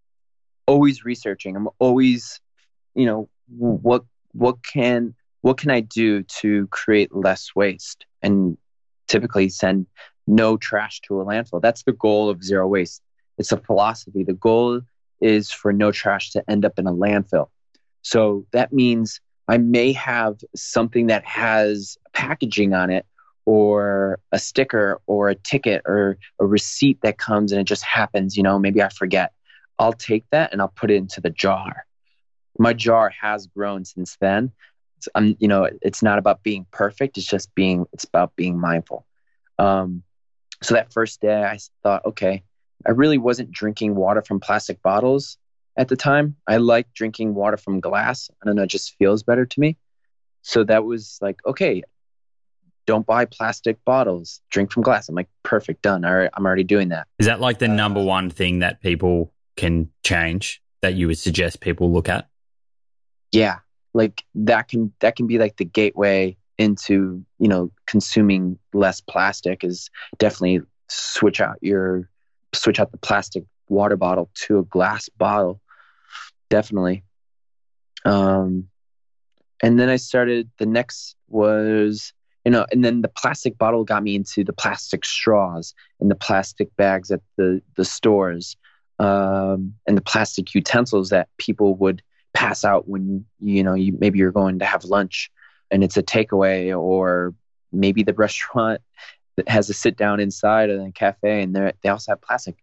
always 0.66 1.04
researching. 1.04 1.56
I'm 1.56 1.68
always, 1.78 2.40
you 2.94 3.06
know, 3.06 3.28
what 3.48 4.04
what 4.32 4.62
can 4.62 5.14
what 5.42 5.58
can 5.58 5.70
I 5.70 5.80
do 5.80 6.22
to 6.22 6.66
create 6.68 7.14
less 7.14 7.50
waste 7.54 8.06
and 8.22 8.56
typically 9.08 9.50
send 9.50 9.86
no 10.26 10.56
trash 10.56 11.00
to 11.02 11.20
a 11.20 11.24
landfill. 11.24 11.60
That's 11.60 11.82
the 11.82 11.92
goal 11.92 12.30
of 12.30 12.42
zero 12.42 12.66
waste. 12.66 13.02
It's 13.36 13.52
a 13.52 13.58
philosophy. 13.58 14.24
The 14.24 14.32
goal 14.32 14.80
is 15.20 15.52
for 15.52 15.72
no 15.72 15.92
trash 15.92 16.30
to 16.30 16.50
end 16.50 16.64
up 16.64 16.78
in 16.78 16.86
a 16.86 16.92
landfill. 16.92 17.48
So 18.02 18.46
that 18.52 18.72
means 18.72 19.20
I 19.48 19.58
may 19.58 19.92
have 19.92 20.36
something 20.54 21.08
that 21.08 21.24
has 21.24 21.98
packaging 22.12 22.72
on 22.72 22.90
it 22.90 23.06
or 23.46 24.18
a 24.32 24.38
sticker 24.38 25.00
or 25.06 25.28
a 25.28 25.34
ticket 25.34 25.82
or 25.84 26.18
a 26.40 26.46
receipt 26.46 26.98
that 27.02 27.18
comes 27.18 27.52
and 27.52 27.60
it 27.60 27.64
just 27.64 27.84
happens, 27.84 28.36
you 28.36 28.42
know, 28.42 28.58
maybe 28.58 28.82
I 28.82 28.88
forget. 28.88 29.32
I'll 29.78 29.92
take 29.92 30.24
that 30.30 30.52
and 30.52 30.62
I'll 30.62 30.68
put 30.68 30.90
it 30.90 30.96
into 30.96 31.20
the 31.20 31.30
jar. 31.30 31.84
My 32.58 32.72
jar 32.72 33.12
has 33.20 33.46
grown 33.48 33.84
since 33.84 34.16
then. 34.20 34.52
I'm, 35.14 35.36
you 35.38 35.48
know, 35.48 35.68
it's 35.82 36.02
not 36.02 36.18
about 36.18 36.42
being 36.42 36.64
perfect. 36.70 37.18
It's 37.18 37.26
just 37.26 37.54
being, 37.54 37.84
it's 37.92 38.04
about 38.04 38.34
being 38.36 38.58
mindful. 38.58 39.04
Um, 39.58 40.02
so 40.62 40.74
that 40.74 40.92
first 40.92 41.20
day 41.20 41.42
I 41.42 41.58
thought, 41.82 42.06
okay, 42.06 42.44
I 42.86 42.92
really 42.92 43.18
wasn't 43.18 43.50
drinking 43.50 43.94
water 43.94 44.22
from 44.22 44.40
plastic 44.40 44.80
bottles 44.82 45.36
at 45.76 45.88
the 45.88 45.96
time. 45.96 46.36
I 46.46 46.58
like 46.58 46.92
drinking 46.94 47.34
water 47.34 47.56
from 47.56 47.80
glass. 47.80 48.30
I 48.42 48.46
don't 48.46 48.56
know, 48.56 48.62
it 48.62 48.70
just 48.70 48.96
feels 48.98 49.22
better 49.22 49.46
to 49.46 49.60
me. 49.60 49.76
So 50.42 50.64
that 50.64 50.84
was 50.84 51.18
like, 51.22 51.40
okay, 51.46 51.82
don't 52.86 53.06
buy 53.06 53.24
plastic 53.24 53.82
bottles, 53.84 54.40
drink 54.50 54.70
from 54.70 54.82
glass. 54.82 55.08
I'm 55.08 55.14
like, 55.14 55.28
perfect, 55.42 55.82
done. 55.82 56.04
All 56.04 56.14
right, 56.14 56.30
I'm 56.34 56.44
already 56.44 56.64
doing 56.64 56.90
that. 56.90 57.06
Is 57.18 57.26
that 57.26 57.40
like 57.40 57.58
the 57.58 57.70
uh, 57.70 57.74
number 57.74 58.02
one 58.02 58.30
thing 58.30 58.58
that 58.58 58.82
people 58.82 59.32
can 59.56 59.90
change 60.02 60.62
that 60.82 60.94
you 60.94 61.06
would 61.06 61.18
suggest 61.18 61.60
people 61.60 61.92
look 61.92 62.08
at? 62.08 62.28
Yeah, 63.32 63.58
like 63.94 64.22
that 64.34 64.68
can 64.68 64.92
that 65.00 65.16
can 65.16 65.26
be 65.26 65.38
like 65.38 65.56
the 65.56 65.64
gateway 65.64 66.36
into 66.58 67.24
you 67.38 67.48
know 67.48 67.70
consuming 67.86 68.58
less 68.72 69.00
plastic 69.00 69.64
is 69.64 69.90
definitely 70.18 70.60
switch 70.88 71.40
out 71.40 71.56
your 71.60 72.08
switch 72.52 72.78
out 72.78 72.92
the 72.92 72.98
plastic 72.98 73.44
water 73.68 73.96
bottle 73.96 74.30
to 74.34 74.58
a 74.58 74.64
glass 74.64 75.08
bottle 75.08 75.60
definitely. 76.50 77.04
Um 78.04 78.68
and 79.62 79.80
then 79.80 79.88
i 79.88 79.96
started 79.96 80.50
the 80.58 80.66
next 80.66 81.16
was 81.28 82.12
you 82.44 82.50
know 82.50 82.66
and 82.70 82.84
then 82.84 83.00
the 83.02 83.08
plastic 83.08 83.56
bottle 83.58 83.84
got 83.84 84.02
me 84.02 84.14
into 84.14 84.44
the 84.44 84.52
plastic 84.52 85.04
straws 85.04 85.74
and 86.00 86.10
the 86.10 86.14
plastic 86.14 86.74
bags 86.76 87.10
at 87.10 87.20
the 87.36 87.62
the 87.76 87.84
stores 87.84 88.56
um 88.98 89.74
and 89.86 89.96
the 89.96 90.02
plastic 90.02 90.54
utensils 90.54 91.08
that 91.10 91.28
people 91.38 91.74
would 91.76 92.02
pass 92.34 92.64
out 92.64 92.88
when 92.88 93.24
you 93.40 93.62
know 93.62 93.74
you 93.74 93.96
maybe 93.98 94.18
you're 94.18 94.32
going 94.32 94.58
to 94.58 94.64
have 94.64 94.84
lunch 94.84 95.30
and 95.70 95.82
it's 95.82 95.96
a 95.96 96.02
takeaway 96.02 96.76
or 96.78 97.34
maybe 97.72 98.02
the 98.02 98.14
restaurant 98.24 98.80
that 99.36 99.48
has 99.48 99.68
a 99.70 99.74
sit 99.74 99.96
down 99.96 100.20
inside 100.20 100.70
of 100.70 100.80
a 100.80 100.92
cafe 100.92 101.42
and 101.42 101.54
they 101.54 101.72
they 101.82 101.88
also 101.88 102.12
have 102.12 102.20
plastic 102.20 102.56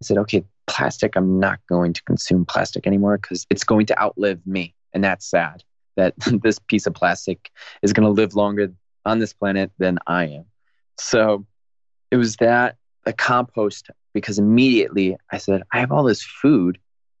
i 0.00 0.04
said 0.04 0.18
okay 0.18 0.44
plastic 0.66 1.16
i'm 1.16 1.38
not 1.38 1.58
going 1.68 1.92
to 1.92 2.02
consume 2.04 2.44
plastic 2.44 2.86
anymore 2.86 3.18
because 3.18 3.46
it's 3.50 3.64
going 3.64 3.86
to 3.86 4.00
outlive 4.00 4.44
me 4.46 4.74
and 4.92 5.04
that's 5.04 5.26
sad 5.28 5.62
that 5.96 6.14
this 6.42 6.58
piece 6.58 6.86
of 6.86 6.94
plastic 6.94 7.50
is 7.82 7.92
going 7.92 8.06
to 8.06 8.12
live 8.12 8.34
longer 8.34 8.72
on 9.04 9.18
this 9.18 9.32
planet 9.32 9.70
than 9.78 9.98
i 10.06 10.24
am 10.24 10.44
so 10.98 11.46
it 12.10 12.16
was 12.16 12.36
that 12.36 12.76
the 13.04 13.12
compost 13.12 13.90
because 14.12 14.38
immediately 14.38 15.16
i 15.32 15.38
said 15.38 15.62
i 15.72 15.80
have 15.80 15.92
all 15.92 16.04
this 16.04 16.22
food 16.22 16.78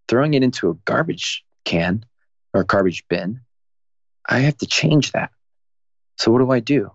throwing 0.08 0.34
it 0.34 0.42
into 0.42 0.70
a 0.70 0.74
garbage 0.84 1.44
can 1.64 2.04
or 2.54 2.64
garbage 2.64 3.04
bin 3.08 3.40
I 4.28 4.40
have 4.40 4.58
to 4.58 4.66
change 4.66 5.12
that. 5.12 5.30
So 6.18 6.30
what 6.30 6.40
do 6.40 6.50
I 6.50 6.60
do? 6.60 6.90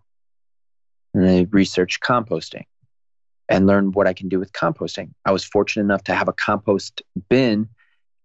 And 1.14 1.28
I 1.28 1.48
researched 1.50 2.04
composting 2.04 2.66
and 3.50 3.68
learn 3.68 3.92
what 3.92 4.08
I 4.08 4.14
can 4.14 4.30
do 4.30 4.40
with 4.40 4.54
composting. 4.54 5.12
I 5.26 5.32
was 5.32 5.44
fortunate 5.44 5.84
enough 5.84 6.04
to 6.06 6.16
have 6.16 6.28
a 6.28 6.34
compost 6.34 7.02
bin 7.30 7.70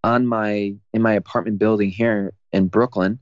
on 0.05 0.27
my 0.27 0.75
in 0.93 1.03
my 1.03 1.13
apartment 1.13 1.59
building 1.59 1.91
here 1.91 2.33
in 2.53 2.69
Brooklyn 2.69 3.19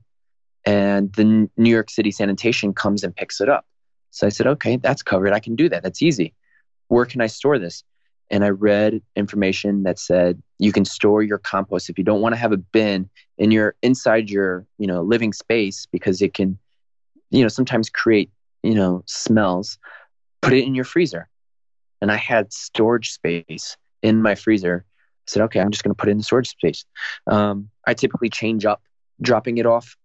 and 0.65 1.11
the 1.13 1.49
New 1.57 1.69
York 1.69 1.89
City 1.89 2.11
sanitation 2.11 2.73
comes 2.73 3.03
and 3.03 3.15
picks 3.15 3.41
it 3.41 3.49
up. 3.49 3.65
So 4.11 4.27
I 4.27 4.29
said, 4.29 4.47
"Okay, 4.47 4.77
that's 4.77 5.03
covered. 5.03 5.33
I 5.33 5.39
can 5.39 5.55
do 5.55 5.69
that. 5.69 5.83
That's 5.83 6.01
easy. 6.01 6.33
Where 6.87 7.05
can 7.05 7.21
I 7.21 7.27
store 7.27 7.59
this?" 7.59 7.83
and 8.29 8.43
I 8.43 8.49
read 8.49 9.01
information 9.15 9.83
that 9.83 9.99
said 9.99 10.41
you 10.59 10.71
can 10.71 10.85
store 10.85 11.23
your 11.23 11.37
compost 11.37 11.89
if 11.89 11.97
you 11.97 12.03
don't 12.03 12.21
want 12.21 12.33
to 12.33 12.39
have 12.39 12.51
a 12.51 12.57
bin 12.57 13.09
in 13.37 13.51
your 13.51 13.75
inside 13.81 14.29
your 14.29 14.65
you 14.77 14.87
know 14.87 15.01
living 15.01 15.33
space 15.33 15.87
because 15.91 16.21
it 16.21 16.33
can 16.33 16.57
you 17.29 17.41
know 17.41 17.47
sometimes 17.47 17.89
create 17.89 18.29
you 18.63 18.75
know 18.75 19.03
smells 19.05 19.77
put 20.41 20.53
it 20.53 20.65
in 20.65 20.75
your 20.75 20.85
freezer 20.85 21.29
and 22.01 22.11
i 22.11 22.15
had 22.15 22.51
storage 22.51 23.11
space 23.11 23.77
in 24.01 24.21
my 24.21 24.35
freezer 24.35 24.85
i 24.87 25.23
said 25.27 25.41
okay 25.43 25.59
i'm 25.59 25.71
just 25.71 25.83
going 25.83 25.93
to 25.93 25.97
put 25.97 26.09
it 26.09 26.11
in 26.11 26.17
the 26.17 26.23
storage 26.23 26.49
space 26.49 26.85
um, 27.27 27.69
i 27.85 27.93
typically 27.93 28.29
change 28.29 28.65
up 28.65 28.81
dropping 29.21 29.57
it 29.57 29.65
off 29.65 29.95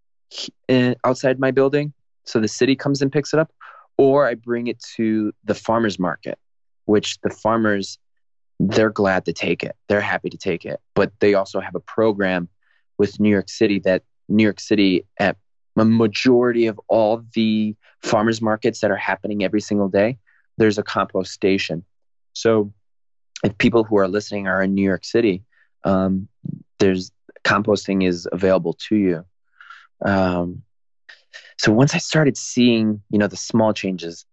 outside 1.04 1.38
my 1.38 1.50
building 1.50 1.92
so 2.24 2.40
the 2.40 2.48
city 2.48 2.74
comes 2.74 3.02
and 3.02 3.12
picks 3.12 3.32
it 3.32 3.38
up 3.38 3.52
or 3.98 4.26
i 4.26 4.34
bring 4.34 4.66
it 4.66 4.78
to 4.80 5.32
the 5.44 5.54
farmers 5.54 5.98
market 5.98 6.38
which 6.86 7.20
the 7.20 7.30
farmers 7.30 7.98
they're 8.68 8.90
glad 8.90 9.24
to 9.24 9.32
take 9.32 9.62
it. 9.62 9.74
They're 9.88 10.00
happy 10.00 10.30
to 10.30 10.38
take 10.38 10.64
it. 10.64 10.80
But 10.94 11.12
they 11.20 11.34
also 11.34 11.60
have 11.60 11.74
a 11.74 11.80
program 11.80 12.48
with 12.98 13.18
New 13.18 13.30
York 13.30 13.48
City 13.48 13.80
that 13.80 14.02
New 14.28 14.44
York 14.44 14.60
City 14.60 15.06
at 15.18 15.36
a 15.76 15.84
majority 15.84 16.66
of 16.66 16.80
all 16.88 17.24
the 17.34 17.74
farmers 18.02 18.40
markets 18.40 18.80
that 18.80 18.90
are 18.90 18.96
happening 18.96 19.42
every 19.42 19.60
single 19.60 19.88
day, 19.88 20.18
there's 20.58 20.78
a 20.78 20.82
compost 20.82 21.32
station. 21.32 21.84
So 22.32 22.72
if 23.44 23.56
people 23.58 23.84
who 23.84 23.96
are 23.98 24.08
listening 24.08 24.46
are 24.46 24.62
in 24.62 24.74
New 24.74 24.82
York 24.82 25.04
City, 25.04 25.44
um, 25.84 26.28
there's 26.78 27.10
composting 27.44 28.06
is 28.06 28.28
available 28.30 28.74
to 28.88 28.96
you. 28.96 29.24
Um, 30.04 30.62
so 31.58 31.72
once 31.72 31.94
I 31.94 31.98
started 31.98 32.36
seeing, 32.36 33.02
you 33.10 33.18
know, 33.18 33.26
the 33.26 33.36
small 33.36 33.72
changes, 33.72 34.24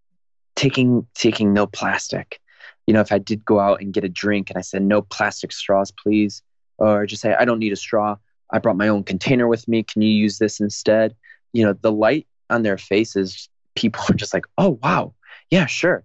taking 0.55 1.07
taking 1.15 1.53
no 1.53 1.67
plastic, 1.67 2.39
you 2.87 2.93
know, 2.93 3.01
if 3.01 3.11
I 3.11 3.19
did 3.19 3.45
go 3.45 3.59
out 3.59 3.81
and 3.81 3.93
get 3.93 4.03
a 4.03 4.09
drink 4.09 4.49
and 4.49 4.57
I 4.57 4.61
said, 4.61 4.81
no 4.81 5.01
plastic 5.01 5.51
straws, 5.51 5.91
please, 5.91 6.41
or 6.77 7.05
just 7.05 7.21
say, 7.21 7.35
I 7.35 7.45
don't 7.45 7.59
need 7.59 7.73
a 7.73 7.77
straw. 7.77 8.17
I 8.51 8.59
brought 8.59 8.77
my 8.77 8.87
own 8.87 9.03
container 9.03 9.47
with 9.47 9.67
me. 9.67 9.83
Can 9.83 10.01
you 10.01 10.09
use 10.09 10.39
this 10.39 10.59
instead? 10.59 11.15
You 11.53 11.65
know, 11.65 11.73
the 11.73 11.91
light 11.91 12.27
on 12.49 12.63
their 12.63 12.77
faces, 12.77 13.47
people 13.75 14.01
are 14.09 14.15
just 14.15 14.33
like, 14.33 14.45
oh, 14.57 14.79
wow. 14.81 15.13
Yeah, 15.51 15.67
sure. 15.67 16.03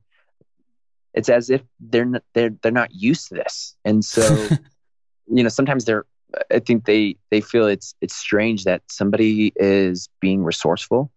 It's 1.15 1.29
as 1.29 1.51
if 1.51 1.63
they're 1.81 2.05
not, 2.05 2.23
they're, 2.35 2.51
they're 2.63 2.73
not 2.73 2.93
used 2.93 3.29
to 3.29 3.35
this. 3.35 3.77
And 3.85 4.05
so, 4.05 4.49
you 5.27 5.43
know, 5.43 5.49
sometimes 5.49 5.85
they're, 5.85 6.05
I 6.51 6.59
think 6.59 6.85
they, 6.85 7.17
they 7.31 7.41
feel 7.41 7.67
it's, 7.67 7.95
it's 8.01 8.17
strange 8.17 8.65
that 8.65 8.83
somebody 8.89 9.53
is 9.57 10.09
being 10.21 10.43
resourceful, 10.43 11.13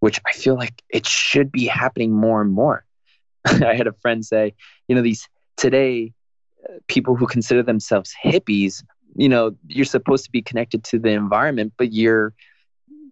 which 0.00 0.20
I 0.26 0.32
feel 0.32 0.54
like 0.54 0.82
it 0.90 1.06
should 1.06 1.50
be 1.50 1.66
happening 1.66 2.12
more 2.12 2.42
and 2.42 2.52
more. 2.52 2.84
I 3.44 3.74
had 3.74 3.86
a 3.86 3.92
friend 3.92 4.24
say, 4.24 4.54
you 4.88 4.94
know, 4.94 5.02
these 5.02 5.28
today 5.56 6.12
uh, 6.68 6.74
people 6.86 7.16
who 7.16 7.26
consider 7.26 7.62
themselves 7.62 8.14
hippies, 8.22 8.84
you 9.16 9.28
know, 9.28 9.56
you're 9.66 9.84
supposed 9.84 10.24
to 10.24 10.30
be 10.30 10.42
connected 10.42 10.84
to 10.84 10.98
the 10.98 11.10
environment, 11.10 11.72
but 11.76 11.92
you're 11.92 12.34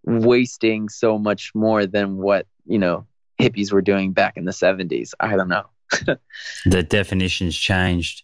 wasting 0.04 0.88
so 0.88 1.18
much 1.18 1.52
more 1.54 1.86
than 1.86 2.18
what, 2.18 2.46
you 2.66 2.78
know, 2.78 3.06
hippies 3.40 3.72
were 3.72 3.82
doing 3.82 4.12
back 4.12 4.36
in 4.36 4.44
the 4.44 4.52
70s. 4.52 5.12
I 5.18 5.36
don't 5.36 5.48
know. 5.48 5.66
the 6.66 6.82
definition's 6.82 7.56
changed. 7.56 8.22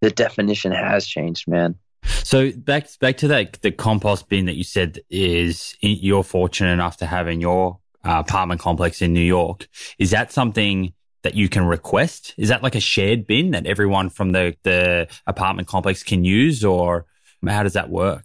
The 0.00 0.10
definition 0.10 0.72
has 0.72 1.06
changed, 1.06 1.48
man. 1.48 1.76
So 2.04 2.52
back 2.52 2.88
back 3.00 3.16
to 3.18 3.28
that 3.28 3.60
the 3.62 3.72
compost 3.72 4.28
bin 4.28 4.46
that 4.46 4.56
you 4.56 4.64
said 4.64 5.00
is 5.10 5.76
you're 5.80 6.22
fortunate 6.22 6.72
enough 6.72 6.96
to 6.98 7.06
have 7.06 7.28
in 7.28 7.40
your 7.40 7.78
uh, 8.04 8.22
apartment 8.26 8.60
complex 8.60 9.02
in 9.02 9.12
New 9.12 9.20
York. 9.20 9.68
Is 9.98 10.10
that 10.12 10.32
something 10.32 10.92
that 11.22 11.34
you 11.34 11.48
can 11.48 11.66
request? 11.66 12.34
Is 12.38 12.48
that 12.48 12.62
like 12.62 12.74
a 12.74 12.80
shared 12.80 13.26
bin 13.26 13.50
that 13.50 13.66
everyone 13.66 14.08
from 14.08 14.32
the, 14.32 14.56
the 14.62 15.08
apartment 15.26 15.68
complex 15.68 16.02
can 16.02 16.24
use 16.24 16.64
or 16.64 17.06
how 17.46 17.62
does 17.62 17.74
that 17.74 17.90
work? 17.90 18.24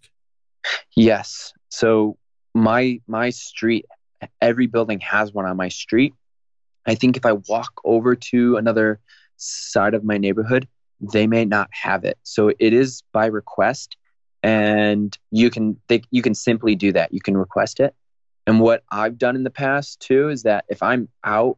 Yes. 0.96 1.54
So 1.70 2.18
my 2.54 3.02
my 3.08 3.32
street, 3.32 3.86
every 4.42 4.68
building 4.68 5.00
has 5.02 5.34
one 5.34 5.46
on 5.46 5.58
my 5.58 5.70
street. 5.70 6.14
I 6.86 6.96
think 6.96 7.18
if 7.18 7.26
I 7.26 7.34
walk 7.34 7.82
over 7.84 8.16
to 8.16 8.58
another 8.58 9.00
side 9.38 9.94
of 9.94 10.04
my 10.04 10.18
neighborhood, 10.18 10.68
they 11.00 11.28
may 11.28 11.46
not 11.46 11.70
have 11.72 12.04
it. 12.06 12.18
So 12.24 12.50
it 12.50 12.74
is 12.74 13.04
by 13.12 13.26
request 13.26 13.98
and 14.42 15.18
you 15.32 15.50
can 15.50 15.80
they, 15.88 16.02
you 16.12 16.22
can 16.22 16.36
simply 16.36 16.76
do 16.76 16.92
that. 16.92 17.14
You 17.14 17.22
can 17.22 17.38
request 17.38 17.80
it. 17.80 17.96
And 18.46 18.60
what 18.60 18.84
I've 18.92 19.18
done 19.18 19.36
in 19.36 19.44
the 19.44 19.50
past 19.50 20.02
too 20.02 20.30
is 20.30 20.44
that 20.44 20.66
if 20.68 20.84
I'm 20.84 21.08
out 21.24 21.58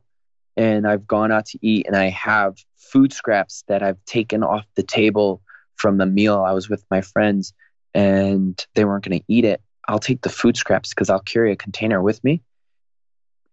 and 0.55 0.87
I've 0.87 1.07
gone 1.07 1.31
out 1.31 1.47
to 1.47 1.59
eat 1.61 1.87
and 1.87 1.95
I 1.95 2.09
have 2.09 2.57
food 2.77 3.11
scraps 3.11 3.63
that 3.67 3.81
I've 3.81 4.03
taken 4.05 4.43
off 4.43 4.65
the 4.75 4.83
table 4.83 5.41
from 5.75 5.97
the 5.97 6.05
meal 6.05 6.43
I 6.45 6.53
was 6.53 6.69
with 6.69 6.85
my 6.89 7.01
friends 7.01 7.53
and 7.93 8.63
they 8.75 8.85
weren't 8.85 9.03
going 9.03 9.19
to 9.19 9.25
eat 9.27 9.45
it. 9.45 9.61
I'll 9.87 9.99
take 9.99 10.21
the 10.21 10.29
food 10.29 10.57
scraps 10.57 10.89
because 10.89 11.09
I'll 11.09 11.19
carry 11.19 11.51
a 11.51 11.55
container 11.55 12.01
with 12.01 12.23
me. 12.23 12.41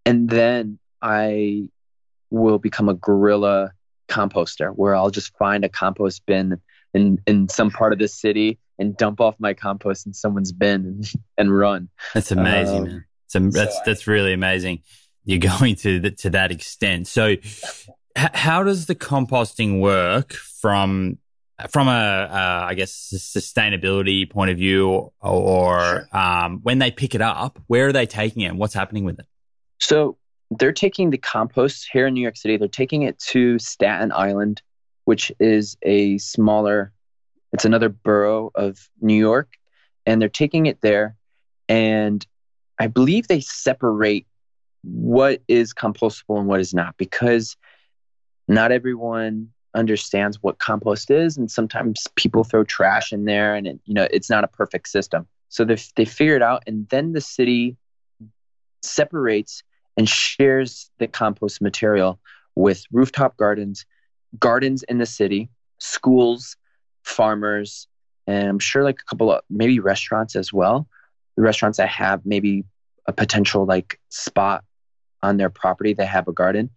And 0.05 0.29
then 0.29 0.79
I 1.03 1.68
will 2.30 2.59
become 2.59 2.88
a 2.88 2.94
guerrilla 2.94 3.72
composter 4.09 4.70
where 4.70 4.94
I'll 4.94 5.11
just 5.11 5.36
find 5.36 5.64
a 5.64 5.68
compost 5.68 6.24
bin 6.26 6.61
in, 6.94 7.18
in 7.26 7.48
some 7.48 7.70
part 7.70 7.92
of 7.92 7.98
the 7.98 8.09
city 8.09 8.59
and 8.78 8.96
dump 8.96 9.20
off 9.20 9.36
my 9.38 9.55
compost 9.55 10.07
in 10.07 10.12
someone's 10.12 10.53
bin 10.53 10.86
and, 10.86 11.12
and 11.38 11.57
run. 11.57 11.88
That's 12.14 12.32
amazing, 12.32 12.78
um, 12.78 12.84
man. 12.84 13.05
A, 13.34 13.40
that's, 13.50 13.76
so 13.76 13.82
that's 13.86 14.07
really 14.07 14.32
amazing. 14.32 14.82
You're 15.24 15.38
going 15.59 15.76
to 15.76 16.00
the, 16.00 16.11
to 16.11 16.30
that 16.30 16.50
extent. 16.50 17.07
So 17.07 17.26
h- 17.26 17.88
how 18.14 18.62
does 18.62 18.86
the 18.86 18.94
composting 18.94 19.80
work 19.80 20.32
from 20.32 21.18
from 21.70 21.86
a, 21.86 21.90
uh, 21.90 22.66
I 22.68 22.74
guess, 22.74 22.92
sustainability 23.14 24.28
point 24.28 24.50
of 24.50 24.57
view, 24.57 25.12
or 25.20 25.80
sure. 25.80 26.09
um, 26.12 26.59
when 26.62 26.78
they 26.78 26.90
pick 26.90 27.14
it 27.14 27.20
up, 27.20 27.61
where 27.68 27.86
are 27.86 27.92
they 27.92 28.07
taking 28.07 28.42
it 28.42 28.46
and 28.46 28.59
what's 28.59 28.74
happening 28.74 29.05
with 29.05 29.20
it? 29.20 29.26
So 29.78 30.16
they're 30.59 30.72
taking 30.72 31.11
the 31.11 31.18
compost 31.18 31.88
here 31.92 32.07
in 32.07 32.14
New 32.14 32.20
York 32.20 32.36
City. 32.36 32.57
They're 32.57 32.68
taking 32.68 33.03
it 33.03 33.18
to 33.30 33.59
Staten 33.59 34.12
Island, 34.12 34.62
which 35.05 35.32
is 35.38 35.76
a 35.82 36.18
smaller, 36.18 36.92
it's 37.53 37.64
another 37.64 37.88
borough 37.88 38.50
of 38.55 38.88
New 39.00 39.16
York, 39.16 39.55
and 40.07 40.20
they're 40.20 40.28
taking 40.28 40.66
it 40.66 40.80
there. 40.80 41.16
And 41.68 42.26
I 42.78 42.86
believe 42.86 43.28
they 43.28 43.40
separate 43.40 44.26
what 44.82 45.42
is 45.48 45.72
compostable 45.72 46.38
and 46.38 46.48
what 46.48 46.61
is 46.61 46.74
not 46.74 46.96
because 46.96 47.57
not 48.48 48.72
everyone 48.72 49.48
understands 49.74 50.42
what 50.42 50.59
compost 50.59 51.11
is 51.11 51.36
and 51.36 51.50
sometimes 51.50 52.07
people 52.16 52.44
throw 52.44 52.64
trash 52.64 53.12
in 53.12 53.24
there 53.24 53.55
and 53.55 53.66
it, 53.66 53.80
you 53.86 53.94
know 53.94 54.07
it's 54.11 54.28
not 54.28 54.44
a 54.44 54.48
perfect 54.48 54.86
system 54.88 55.26
so 55.48 55.64
they 55.64 55.78
they 55.96 56.05
figure 56.05 56.36
it 56.36 56.42
out 56.42 56.62
and 56.66 56.86
then 56.88 57.12
the 57.12 57.20
city 57.22 57.76
separates 58.82 59.62
and 59.97 60.09
shares 60.09 60.90
the 60.99 61.07
compost 61.07 61.61
material 61.61 62.18
with 62.55 62.84
rooftop 62.93 63.36
gardens 63.36 63.86
gardens 64.38 64.82
in 64.84 64.99
the 64.99 65.07
city 65.07 65.51
schools 65.78 66.57
farmers 67.03 67.86
and 68.26 68.49
i'm 68.49 68.59
sure 68.59 68.84
like 68.84 69.01
a 69.01 69.05
couple 69.05 69.32
of 69.32 69.43
maybe 69.51 69.80
restaurants 69.80 70.36
as 70.36 70.53
well 70.53 70.86
the 71.36 71.43
restaurants 71.43 71.78
that 71.78 71.88
have 71.88 72.24
maybe 72.24 72.64
a 73.07 73.12
potential 73.12 73.64
like 73.64 73.99
spot 74.09 74.64
on 75.22 75.36
their 75.36 75.51
property 75.51 75.93
that 75.93 76.07
have 76.07 76.28
a 76.28 76.32
garden 76.32 76.70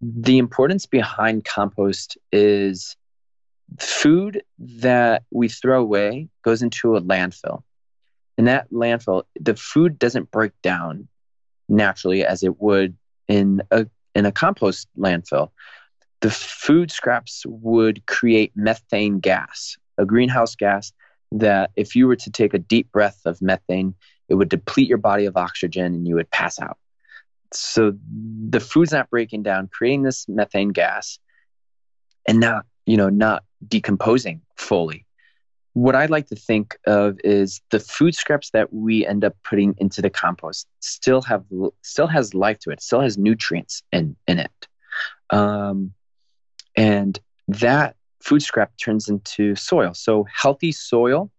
the 0.00 0.38
importance 0.38 0.86
behind 0.86 1.44
compost 1.44 2.16
is 2.32 2.96
food 3.78 4.42
that 4.58 5.24
we 5.30 5.48
throw 5.48 5.80
away 5.80 6.28
goes 6.42 6.62
into 6.62 6.96
a 6.96 7.02
landfill. 7.02 7.62
In 8.38 8.46
that 8.46 8.70
landfill, 8.72 9.24
the 9.38 9.54
food 9.54 9.98
doesn't 9.98 10.30
break 10.30 10.52
down 10.62 11.08
naturally 11.70 12.24
as 12.24 12.42
it 12.42 12.60
would 12.60 12.96
in 13.28 13.62
a 13.70 13.86
in 14.14 14.26
a 14.26 14.32
compost 14.32 14.88
landfill. 14.98 15.50
The 16.20 16.30
food 16.30 16.90
scraps 16.90 17.44
would 17.46 18.04
create 18.06 18.52
methane 18.54 19.20
gas, 19.20 19.78
a 19.96 20.04
greenhouse 20.04 20.54
gas 20.54 20.92
that 21.32 21.70
if 21.76 21.96
you 21.96 22.06
were 22.06 22.16
to 22.16 22.30
take 22.30 22.52
a 22.52 22.58
deep 22.58 22.92
breath 22.92 23.20
of 23.24 23.40
methane, 23.40 23.94
it 24.28 24.34
would 24.34 24.50
deplete 24.50 24.88
your 24.88 24.98
body 24.98 25.24
of 25.24 25.36
oxygen 25.36 25.86
and 25.86 26.06
you 26.06 26.16
would 26.16 26.30
pass 26.30 26.60
out 26.60 26.76
so 27.52 27.94
the 28.48 28.60
food's 28.60 28.92
not 28.92 29.10
breaking 29.10 29.42
down, 29.42 29.68
creating 29.68 30.02
this 30.02 30.28
methane 30.28 30.70
gas, 30.70 31.18
and 32.26 32.40
not 32.40 32.66
you 32.86 32.96
know 32.96 33.08
not 33.08 33.44
decomposing 33.66 34.42
fully. 34.56 35.06
What 35.84 35.96
I 35.96 36.04
like 36.06 36.26
to 36.26 36.36
think 36.36 36.76
of 36.86 37.18
is 37.24 37.62
the 37.70 37.80
food 37.80 38.14
scraps 38.14 38.50
that 38.50 38.70
we 38.70 39.06
end 39.06 39.24
up 39.24 39.34
putting 39.44 39.74
into 39.78 40.02
the 40.02 40.10
compost 40.10 40.66
still 40.80 41.22
have 41.22 41.42
still 41.80 42.06
has 42.06 42.34
life 42.34 42.58
to 42.60 42.70
it, 42.70 42.82
still 42.82 43.00
has 43.00 43.16
nutrients 43.16 43.82
in 43.90 44.14
in 44.28 44.40
it, 44.40 44.68
um, 45.30 45.92
and 46.76 47.18
that 47.48 47.96
food 48.22 48.42
scrap 48.42 48.72
turns 48.76 49.08
into 49.08 49.56
soil. 49.56 49.94
So 49.94 50.26
healthy 50.42 50.70
soil 50.72 51.30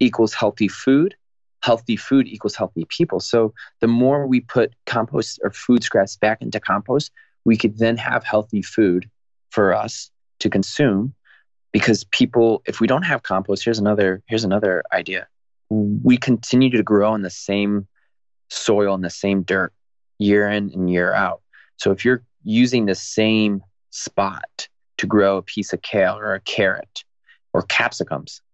equals 0.00 0.34
healthy 0.34 0.66
food 0.66 1.14
healthy 1.62 1.96
food 1.96 2.26
equals 2.26 2.56
healthy 2.56 2.84
people. 2.90 3.20
So 3.20 3.54
the 3.80 3.86
more 3.86 4.26
we 4.26 4.40
put 4.40 4.74
compost 4.86 5.40
or 5.42 5.50
food 5.50 5.82
scraps 5.84 6.16
back 6.16 6.42
into 6.42 6.60
compost, 6.60 7.10
we 7.44 7.56
could 7.56 7.78
then 7.78 7.96
have 7.96 8.22
healthy 8.22 8.60
food 8.60 9.08
for 9.50 9.72
us 9.72 10.10
to 10.40 10.50
consume 10.50 11.14
because 11.74 12.04
people 12.04 12.62
if 12.66 12.80
we 12.80 12.86
don't 12.86 13.02
have 13.02 13.24
compost 13.24 13.64
here's 13.64 13.80
another 13.80 14.22
here's 14.26 14.44
another 14.44 14.82
idea 14.92 15.26
we 15.68 16.16
continue 16.16 16.70
to 16.70 16.82
grow 16.82 17.14
in 17.14 17.22
the 17.22 17.28
same 17.28 17.86
soil 18.48 18.94
and 18.94 19.04
the 19.04 19.10
same 19.10 19.42
dirt 19.42 19.72
year 20.18 20.48
in 20.48 20.70
and 20.70 20.88
year 20.88 21.12
out 21.12 21.42
so 21.76 21.90
if 21.90 22.04
you're 22.04 22.22
using 22.44 22.86
the 22.86 22.94
same 22.94 23.60
spot 23.90 24.68
to 24.96 25.06
grow 25.06 25.36
a 25.36 25.42
piece 25.42 25.72
of 25.72 25.82
kale 25.82 26.16
or 26.16 26.34
a 26.34 26.40
carrot 26.40 27.04
or 27.52 27.62
capsicums 27.62 28.40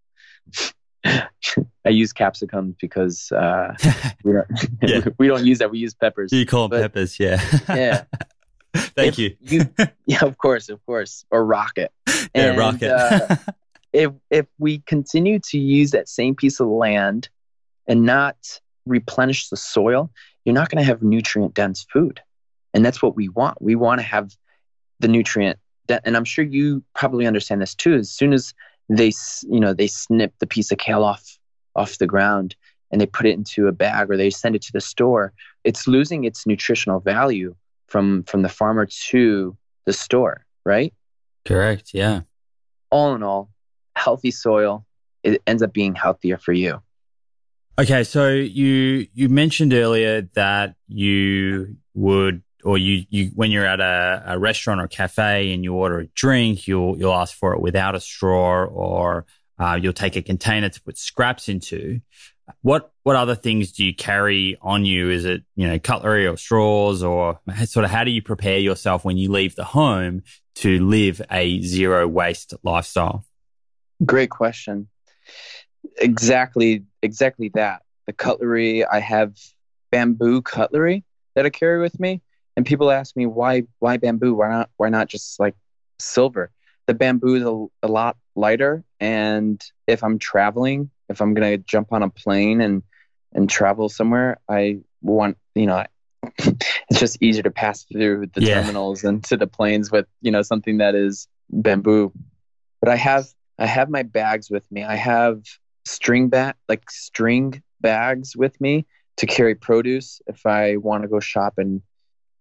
I 1.05 1.89
use 1.89 2.13
capsicums 2.13 2.75
because 2.79 3.31
uh, 3.31 3.75
we 4.23 4.33
don't 4.33 4.47
yeah. 4.83 5.01
we 5.17 5.27
don't 5.27 5.43
use 5.43 5.57
that. 5.57 5.71
We 5.71 5.79
use 5.79 5.95
peppers. 5.95 6.31
You 6.31 6.45
call 6.45 6.67
them 6.67 6.79
but, 6.79 6.93
peppers, 6.93 7.19
yeah. 7.19 7.41
yeah. 7.67 8.03
Thank 8.75 9.17
you. 9.17 9.35
you. 9.41 9.67
Yeah, 10.05 10.23
of 10.23 10.37
course, 10.37 10.69
of 10.69 10.85
course. 10.85 11.25
Or 11.31 11.43
rocket. 11.43 11.91
Yeah, 12.35 12.55
rocket. 12.55 12.91
uh, 12.91 13.35
if 13.93 14.11
if 14.29 14.45
we 14.59 14.79
continue 14.79 15.39
to 15.39 15.57
use 15.57 15.91
that 15.91 16.09
same 16.09 16.35
piece 16.35 16.59
of 16.59 16.67
land 16.67 17.29
and 17.87 18.03
not 18.03 18.37
replenish 18.85 19.49
the 19.49 19.57
soil, 19.57 20.09
you're 20.45 20.55
not 20.55 20.69
going 20.69 20.81
to 20.81 20.85
have 20.85 21.01
nutrient 21.01 21.53
dense 21.53 21.85
food, 21.91 22.21
and 22.73 22.85
that's 22.85 23.01
what 23.01 23.15
we 23.15 23.29
want. 23.29 23.61
We 23.61 23.75
want 23.75 23.99
to 23.99 24.05
have 24.05 24.31
the 24.99 25.07
nutrient. 25.07 25.59
That, 25.87 26.03
and 26.05 26.15
I'm 26.15 26.25
sure 26.25 26.45
you 26.45 26.83
probably 26.93 27.25
understand 27.25 27.61
this 27.61 27.75
too. 27.75 27.95
As 27.95 28.11
soon 28.11 28.33
as 28.33 28.53
they 28.91 29.11
you 29.43 29.59
know 29.59 29.73
they 29.73 29.87
snip 29.87 30.33
the 30.39 30.47
piece 30.47 30.71
of 30.71 30.77
kale 30.77 31.03
off 31.03 31.37
off 31.75 31.97
the 31.97 32.07
ground 32.07 32.55
and 32.91 32.99
they 32.99 33.05
put 33.05 33.25
it 33.25 33.33
into 33.33 33.67
a 33.67 33.71
bag 33.71 34.11
or 34.11 34.17
they 34.17 34.29
send 34.29 34.55
it 34.55 34.61
to 34.61 34.73
the 34.73 34.81
store 34.81 35.31
it's 35.63 35.87
losing 35.87 36.25
its 36.25 36.45
nutritional 36.45 36.99
value 36.99 37.55
from 37.87 38.23
from 38.23 38.41
the 38.41 38.49
farmer 38.49 38.85
to 38.85 39.55
the 39.85 39.93
store 39.93 40.45
right 40.65 40.93
correct 41.45 41.91
yeah 41.93 42.21
all 42.89 43.15
in 43.15 43.23
all 43.23 43.49
healthy 43.95 44.31
soil 44.31 44.85
it 45.23 45.41
ends 45.45 45.61
up 45.61 45.73
being 45.73 45.95
healthier 45.95 46.37
for 46.37 46.53
you 46.53 46.81
okay 47.79 48.03
so 48.03 48.29
you 48.29 49.07
you 49.13 49.29
mentioned 49.29 49.73
earlier 49.73 50.21
that 50.33 50.75
you 50.87 51.75
would 51.93 52.41
or 52.63 52.77
you, 52.77 53.05
you 53.09 53.31
when 53.35 53.51
you're 53.51 53.65
at 53.65 53.79
a, 53.79 54.23
a 54.33 54.39
restaurant 54.39 54.81
or 54.81 54.87
cafe 54.87 55.53
and 55.53 55.63
you 55.63 55.73
order 55.73 55.99
a 55.99 56.07
drink, 56.07 56.67
you'll 56.67 56.97
you'll 56.97 57.13
ask 57.13 57.35
for 57.35 57.53
it 57.53 57.61
without 57.61 57.95
a 57.95 57.99
straw, 57.99 58.65
or 58.65 59.25
uh, 59.59 59.77
you'll 59.81 59.93
take 59.93 60.15
a 60.15 60.21
container 60.21 60.69
to 60.69 60.81
put 60.81 60.97
scraps 60.97 61.49
into. 61.49 62.01
What 62.61 62.91
what 63.03 63.15
other 63.15 63.35
things 63.35 63.71
do 63.71 63.83
you 63.83 63.93
carry 63.93 64.57
on 64.61 64.85
you? 64.85 65.09
Is 65.09 65.25
it 65.25 65.43
you 65.55 65.67
know 65.67 65.79
cutlery 65.79 66.27
or 66.27 66.37
straws, 66.37 67.03
or 67.03 67.39
sort 67.65 67.85
of 67.85 67.91
how 67.91 68.03
do 68.03 68.11
you 68.11 68.21
prepare 68.21 68.59
yourself 68.59 69.05
when 69.05 69.17
you 69.17 69.31
leave 69.31 69.55
the 69.55 69.63
home 69.63 70.23
to 70.55 70.83
live 70.85 71.21
a 71.31 71.61
zero 71.61 72.07
waste 72.07 72.53
lifestyle? 72.63 73.25
Great 74.05 74.29
question. 74.29 74.87
Exactly, 75.97 76.85
exactly 77.01 77.49
that. 77.55 77.83
The 78.07 78.13
cutlery 78.13 78.85
I 78.85 78.99
have 78.99 79.35
bamboo 79.91 80.41
cutlery 80.41 81.03
that 81.35 81.45
I 81.45 81.49
carry 81.49 81.81
with 81.81 81.99
me 81.99 82.21
and 82.55 82.65
people 82.65 82.91
ask 82.91 83.15
me 83.15 83.25
why 83.25 83.63
why 83.79 83.97
bamboo? 83.97 84.33
Why 84.33 84.49
not 84.49 84.69
why 84.77 84.89
not 84.89 85.07
just 85.07 85.39
like 85.39 85.55
silver? 85.99 86.51
The 86.87 86.93
bamboo 86.93 87.35
is 87.35 87.43
a, 87.43 87.87
a 87.87 87.89
lot 87.89 88.17
lighter, 88.35 88.83
and 88.99 89.63
if 89.87 90.03
I'm 90.03 90.19
traveling, 90.19 90.89
if 91.11 91.21
I'm 91.21 91.33
gonna 91.33 91.57
jump 91.57 91.91
on 91.91 92.03
a 92.03 92.09
plane 92.09 92.61
and 92.61 92.83
and 93.33 93.49
travel 93.49 93.89
somewhere, 93.89 94.39
I 94.49 94.79
want 95.01 95.37
you 95.55 95.65
know 95.65 95.85
it's 96.37 96.99
just 96.99 97.21
easier 97.21 97.43
to 97.43 97.51
pass 97.51 97.83
through 97.83 98.27
the 98.33 98.41
yeah. 98.41 98.61
terminals 98.61 99.03
and 99.03 99.23
to 99.25 99.37
the 99.37 99.47
planes 99.47 99.91
with 99.91 100.07
you 100.21 100.31
know 100.31 100.41
something 100.41 100.77
that 100.77 100.95
is 100.95 101.27
bamboo. 101.49 102.11
But 102.79 102.89
I 102.89 102.95
have 102.95 103.27
I 103.59 103.65
have 103.67 103.89
my 103.89 104.03
bags 104.03 104.49
with 104.49 104.69
me. 104.71 104.83
I 104.83 104.95
have 104.95 105.43
string 105.85 106.29
bat 106.29 106.57
like 106.69 106.89
string 106.89 107.61
bags 107.81 108.35
with 108.35 108.59
me 108.61 108.85
to 109.17 109.25
carry 109.25 109.55
produce 109.55 110.21
if 110.27 110.45
I 110.45 110.77
want 110.77 111.03
to 111.03 111.09
go 111.09 111.19
shop 111.19 111.55
and 111.57 111.81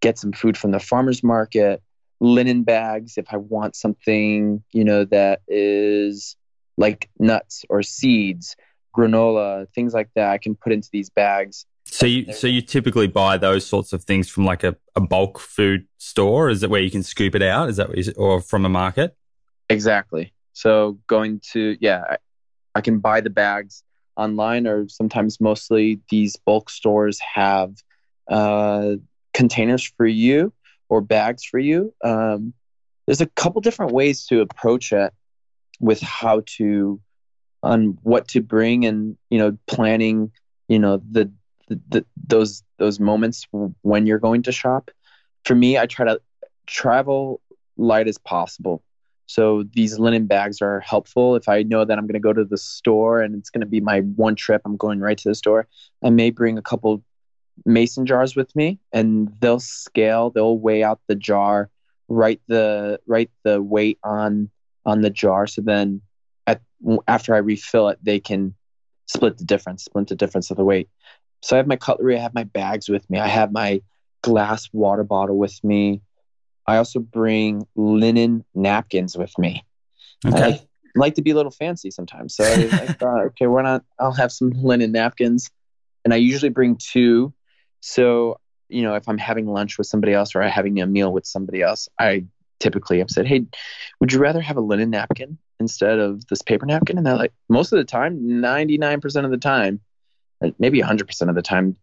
get 0.01 0.19
some 0.19 0.33
food 0.33 0.57
from 0.57 0.71
the 0.71 0.81
farmer's 0.81 1.23
market, 1.23 1.83
linen 2.21 2.63
bags 2.63 3.17
if 3.17 3.27
I 3.33 3.37
want 3.37 3.77
something, 3.77 4.63
you 4.73 4.85
know, 4.85 5.05
that 5.07 5.41
is 5.49 6.37
like 6.81 7.09
nuts 7.19 7.65
or 7.69 7.83
seeds, 7.83 8.57
granola, 8.97 9.67
things 9.75 9.93
like 9.95 10.11
that. 10.17 10.31
I 10.31 10.39
can 10.39 10.57
put 10.57 10.73
into 10.73 10.89
these 10.91 11.11
bags. 11.11 11.67
So 11.85 12.07
you 12.07 12.33
so 12.33 12.47
you 12.47 12.63
typically 12.63 13.07
buy 13.07 13.37
those 13.37 13.65
sorts 13.67 13.93
of 13.93 14.03
things 14.05 14.29
from 14.29 14.45
like 14.45 14.65
a, 14.65 14.75
a 14.97 15.01
bulk 15.01 15.39
food 15.39 15.87
store? 15.99 16.51
Is 16.51 16.63
it 16.63 16.71
where 16.71 16.81
you 16.81 16.91
can 16.91 17.03
scoop 17.03 17.35
it 17.35 17.43
out? 17.43 17.69
Is 17.69 17.77
that 17.77 17.89
what 17.89 17.99
you, 17.99 18.13
or 18.17 18.41
from 18.41 18.65
a 18.65 18.69
market? 18.69 19.17
Exactly. 19.69 20.33
So 20.53 20.99
going 21.07 21.41
to 21.53 21.77
yeah, 21.81 22.03
I, 22.11 22.17
I 22.75 22.81
can 22.81 22.99
buy 22.99 23.21
the 23.21 23.31
bags. 23.31 23.85
online 24.17 24.67
or 24.67 24.89
sometimes 24.89 25.41
mostly 25.41 26.01
these 26.11 26.37
bulk 26.45 26.69
stores 26.69 27.19
have 27.21 27.73
uh, 28.29 28.97
containers 29.33 29.83
for 29.97 30.07
you 30.07 30.53
or 30.89 31.01
bags 31.01 31.43
for 31.45 31.59
you. 31.59 31.95
Um, 32.05 32.53
there's 33.07 33.23
a 33.23 33.31
couple 33.43 33.61
different 33.61 33.93
ways 33.93 34.27
to 34.27 34.41
approach 34.41 34.93
it 34.93 35.13
with 35.81 36.01
how 36.01 36.43
to 36.47 37.01
on 37.63 37.99
what 38.03 38.29
to 38.29 38.41
bring 38.41 38.85
and 38.85 39.17
you 39.29 39.39
know 39.39 39.57
planning 39.67 40.31
you 40.69 40.79
know 40.79 41.03
the, 41.11 41.31
the, 41.69 41.81
the 41.89 42.07
those 42.27 42.63
those 42.79 43.01
moments 43.01 43.47
when 43.83 44.07
you're 44.07 44.19
going 44.19 44.43
to 44.43 44.53
shop. 44.53 44.91
For 45.45 45.55
me 45.55 45.79
i 45.79 45.87
try 45.87 46.07
to 46.07 46.21
travel 46.67 47.41
light 47.77 48.07
as 48.07 48.19
possible. 48.19 48.83
So 49.27 49.63
these 49.73 49.99
linen 49.99 50.27
bags 50.27 50.61
are 50.61 50.81
helpful. 50.81 51.37
If 51.37 51.49
i 51.49 51.63
know 51.63 51.85
that 51.85 51.99
i'm 51.99 52.07
going 52.07 52.15
to 52.15 52.21
go 52.21 52.33
to 52.33 52.45
the 52.45 52.59
store 52.59 53.21
and 53.21 53.35
it's 53.35 53.51
going 53.51 53.63
to 53.63 53.67
be 53.67 53.81
my 53.81 54.01
one 54.01 54.37
trip 54.37 54.63
i'm 54.65 54.77
going 54.77 55.01
right 55.01 55.19
to 55.19 55.29
the 55.29 55.35
store 55.35 55.67
i 56.05 56.11
may 56.11 56.31
bring 56.31 56.59
a 56.59 56.63
couple 56.63 57.03
mason 57.67 58.07
jars 58.07 58.35
with 58.35 58.55
me 58.57 58.79
and 58.93 59.29
they'll 59.41 59.61
scale 59.61 60.31
they'll 60.31 60.59
weigh 60.59 60.83
out 60.83 61.01
the 61.09 61.15
jar 61.15 61.69
write 62.09 62.41
the 62.49 62.99
write 63.07 63.31
the 63.45 63.61
weight 63.61 63.99
on 64.03 64.51
on 64.85 65.03
the 65.03 65.11
jar. 65.11 65.47
So 65.47 65.63
then 65.63 66.03
at 66.47 66.63
after 67.07 67.35
i 67.35 67.39
refill 67.39 67.89
it 67.89 67.99
they 68.03 68.19
can 68.19 68.55
split 69.07 69.37
the 69.39 69.45
difference 69.45 69.85
split 69.85 70.09
the 70.09 70.17
difference 70.17 70.51
of 70.51 70.57
the 70.57 70.65
weight. 70.65 70.89
So 71.43 71.57
i 71.57 71.59
have 71.59 71.67
my 71.67 71.77
cutlery 71.77 72.17
i 72.17 72.21
have 72.21 72.35
my 72.35 72.45
bags 72.45 72.89
with 72.89 73.09
me. 73.11 73.19
I 73.19 73.29
have 73.29 73.53
my 73.53 73.83
glass 74.23 74.69
water 74.73 75.05
bottle 75.05 75.39
with 75.39 75.63
me. 75.65 76.03
I 76.67 76.77
also 76.77 77.01
bring 77.01 77.67
linen 77.75 78.45
napkins 78.55 79.17
with 79.17 79.37
me. 79.39 79.65
Okay. 80.27 80.55
I 80.55 80.61
like 80.95 81.15
to 81.15 81.23
be 81.23 81.31
a 81.31 81.35
little 81.35 81.51
fancy 81.51 81.91
sometimes. 81.91 82.35
So 82.35 82.45
I, 82.45 82.53
I 82.83 82.87
thought 82.93 83.21
uh, 83.21 83.27
okay 83.27 83.47
why 83.47 83.63
not? 83.63 83.85
I'll 83.99 84.13
have 84.13 84.33
some 84.33 84.51
linen 84.51 84.93
napkins. 84.93 85.51
And 86.05 86.15
i 86.15 86.17
usually 86.17 86.51
bring 86.51 86.77
two. 86.77 87.33
So, 87.81 88.39
you 88.69 88.83
know, 88.83 88.95
if 88.95 89.09
I'm 89.09 89.19
having 89.19 89.47
lunch 89.47 89.79
with 89.79 89.87
somebody 89.87 90.13
else 90.13 90.35
or 90.35 90.43
I'm 90.43 90.51
having 90.51 90.81
a 90.81 90.87
meal 90.87 91.13
with 91.13 91.27
somebody 91.27 91.63
else, 91.63 91.89
I 91.99 92.25
typically 92.61 93.01
I've 93.01 93.11
said, 93.11 93.27
Hey, 93.27 93.47
would 94.01 94.13
you 94.13 94.21
rather 94.21 94.41
have 94.41 94.57
a 94.57 94.61
linen 94.61 94.91
napkin 94.91 95.39
instead 95.59 95.99
of 95.99 96.27
this 96.29 96.43
paper 96.43 96.67
napkin? 96.67 96.99
And 96.99 97.07
they're 97.07 97.17
like, 97.17 97.33
most 97.49 97.73
of 97.73 97.79
the 97.79 97.85
time, 97.85 98.21
99% 98.21 99.25
of 99.25 99.31
the 99.31 99.39
time, 99.39 99.81
maybe 100.59 100.81
100% 100.81 101.29
of 101.29 101.35
the 101.35 101.43
time, 101.43 101.77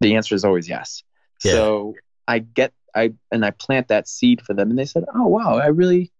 the 0.00 0.16
answer 0.16 0.34
is 0.34 0.44
always 0.44 0.68
yes. 0.68 1.02
Yeah. 1.44 1.52
So 1.52 1.94
I 2.28 2.40
get, 2.40 2.72
I, 2.94 3.14
and 3.32 3.44
I 3.44 3.50
plant 3.50 3.88
that 3.88 4.08
seed 4.08 4.42
for 4.42 4.52
them 4.52 4.70
and 4.70 4.78
they 4.78 4.84
said, 4.84 5.04
Oh, 5.14 5.26
wow, 5.26 5.56
I 5.56 5.68
really 5.68 6.12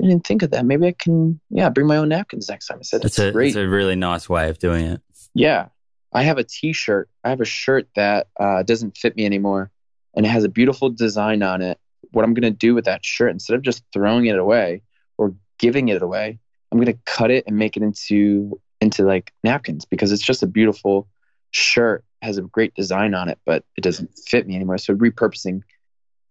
didn't 0.00 0.26
think 0.26 0.42
of 0.42 0.50
that. 0.50 0.66
Maybe 0.66 0.86
I 0.86 0.92
can, 0.92 1.40
yeah, 1.50 1.70
bring 1.70 1.86
my 1.86 1.96
own 1.96 2.10
napkins 2.10 2.48
next 2.48 2.66
time. 2.66 2.78
I 2.80 2.82
said, 2.82 3.02
That's, 3.02 3.18
a, 3.18 3.32
great. 3.32 3.48
It's 3.48 3.56
a 3.56 3.66
really 3.66 3.96
nice 3.96 4.28
way 4.28 4.50
of 4.50 4.58
doing 4.58 4.86
it. 4.86 5.00
Yeah. 5.34 5.68
I 6.12 6.22
have 6.22 6.38
a 6.38 6.44
T-shirt. 6.44 7.10
I 7.24 7.30
have 7.30 7.40
a 7.40 7.44
shirt 7.44 7.88
that 7.96 8.28
uh, 8.38 8.62
doesn't 8.62 8.96
fit 8.96 9.16
me 9.16 9.26
anymore, 9.26 9.72
and 10.14 10.24
it 10.24 10.28
has 10.28 10.44
a 10.44 10.48
beautiful 10.48 10.88
design 10.88 11.42
on 11.42 11.60
it. 11.60 11.78
What 12.14 12.24
I'm 12.24 12.34
gonna 12.34 12.50
do 12.50 12.74
with 12.74 12.84
that 12.84 13.04
shirt 13.04 13.30
instead 13.30 13.54
of 13.54 13.62
just 13.62 13.82
throwing 13.92 14.26
it 14.26 14.38
away 14.38 14.82
or 15.18 15.34
giving 15.58 15.88
it 15.88 16.02
away, 16.02 16.38
I'm 16.70 16.78
gonna 16.78 16.98
cut 17.04 17.30
it 17.30 17.44
and 17.46 17.56
make 17.56 17.76
it 17.76 17.82
into 17.82 18.60
into 18.80 19.04
like 19.04 19.32
napkins 19.42 19.84
because 19.84 20.12
it's 20.12 20.22
just 20.22 20.42
a 20.42 20.46
beautiful 20.46 21.08
shirt. 21.50 22.04
Has 22.22 22.38
a 22.38 22.42
great 22.42 22.74
design 22.74 23.14
on 23.14 23.28
it, 23.28 23.38
but 23.44 23.64
it 23.76 23.82
doesn't 23.82 24.10
fit 24.26 24.46
me 24.46 24.56
anymore. 24.56 24.78
So 24.78 24.94
repurposing. 24.94 25.60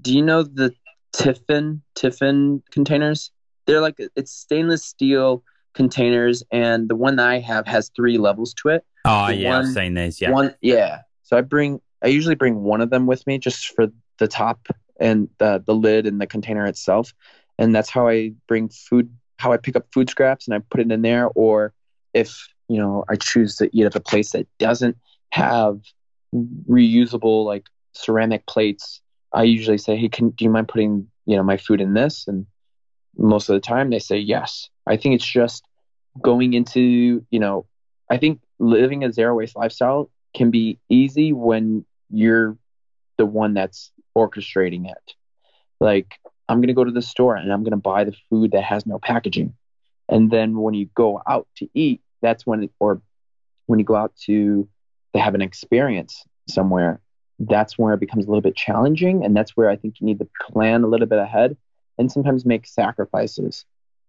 Do 0.01 0.13
you 0.13 0.23
know 0.23 0.41
the 0.41 0.73
Tiffin 1.13 1.81
Tiffin 1.95 2.63
containers? 2.71 3.31
They're 3.65 3.81
like 3.81 3.95
it's 4.15 4.31
stainless 4.31 4.83
steel 4.83 5.43
containers, 5.73 6.43
and 6.51 6.89
the 6.89 6.95
one 6.95 7.17
that 7.17 7.27
I 7.27 7.39
have 7.39 7.67
has 7.67 7.91
three 7.95 8.17
levels 8.17 8.53
to 8.55 8.69
it. 8.69 8.83
Oh 9.05 9.27
the 9.27 9.35
yeah, 9.35 9.49
one, 9.49 9.65
I've 9.65 9.73
seen 9.73 9.93
these. 9.93 10.19
Yeah, 10.19 10.31
one 10.31 10.55
yeah. 10.61 11.01
So 11.23 11.37
I 11.37 11.41
bring 11.41 11.79
I 12.03 12.07
usually 12.07 12.35
bring 12.35 12.63
one 12.63 12.81
of 12.81 12.89
them 12.89 13.05
with 13.05 13.25
me 13.27 13.37
just 13.37 13.73
for 13.75 13.87
the 14.19 14.27
top 14.27 14.67
and 14.99 15.29
the 15.39 15.63
the 15.65 15.75
lid 15.75 16.05
and 16.07 16.19
the 16.19 16.27
container 16.27 16.65
itself, 16.65 17.13
and 17.57 17.73
that's 17.73 17.89
how 17.89 18.07
I 18.07 18.33
bring 18.47 18.69
food. 18.69 19.09
How 19.37 19.51
I 19.51 19.57
pick 19.57 19.75
up 19.75 19.87
food 19.93 20.09
scraps 20.09 20.47
and 20.47 20.55
I 20.55 20.59
put 20.59 20.79
it 20.79 20.91
in 20.91 21.01
there, 21.01 21.29
or 21.35 21.73
if 22.13 22.47
you 22.67 22.77
know 22.77 23.03
I 23.09 23.15
choose 23.15 23.55
to 23.57 23.69
eat 23.75 23.85
at 23.85 23.95
a 23.95 23.99
place 23.99 24.31
that 24.31 24.47
doesn't 24.59 24.97
have 25.31 25.81
reusable 26.33 27.45
like 27.45 27.67
ceramic 27.93 28.45
plates, 28.45 29.01
I 29.33 29.43
usually 29.43 29.77
say, 29.77 29.95
"Hey, 29.95 30.09
can 30.09 30.29
do 30.29 30.45
you 30.45 30.51
mind 30.51 30.67
putting 30.67 31.07
you 31.25 31.35
know 31.35 31.43
my 31.43 31.57
food 31.57 31.81
in 31.81 31.93
this?" 31.93 32.27
And 32.27 32.45
most 33.17 33.49
of 33.49 33.53
the 33.53 33.59
time 33.59 33.89
they 33.89 33.99
say 33.99 34.17
yes. 34.17 34.69
I 34.87 34.97
think 34.97 35.15
it's 35.15 35.25
just 35.25 35.63
going 36.21 36.53
into, 36.53 37.25
you 37.29 37.39
know, 37.39 37.65
I 38.09 38.17
think 38.17 38.41
living 38.59 39.03
a 39.03 39.11
zero 39.11 39.35
waste 39.35 39.55
lifestyle 39.55 40.09
can 40.35 40.51
be 40.51 40.79
easy 40.89 41.33
when 41.33 41.85
you're 42.09 42.57
the 43.17 43.25
one 43.25 43.53
that's 43.53 43.91
orchestrating 44.17 44.89
it. 44.89 45.13
Like, 45.79 46.19
I'm 46.47 46.59
going 46.59 46.67
to 46.67 46.73
go 46.73 46.83
to 46.83 46.91
the 46.91 47.01
store 47.01 47.35
and 47.35 47.51
I'm 47.51 47.63
going 47.63 47.71
to 47.71 47.77
buy 47.77 48.03
the 48.03 48.15
food 48.29 48.51
that 48.51 48.63
has 48.63 48.85
no 48.85 48.99
packaging. 48.99 49.55
And 50.09 50.29
then 50.29 50.57
when 50.57 50.73
you 50.73 50.87
go 50.95 51.21
out 51.25 51.47
to 51.57 51.69
eat, 51.73 52.01
that's 52.21 52.45
when, 52.45 52.63
it, 52.63 52.71
or 52.79 53.01
when 53.65 53.79
you 53.79 53.85
go 53.85 53.95
out 53.95 54.15
to, 54.25 54.67
to 55.13 55.19
have 55.19 55.35
an 55.35 55.41
experience 55.41 56.23
somewhere, 56.47 57.01
that's 57.39 57.77
where 57.77 57.93
it 57.93 57.99
becomes 57.99 58.25
a 58.25 58.27
little 58.27 58.41
bit 58.41 58.55
challenging. 58.55 59.25
And 59.25 59.35
that's 59.35 59.57
where 59.57 59.69
I 59.69 59.75
think 59.75 59.99
you 59.99 60.05
need 60.05 60.19
to 60.19 60.27
plan 60.51 60.83
a 60.83 60.87
little 60.87 61.07
bit 61.07 61.19
ahead 61.19 61.57
and 61.97 62.11
sometimes 62.11 62.45
make 62.45 62.65
sacrifices. 62.65 63.65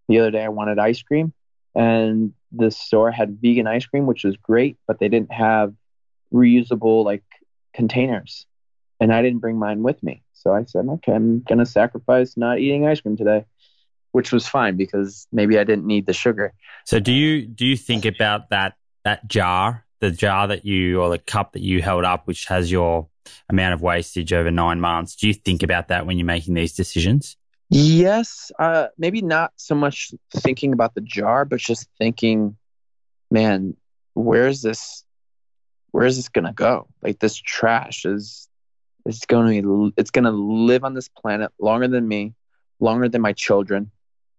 The 0.07 0.19
other 0.19 0.31
day, 0.31 0.43
I 0.43 0.49
wanted 0.49 0.77
ice 0.77 1.01
cream, 1.01 1.33
and 1.73 2.33
the 2.51 2.69
store 2.69 3.11
had 3.11 3.39
vegan 3.41 3.67
ice 3.67 3.85
cream, 3.85 4.05
which 4.05 4.23
was 4.23 4.37
great, 4.37 4.77
but 4.87 4.99
they 4.99 5.09
didn't 5.09 5.31
have 5.31 5.73
reusable 6.33 7.03
like 7.03 7.23
containers, 7.73 8.45
and 8.99 9.13
I 9.13 9.21
didn't 9.21 9.39
bring 9.39 9.57
mine 9.57 9.83
with 9.83 10.01
me. 10.03 10.23
So 10.33 10.53
I 10.53 10.63
said, 10.65 10.87
okay, 10.87 11.13
I'm 11.13 11.41
gonna 11.41 11.65
sacrifice 11.65 12.37
not 12.37 12.59
eating 12.59 12.87
ice 12.87 13.01
cream 13.01 13.17
today, 13.17 13.45
which 14.11 14.31
was 14.31 14.47
fine 14.47 14.77
because 14.77 15.27
maybe 15.31 15.57
I 15.57 15.63
didn't 15.63 15.85
need 15.85 16.05
the 16.05 16.13
sugar. 16.13 16.53
So 16.85 16.99
do 16.99 17.11
you 17.11 17.45
do 17.45 17.65
you 17.65 17.77
think 17.77 18.05
about 18.05 18.49
that 18.49 18.73
that 19.03 19.27
jar, 19.27 19.85
the 19.99 20.11
jar 20.11 20.47
that 20.47 20.65
you 20.65 21.01
or 21.01 21.09
the 21.09 21.17
cup 21.19 21.53
that 21.53 21.61
you 21.61 21.81
held 21.81 22.03
up, 22.05 22.27
which 22.27 22.45
has 22.45 22.71
your 22.71 23.07
amount 23.49 23.73
of 23.73 23.81
wastage 23.81 24.33
over 24.33 24.51
nine 24.51 24.79
months? 24.79 25.15
Do 25.15 25.27
you 25.27 25.33
think 25.33 25.63
about 25.63 25.87
that 25.87 26.05
when 26.05 26.17
you're 26.17 26.25
making 26.25 26.53
these 26.53 26.73
decisions? 26.73 27.37
Yes, 27.69 28.51
uh, 28.59 28.87
maybe 28.97 29.21
not 29.21 29.51
so 29.55 29.73
much 29.73 30.11
thinking 30.31 30.73
about 30.73 30.93
the 30.93 31.01
jar, 31.01 31.45
but 31.45 31.59
just 31.59 31.87
thinking, 31.97 32.57
man, 33.31 33.75
where 34.13 34.47
is 34.47 34.61
this? 34.61 35.03
Where 35.91 36.05
is 36.05 36.17
this 36.17 36.29
gonna 36.29 36.53
go? 36.53 36.87
Like 37.01 37.19
this 37.19 37.35
trash 37.35 38.05
is, 38.05 38.47
it's 39.05 39.25
going 39.25 39.61
to 39.61 39.89
be. 39.89 39.93
it's 39.97 40.11
gonna 40.11 40.31
live 40.31 40.83
on 40.83 40.93
this 40.93 41.07
planet 41.09 41.51
longer 41.59 41.87
than 41.87 42.07
me, 42.07 42.33
longer 42.79 43.07
than 43.07 43.21
my 43.21 43.33
children, 43.33 43.91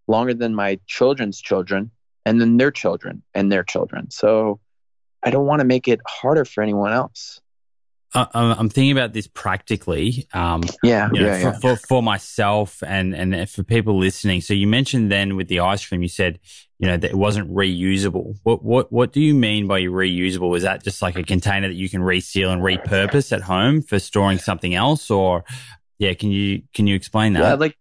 longer 0.06 0.34
than 0.34 0.54
my 0.54 0.78
children's 0.86 1.40
children, 1.40 1.90
and 2.24 2.40
then 2.40 2.56
their 2.56 2.70
children 2.70 3.22
and 3.34 3.50
their 3.50 3.62
children. 3.62 4.10
So, 4.10 4.60
I 5.22 5.30
don't 5.30 5.46
want 5.46 5.60
to 5.60 5.66
make 5.66 5.88
it 5.88 6.00
harder 6.06 6.44
for 6.44 6.62
anyone 6.62 6.92
else. 6.92 7.40
I'm 8.14 8.68
thinking 8.68 8.92
about 8.92 9.12
this 9.12 9.26
practically. 9.26 10.26
Um, 10.32 10.62
yeah, 10.82 11.08
you 11.12 11.20
know, 11.20 11.26
yeah, 11.26 11.38
for, 11.38 11.48
yeah. 11.48 11.58
For, 11.58 11.76
for, 11.76 12.02
myself 12.02 12.82
and, 12.86 13.14
and 13.14 13.48
for 13.50 13.62
people 13.62 13.98
listening. 13.98 14.40
So 14.40 14.54
you 14.54 14.66
mentioned 14.66 15.10
then 15.12 15.36
with 15.36 15.48
the 15.48 15.60
ice 15.60 15.86
cream, 15.86 16.02
you 16.02 16.08
said, 16.08 16.38
you 16.78 16.86
know, 16.86 16.96
that 16.96 17.10
it 17.10 17.16
wasn't 17.16 17.52
reusable. 17.52 18.36
What, 18.42 18.62
what, 18.62 18.92
what 18.92 19.12
do 19.12 19.20
you 19.20 19.34
mean 19.34 19.66
by 19.66 19.82
reusable? 19.82 20.56
Is 20.56 20.62
that 20.62 20.82
just 20.82 21.02
like 21.02 21.16
a 21.16 21.22
container 21.22 21.68
that 21.68 21.74
you 21.74 21.88
can 21.88 22.02
reseal 22.02 22.50
and 22.50 22.62
repurpose 22.62 23.32
at 23.32 23.42
home 23.42 23.82
for 23.82 23.98
storing 23.98 24.38
something 24.38 24.74
else? 24.74 25.10
Or 25.10 25.44
yeah, 25.98 26.14
can 26.14 26.30
you, 26.30 26.62
can 26.72 26.86
you 26.86 26.94
explain 26.94 27.34
that? 27.34 27.40
Yeah, 27.40 27.54
like, 27.54 27.76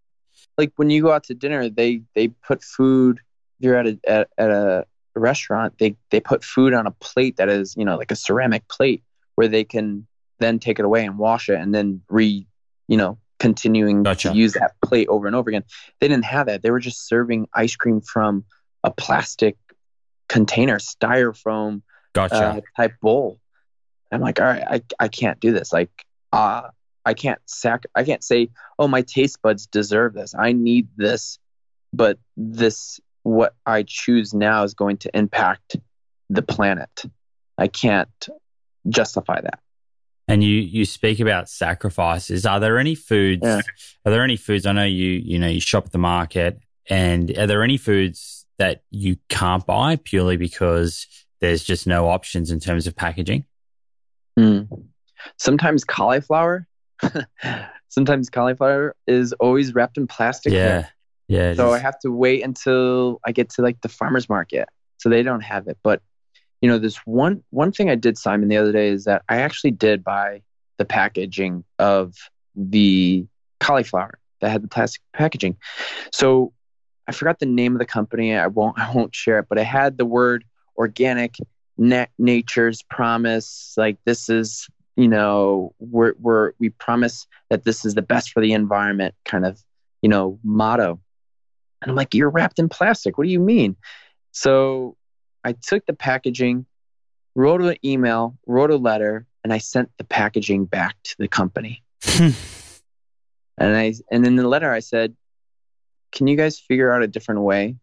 like 0.58 0.74
when 0.76 0.90
you 0.90 1.02
go 1.02 1.12
out 1.12 1.26
to 1.26 1.34
dinner, 1.34 1.70
they, 1.70 2.02
they 2.14 2.30
put 2.30 2.64
food, 2.64 3.20
you're 3.60 3.78
at 3.78 3.88
a, 3.88 4.00
at, 4.08 4.30
at 4.38 4.50
a 4.50 4.86
restaurant, 5.16 5.78
they, 5.78 5.96
they 6.10 6.20
put 6.20 6.44
food 6.44 6.74
on 6.74 6.88
a 6.88 6.92
plate 6.92 7.38
that 7.38 7.48
is, 7.48 7.76
you 7.78 7.86
know, 7.86 7.96
like 7.96 8.12
a 8.12 8.16
ceramic 8.16 8.68
plate 8.68 9.04
where 9.36 9.48
they 9.48 9.64
can 9.64 10.08
then 10.40 10.60
take 10.60 10.80
it 10.80 10.86
away 10.86 11.06
and 11.06 11.18
wash 11.18 11.50
it 11.50 11.60
and 11.60 11.74
then 11.74 12.02
re, 12.10 12.48
you 12.88 12.98
know, 12.98 13.18
continuing 13.40 14.04
gotcha. 14.04 14.30
to 14.30 14.36
use 14.36 14.54
that 14.54 14.74
plate 14.84 15.08
over 15.08 15.28
and 15.28 15.36
over 15.36 15.50
again. 15.50 15.64
They 16.00 16.08
didn't 16.08 16.26
have 16.26 16.48
that. 16.48 16.62
They 16.62 16.72
were 16.72 16.80
just 16.80 17.08
serving 17.08 17.48
ice 17.54 17.76
cream 17.76 18.02
from 18.02 18.46
a 18.84 18.92
plastic 18.92 19.58
container, 20.28 20.78
styrofoam 20.78 21.82
gotcha. 22.14 22.36
uh, 22.36 22.62
type 22.76 22.94
bowl. 23.02 23.40
I'm 24.12 24.22
like, 24.22 24.40
all 24.40 24.48
right, 24.48 24.64
I, 24.68 24.82
I 25.00 25.08
can't 25.08 25.40
do 25.40 25.52
this. 25.52 25.74
Like, 25.74 25.92
uh, 26.32 26.70
I 27.06 27.14
can't 27.14 27.40
sac 27.46 27.86
I 27.94 28.04
can't 28.04 28.24
say, 28.24 28.50
oh, 28.80 28.88
my 28.88 29.02
taste 29.02 29.42
buds 29.42 29.68
deserve 29.68 30.14
this. 30.14 30.34
I 30.34 30.54
need 30.54 30.88
this, 30.96 31.38
but 31.94 32.18
this 32.36 33.00
what 33.24 33.56
I 33.66 33.84
choose 33.88 34.34
now 34.34 34.64
is 34.64 34.74
going 34.74 34.98
to 34.98 35.16
impact 35.16 35.78
the 36.30 36.42
planet. 36.42 37.04
I 37.58 37.68
can't 37.68 38.30
justify 38.88 39.42
that 39.42 39.60
and 40.28 40.44
you 40.44 40.56
you 40.56 40.86
speak 40.86 41.20
about 41.20 41.50
sacrifices 41.50 42.46
are 42.46 42.60
there 42.60 42.78
any 42.78 42.96
foods 42.96 43.42
yeah. 43.44 43.62
are 44.06 44.12
there 44.12 44.24
any 44.24 44.38
foods 44.38 44.66
i 44.66 44.72
know 44.72 44.84
you 44.84 45.12
you 45.12 45.38
know 45.38 45.48
you 45.48 45.62
shop 45.62 45.86
at 45.86 45.92
the 45.92 45.98
market 45.98 46.60
and 46.90 47.36
are 47.38 47.48
there 47.48 47.64
any 47.64 47.78
foods 47.78 48.46
that 48.58 48.84
you 48.92 49.18
can't 49.30 49.66
buy 49.66 49.96
purely 49.98 50.38
because 50.38 51.08
there's 51.42 51.64
just 51.64 51.88
no 51.88 52.10
options 52.10 52.52
in 52.52 52.60
terms 52.60 52.88
of 52.88 52.96
packaging? 52.96 53.46
Mm. 54.38 54.68
Sometimes 55.38 55.84
cauliflower, 55.84 56.68
sometimes 57.90 58.30
cauliflower 58.30 58.96
is 59.08 59.34
always 59.34 59.74
wrapped 59.74 59.98
in 59.98 60.08
plastic. 60.08 60.54
Yeah. 60.54 60.88
Yeah. 61.28 61.56
So 61.56 61.74
I 61.74 61.80
have 61.80 62.00
to 62.02 62.12
wait 62.12 62.44
until 62.44 63.20
I 63.26 63.32
get 63.32 63.50
to 63.52 63.64
like 63.64 63.82
the 63.82 63.90
farmer's 63.90 64.30
market. 64.30 64.70
So 64.98 65.10
they 65.10 65.24
don't 65.24 65.42
have 65.42 65.68
it. 65.68 65.78
But 65.84 66.02
you 66.62 66.70
know, 66.70 66.78
this 66.78 66.98
one 67.06 67.44
one 67.50 67.72
thing 67.72 67.90
I 67.90 67.96
did, 67.96 68.18
Simon, 68.18 68.50
the 68.50 68.58
other 68.58 68.72
day 68.72 68.90
is 68.90 69.06
that 69.06 69.24
I 69.30 69.38
actually 69.38 69.72
did 69.72 70.04
buy 70.04 70.42
the 70.78 70.86
packaging 70.86 71.64
of 71.80 72.16
the 72.56 73.26
cauliflower 73.60 74.20
that 74.42 74.50
had 74.50 74.64
the 74.64 74.68
plastic 74.68 75.02
packaging. 75.14 75.58
So 76.12 76.54
I 77.08 77.12
forgot 77.12 77.40
the 77.40 77.46
name 77.46 77.74
of 77.74 77.80
the 77.80 77.86
company. 77.86 78.36
I 78.36 78.48
won't 78.48 78.80
I 78.80 78.92
won't 78.94 79.16
share 79.16 79.40
it, 79.40 79.48
but 79.50 79.58
it 79.58 79.66
had 79.66 79.98
the 79.98 80.06
word 80.06 80.44
organic, 80.78 81.36
nature's 81.78 82.82
promise. 82.84 83.74
Like 83.78 83.98
this 84.06 84.30
is 84.30 84.68
you 84.96 85.08
know 85.08 85.74
we're 85.80 86.14
we're 86.20 86.54
we 86.60 86.70
promise 86.70 87.28
that 87.50 87.66
this 87.66 87.86
is 87.86 87.96
the 87.96 88.02
best 88.02 88.32
for 88.32 88.42
the 88.42 88.54
environment 88.54 89.14
kind 89.26 89.46
of 89.46 89.62
you 90.02 90.10
know 90.10 90.40
motto. 90.44 91.00
And 91.82 91.92
I'm 91.92 91.96
like, 91.96 92.16
you're 92.16 92.30
wrapped 92.30 92.58
in 92.58 92.70
plastic. 92.70 93.18
What 93.18 93.26
do 93.26 93.30
you 93.30 93.40
mean? 93.40 93.76
So 94.32 94.98
I 95.46 95.54
took 95.54 95.86
the 95.86 95.94
packaging, 95.94 96.66
wrote 97.36 97.62
an 97.62 97.78
email, 97.86 98.36
wrote 98.48 98.72
a 98.72 98.78
letter, 98.78 99.28
and 99.44 99.54
I 99.54 99.60
sent 99.60 99.92
the 100.00 100.04
packaging 100.04 100.66
back 100.66 100.96
to 101.04 101.16
the 101.20 101.28
company. 101.28 101.84
and 102.20 102.34
I 103.60 103.94
and 104.12 104.26
in 104.26 104.36
the 104.36 104.48
letter 104.48 104.72
I 104.72 104.80
said, 104.80 105.16
"Can 106.12 106.26
you 106.26 106.36
guys 106.36 106.60
figure 106.60 106.92
out 106.92 107.04
a 107.04 107.08
different 107.08 107.42
way? 107.42 107.76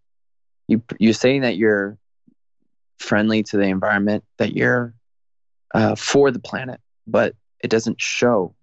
You 0.67 0.83
you're 0.99 1.13
saying 1.13 1.43
that 1.43 1.57
you're 1.57 1.99
friendly 2.99 3.45
to 3.45 3.57
the 3.57 3.65
environment, 3.65 4.25
that 4.39 4.55
you're 4.55 4.95
uh, 5.73 5.95
for 5.95 6.33
the 6.33 6.41
planet, 6.41 6.81
but 7.07 7.37
it 7.63 7.71
doesn't 7.71 8.01
show. 8.01 8.57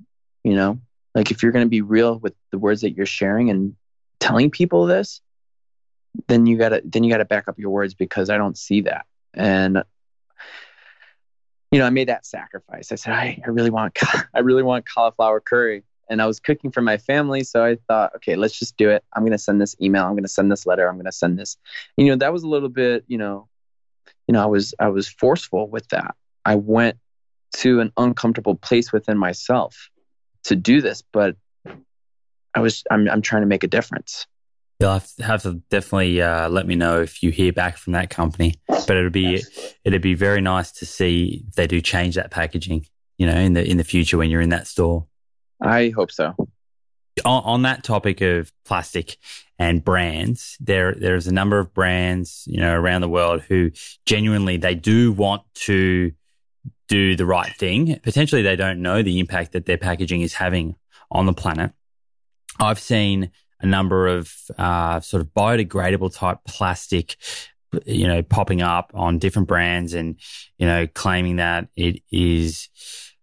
You 0.43 0.55
know, 0.55 0.81
like 1.15 1.31
if 1.31 1.41
you're 1.41 1.53
going 1.53 1.65
to 1.65 1.69
be 1.69 1.81
real 1.81 2.19
with 2.19 2.33
the 2.51 2.57
words 2.57 2.81
that 2.81 2.97
you're 2.97 3.05
sharing 3.05 3.49
and 3.49 3.77
telling 4.19 4.51
people 4.51 4.87
this, 4.87 5.21
then 6.27 6.45
you 6.45 6.57
gotta 6.57 6.81
then 6.83 7.03
you 7.03 7.11
gotta 7.11 7.25
back 7.25 7.47
up 7.47 7.59
your 7.59 7.69
words 7.69 7.93
because 7.93 8.29
I 8.29 8.37
don't 8.37 8.57
see 8.57 8.81
that. 8.81 9.05
And 9.33 9.83
you 11.71 11.79
know, 11.79 11.85
I 11.85 11.89
made 11.91 12.07
that 12.07 12.25
sacrifice. 12.25 12.91
I 12.91 12.95
said, 12.95 13.13
I, 13.13 13.41
I 13.45 13.49
really 13.49 13.69
want, 13.69 13.97
I 14.33 14.39
really 14.39 14.63
want 14.63 14.87
cauliflower 14.89 15.39
curry. 15.39 15.83
And 16.09 16.21
I 16.21 16.25
was 16.25 16.39
cooking 16.39 16.71
for 16.71 16.81
my 16.81 16.97
family. 16.97 17.43
So 17.43 17.63
I 17.63 17.77
thought, 17.87 18.15
okay, 18.15 18.35
let's 18.35 18.57
just 18.57 18.77
do 18.77 18.89
it. 18.89 19.03
I'm 19.13 19.25
to 19.27 19.37
send 19.37 19.61
this 19.61 19.75
email. 19.79 20.05
I'm 20.05 20.17
to 20.17 20.27
send 20.27 20.51
this 20.51 20.65
letter. 20.65 20.89
I'm 20.89 21.01
to 21.03 21.11
send 21.11 21.37
this. 21.37 21.57
You 21.97 22.07
know, 22.07 22.15
that 22.15 22.33
was 22.33 22.41
a 22.41 22.47
little 22.47 22.69
bit, 22.69 23.03
you 23.07 23.19
know, 23.19 23.47
you 24.27 24.33
know, 24.33 24.41
I 24.41 24.47
was, 24.47 24.73
I 24.79 24.87
was 24.87 25.07
forceful 25.07 25.69
with 25.69 25.87
that. 25.89 26.15
I 26.45 26.55
went 26.55 26.97
to 27.57 27.79
an 27.79 27.91
uncomfortable 27.97 28.55
place 28.55 28.91
within 28.91 29.19
myself 29.19 29.89
to 30.45 30.55
do 30.55 30.81
this, 30.81 31.03
but 31.11 31.35
I 32.55 32.61
was, 32.61 32.83
I'm, 32.89 33.07
I'm 33.07 33.21
trying 33.21 33.43
to 33.43 33.47
make 33.47 33.63
a 33.63 33.67
difference. 33.67 34.25
You'll 34.79 34.93
have 34.93 35.15
to, 35.15 35.23
have 35.23 35.41
to 35.43 35.53
definitely 35.69 36.21
uh, 36.21 36.47
let 36.47 36.65
me 36.65 36.75
know 36.75 37.01
if 37.01 37.21
you 37.21 37.31
hear 37.31 37.51
back 37.51 37.75
from 37.75 37.93
that 37.93 38.09
company. 38.09 38.55
But 38.67 38.91
it'd 38.91 39.11
be 39.11 39.35
Absolutely. 39.35 39.71
it'd 39.83 40.01
be 40.01 40.13
very 40.13 40.39
nice 40.39 40.71
to 40.73 40.85
see 40.85 41.43
if 41.47 41.55
they 41.55 41.67
do 41.67 41.81
change 41.81 42.15
that 42.15 42.31
packaging. 42.31 42.85
You 43.17 43.25
know, 43.25 43.35
in 43.35 43.53
the 43.53 43.69
in 43.69 43.75
the 43.75 43.83
future 43.83 44.17
when 44.17 44.29
you're 44.29 44.41
in 44.41 44.49
that 44.49 44.67
store. 44.67 45.05
I 45.61 45.89
hope 45.93 46.11
so. 46.11 46.33
On, 47.25 47.43
on 47.43 47.61
that 47.63 47.83
topic 47.83 48.21
of 48.21 48.53
plastic 48.63 49.17
and 49.57 49.83
brands, 49.83 50.55
there 50.61 50.93
there's 50.93 51.27
a 51.27 51.33
number 51.33 51.59
of 51.59 51.73
brands 51.73 52.45
you 52.47 52.61
know 52.61 52.73
around 52.73 53.01
the 53.01 53.09
world 53.09 53.41
who 53.41 53.71
genuinely 54.05 54.55
they 54.55 54.75
do 54.75 55.11
want 55.11 55.41
to 55.55 56.13
do 56.87 57.17
the 57.17 57.25
right 57.25 57.53
thing. 57.57 57.99
Potentially, 58.01 58.41
they 58.41 58.55
don't 58.55 58.81
know 58.81 59.03
the 59.03 59.19
impact 59.19 59.51
that 59.51 59.65
their 59.65 59.77
packaging 59.77 60.21
is 60.21 60.33
having 60.33 60.75
on 61.11 61.25
the 61.25 61.33
planet. 61.33 61.71
I've 62.61 62.79
seen 62.79 63.31
a 63.61 63.65
number 63.65 64.07
of 64.07 64.33
uh, 64.57 64.99
sort 64.99 65.21
of 65.21 65.27
biodegradable 65.33 66.13
type 66.13 66.39
plastic, 66.45 67.15
you 67.85 68.07
know, 68.07 68.21
popping 68.21 68.61
up 68.61 68.91
on 68.93 69.19
different 69.19 69.47
brands 69.47 69.93
and, 69.93 70.19
you 70.57 70.65
know, 70.65 70.87
claiming 70.87 71.37
that 71.37 71.67
it 71.75 72.01
is 72.11 72.69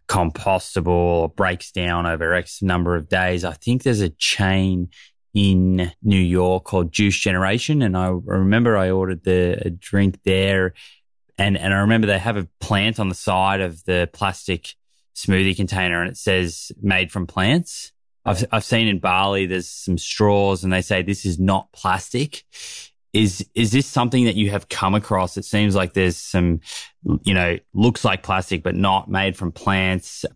compostable 0.09 0.87
or 0.87 1.29
breaks 1.29 1.73
down 1.73 2.07
over 2.07 2.33
X 2.33 2.63
number 2.63 2.97
of 2.97 3.09
days. 3.09 3.45
I 3.45 3.53
think 3.53 3.83
there's 3.83 4.01
a 4.01 4.11
chain 4.11 4.91
in 5.35 5.93
New 6.03 6.21
York 6.21 6.65
called 6.65 6.93
Juice 6.93 7.19
Generation. 7.19 7.83
And 7.83 7.97
I 7.97 8.09
remember 8.09 8.77
I 8.77 8.91
ordered 8.91 9.25
the 9.25 9.77
drink 9.79 10.21
there 10.25 10.73
and, 11.39 11.59
and 11.59 11.75
I 11.75 11.79
remember 11.81 12.07
they 12.07 12.19
have 12.19 12.37
a 12.37 12.49
plant 12.61 12.99
on 12.99 13.09
the 13.09 13.15
side 13.15 13.61
of 13.61 13.85
the 13.85 14.09
plastic 14.13 14.75
smoothie 15.15 15.57
container 15.57 16.01
and 16.01 16.11
it 16.11 16.17
says 16.17 16.73
made 16.81 17.13
from 17.13 17.27
plants. 17.27 17.93
I've, 18.27 18.45
I've 18.51 18.65
seen 18.65 18.89
in 18.89 18.99
Bali, 18.99 19.47
there's 19.47 19.69
some 19.69 19.99
straws 19.99 20.65
and 20.65 20.73
they 20.73 20.83
say 20.83 21.03
this 21.03 21.25
is 21.25 21.39
not 21.39 21.71
plastic. 21.73 22.45
Is, 23.13 23.47
is 23.55 23.71
this 23.71 23.87
something 23.87 24.27
that 24.27 24.35
you 24.35 24.51
have 24.51 24.69
come 24.69 24.95
across? 24.95 25.39
It 25.39 25.45
seems 25.47 25.75
like 25.75 25.95
there's 25.95 26.19
some, 26.19 26.61
you 27.23 27.33
know, 27.33 27.57
looks 27.73 28.05
like 28.05 28.23
plastic, 28.23 28.63
but 28.63 28.75
not 28.75 29.09
made 29.09 29.37
from 29.37 29.53
plants. 29.53 30.27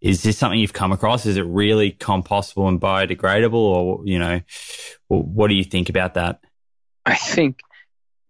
Is 0.00 0.22
this 0.22 0.38
something 0.38 0.58
you've 0.58 0.72
come 0.72 0.92
across? 0.92 1.26
Is 1.26 1.36
it 1.36 1.44
really 1.44 1.92
compostable 1.92 2.68
and 2.68 2.80
biodegradable 2.80 3.52
or, 3.52 4.00
you 4.06 4.18
know, 4.18 4.40
what 5.08 5.48
do 5.48 5.54
you 5.54 5.64
think 5.64 5.90
about 5.90 6.14
that? 6.14 6.40
I 7.04 7.16
think, 7.16 7.60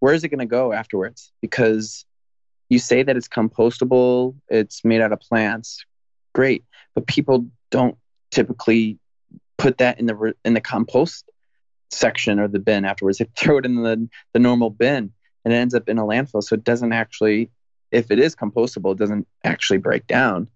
where 0.01 0.15
is 0.15 0.25
it 0.25 0.29
going 0.29 0.41
to 0.41 0.47
go 0.47 0.73
afterwards? 0.73 1.31
Because 1.43 2.05
you 2.69 2.79
say 2.79 3.03
that 3.03 3.17
it's 3.17 3.29
compostable, 3.29 4.35
it's 4.49 4.85
made 4.85 5.03
out 5.03 5.13
of 5.13 5.21
plants, 5.21 5.85
great, 6.33 6.65
but 6.95 7.07
people 7.07 7.47
don't 7.71 7.97
typically 8.31 9.00
put 9.61 9.79
that 9.79 10.01
in 10.01 10.07
the 10.07 10.35
in 10.45 10.55
the 10.55 10.61
compost 10.61 11.31
section 11.91 12.41
or 12.41 12.49
the 12.49 12.59
bin 12.59 12.85
afterwards. 12.85 13.19
They 13.19 13.27
throw 13.37 13.59
it 13.59 13.67
in 13.67 13.77
the 13.83 14.09
the 14.33 14.39
normal 14.39 14.71
bin 14.71 15.13
and 15.45 15.55
it 15.55 15.57
ends 15.57 15.75
up 15.75 15.89
in 15.89 15.99
a 15.99 16.05
landfill. 16.05 16.43
So 16.43 16.55
it 16.55 16.65
doesn't 16.65 16.93
actually, 16.93 17.51
if 17.91 18.11
it 18.11 18.19
is 18.19 18.35
compostable, 18.35 18.93
it 18.93 18.99
doesn't 18.99 19.27
actually 19.45 19.79
break 19.79 20.07
down. 20.07 20.49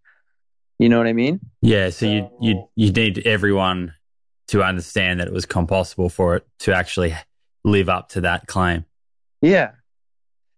You 0.79 0.89
know 0.89 0.99
what 0.99 1.07
I 1.07 1.13
mean? 1.13 1.41
Yeah. 1.61 1.91
So 1.91 2.07
you 2.07 2.31
you 2.41 2.69
you 2.75 2.91
need 2.91 3.27
everyone 3.27 3.95
to 4.49 4.63
understand 4.63 5.21
that 5.21 5.29
it 5.29 5.33
was 5.33 5.47
compostable 5.47 6.11
for 6.11 6.37
it 6.37 6.47
to 6.61 6.75
actually 6.75 7.15
live 7.65 7.89
up 7.89 8.09
to 8.11 8.23
that 8.23 8.47
claim. 8.47 8.85
Yeah. 9.41 9.73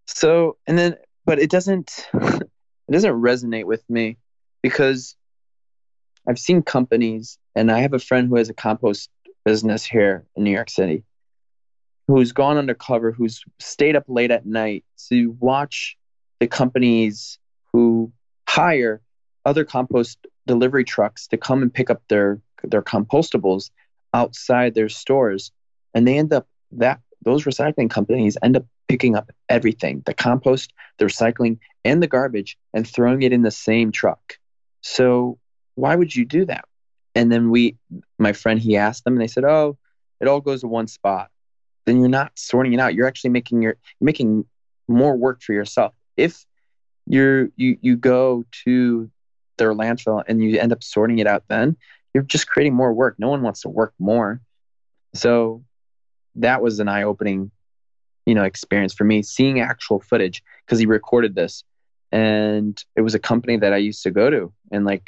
So 0.07 0.57
and 0.65 0.77
then, 0.77 0.95
but 1.25 1.39
it 1.39 1.49
doesn't 1.49 2.07
it 2.13 2.91
doesn't 2.91 3.13
resonate 3.13 3.65
with 3.65 3.83
me 3.89 4.17
because 4.63 5.16
I've 6.27 6.39
seen 6.39 6.61
companies, 6.61 7.37
and 7.55 7.71
I 7.71 7.79
have 7.79 7.93
a 7.93 7.99
friend 7.99 8.27
who 8.27 8.35
has 8.35 8.49
a 8.49 8.53
compost 8.53 9.09
business 9.45 9.85
here 9.85 10.25
in 10.35 10.43
New 10.43 10.51
York 10.51 10.69
City 10.69 11.03
who's 12.07 12.31
gone 12.31 12.57
undercover, 12.57 13.11
who's 13.11 13.43
stayed 13.59 13.95
up 13.95 14.05
late 14.07 14.31
at 14.31 14.45
night 14.45 14.85
to 15.09 15.35
watch 15.39 15.97
the 16.39 16.47
companies 16.47 17.37
who 17.73 18.11
hire 18.47 19.01
other 19.45 19.65
compost 19.65 20.25
delivery 20.45 20.83
trucks 20.83 21.27
to 21.27 21.37
come 21.37 21.61
and 21.61 21.73
pick 21.73 21.89
up 21.89 22.01
their 22.07 22.39
their 22.63 22.81
compostables 22.81 23.69
outside 24.13 24.73
their 24.73 24.89
stores. 24.89 25.51
And 25.93 26.07
they 26.07 26.17
end 26.17 26.33
up 26.33 26.47
that 26.73 27.01
those 27.23 27.43
recycling 27.43 27.89
companies 27.89 28.37
end 28.41 28.55
up 28.55 28.65
picking 28.87 29.15
up 29.15 29.31
everything 29.49 30.01
the 30.05 30.13
compost 30.13 30.71
the 30.97 31.05
recycling 31.05 31.59
and 31.83 32.01
the 32.01 32.07
garbage 32.07 32.57
and 32.73 32.87
throwing 32.87 33.21
it 33.21 33.33
in 33.33 33.41
the 33.41 33.51
same 33.51 33.91
truck. 33.91 34.37
So 34.81 35.39
why 35.77 35.95
would 35.95 36.13
you 36.15 36.25
do 36.25 36.43
that? 36.45 36.65
And 37.13 37.31
then 37.31 37.51
we, 37.51 37.77
my 38.17 38.33
friend, 38.33 38.59
he 38.59 38.75
asked 38.75 39.03
them 39.03 39.13
and 39.13 39.21
they 39.21 39.27
said, 39.27 39.45
oh, 39.45 39.77
it 40.19 40.27
all 40.27 40.41
goes 40.41 40.61
to 40.61 40.67
one 40.67 40.87
spot. 40.87 41.29
Then 41.85 41.99
you're 41.99 42.09
not 42.09 42.31
sorting 42.35 42.73
it 42.73 42.79
out. 42.79 42.95
You're 42.95 43.07
actually 43.07 43.29
making 43.29 43.61
your, 43.61 43.77
making 44.01 44.45
more 44.87 45.15
work 45.15 45.41
for 45.41 45.53
yourself. 45.53 45.93
If 46.17 46.45
you're, 47.05 47.49
you, 47.55 47.77
you 47.81 47.95
go 47.95 48.43
to 48.65 49.09
their 49.57 49.73
landfill 49.73 50.23
and 50.27 50.43
you 50.43 50.59
end 50.59 50.71
up 50.71 50.83
sorting 50.83 51.19
it 51.19 51.27
out 51.27 51.43
then, 51.47 51.77
you're 52.13 52.23
just 52.23 52.47
creating 52.47 52.73
more 52.73 52.91
work. 52.91 53.15
No 53.19 53.29
one 53.29 53.43
wants 53.43 53.61
to 53.61 53.69
work 53.69 53.93
more. 53.99 54.41
So 55.13 55.63
that 56.35 56.63
was 56.63 56.79
an 56.79 56.87
eye 56.87 57.03
opening, 57.03 57.51
you 58.25 58.33
know, 58.33 58.43
experience 58.43 58.95
for 58.95 59.03
me 59.03 59.21
seeing 59.21 59.59
actual 59.59 59.99
footage 59.99 60.41
because 60.65 60.79
he 60.79 60.87
recorded 60.87 61.35
this 61.35 61.63
and 62.11 62.83
it 62.95 63.01
was 63.01 63.13
a 63.13 63.19
company 63.19 63.57
that 63.57 63.73
I 63.73 63.77
used 63.77 64.01
to 64.03 64.11
go 64.11 64.31
to 64.31 64.51
and 64.71 64.83
like 64.85 65.03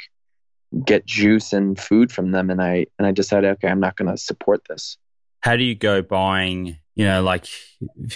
get 0.84 1.04
juice 1.06 1.52
and 1.52 1.78
food 1.78 2.12
from 2.12 2.30
them 2.30 2.50
and 2.50 2.62
i 2.62 2.86
and 2.98 3.06
i 3.06 3.10
decided 3.10 3.50
okay 3.50 3.68
i'm 3.68 3.80
not 3.80 3.96
going 3.96 4.10
to 4.10 4.16
support 4.16 4.62
this 4.68 4.96
how 5.40 5.56
do 5.56 5.64
you 5.64 5.74
go 5.74 6.02
buying 6.02 6.76
you 6.94 7.04
know 7.04 7.22
like 7.22 7.46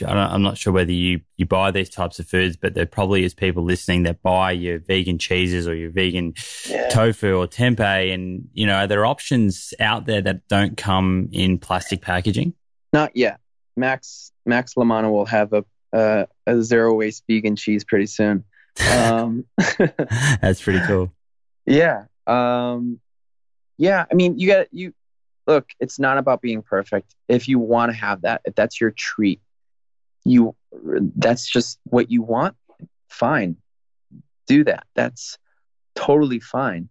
i'm 0.06 0.42
not 0.42 0.56
sure 0.56 0.72
whether 0.72 0.92
you 0.92 1.20
you 1.36 1.46
buy 1.46 1.70
these 1.70 1.90
types 1.90 2.18
of 2.18 2.28
foods 2.28 2.56
but 2.56 2.74
there 2.74 2.86
probably 2.86 3.24
is 3.24 3.34
people 3.34 3.64
listening 3.64 4.04
that 4.04 4.22
buy 4.22 4.52
your 4.52 4.78
vegan 4.78 5.18
cheeses 5.18 5.66
or 5.66 5.74
your 5.74 5.90
vegan 5.90 6.32
yeah. 6.68 6.88
tofu 6.88 7.34
or 7.34 7.46
tempeh 7.46 8.12
and 8.14 8.48
you 8.52 8.66
know 8.66 8.74
are 8.74 8.86
there 8.86 9.04
options 9.04 9.74
out 9.80 10.06
there 10.06 10.20
that 10.20 10.46
don't 10.48 10.76
come 10.76 11.28
in 11.32 11.58
plastic 11.58 12.00
packaging 12.00 12.52
not 12.92 13.16
yet 13.16 13.40
max 13.76 14.32
max 14.46 14.76
la 14.76 14.84
manna 14.84 15.10
will 15.10 15.26
have 15.26 15.52
a, 15.52 15.64
uh, 15.92 16.26
a 16.46 16.62
zero 16.62 16.94
waste 16.94 17.24
vegan 17.28 17.56
cheese 17.56 17.84
pretty 17.84 18.06
soon. 18.06 18.44
Um, 18.92 19.44
That's 19.78 20.60
pretty 20.60 20.80
cool. 20.88 21.12
Yeah. 21.64 22.06
Um, 22.26 23.00
yeah. 23.76 24.04
I 24.10 24.14
mean, 24.14 24.38
you 24.38 24.48
got 24.48 24.72
you 24.72 24.94
look. 25.46 25.68
It's 25.80 25.98
not 25.98 26.18
about 26.18 26.40
being 26.40 26.62
perfect. 26.62 27.14
If 27.28 27.48
you 27.48 27.58
want 27.58 27.92
to 27.92 27.96
have 27.96 28.22
that, 28.22 28.42
if 28.44 28.54
that's 28.54 28.80
your 28.80 28.90
treat, 28.90 29.40
you 30.24 30.54
that's 31.16 31.48
just 31.48 31.78
what 31.84 32.10
you 32.10 32.22
want. 32.22 32.56
Fine, 33.08 33.56
do 34.46 34.64
that. 34.64 34.86
That's 34.94 35.38
totally 35.94 36.40
fine. 36.40 36.88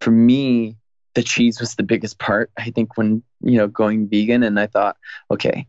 For 0.00 0.10
me, 0.10 0.76
the 1.14 1.22
cheese 1.22 1.60
was 1.60 1.74
the 1.74 1.82
biggest 1.82 2.18
part. 2.18 2.50
I 2.56 2.70
think 2.70 2.96
when 2.96 3.22
you 3.40 3.56
know 3.56 3.66
going 3.66 4.08
vegan, 4.08 4.42
and 4.42 4.60
I 4.60 4.66
thought, 4.66 4.96
okay, 5.30 5.66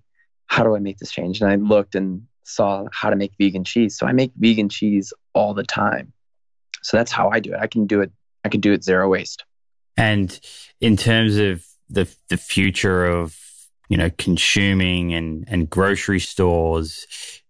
how 0.48 0.64
do 0.64 0.76
I 0.76 0.80
make 0.80 0.98
this 0.98 1.12
change? 1.12 1.42
And 1.42 1.50
I 1.50 1.56
looked 1.56 1.96
and 1.96 2.28
saw 2.44 2.86
how 2.92 3.10
to 3.10 3.16
make 3.16 3.34
vegan 3.40 3.64
cheese. 3.64 3.98
So 3.98 4.08
I 4.08 4.14
make 4.14 4.32
vegan 4.38 4.70
cheese 4.70 5.14
all 5.34 5.54
the 5.54 5.64
time. 5.64 6.14
So 6.82 6.98
that's 6.98 7.12
how 7.12 7.30
I 7.30 7.40
do 7.40 7.54
it. 7.54 7.60
I 7.60 7.68
can 7.68 7.86
do 7.86 8.02
it. 8.02 8.12
I 8.48 8.50
can 8.50 8.62
do 8.62 8.72
it 8.72 8.82
zero 8.82 9.10
waste. 9.10 9.44
And 9.98 10.40
in 10.80 10.96
terms 10.96 11.36
of 11.36 11.66
the 11.90 12.08
the 12.30 12.38
future 12.38 13.06
of 13.06 13.38
you 13.90 13.98
know 13.98 14.10
consuming 14.18 15.14
and 15.14 15.44
and 15.50 15.70
grocery 15.70 16.22
stores, 16.22 17.06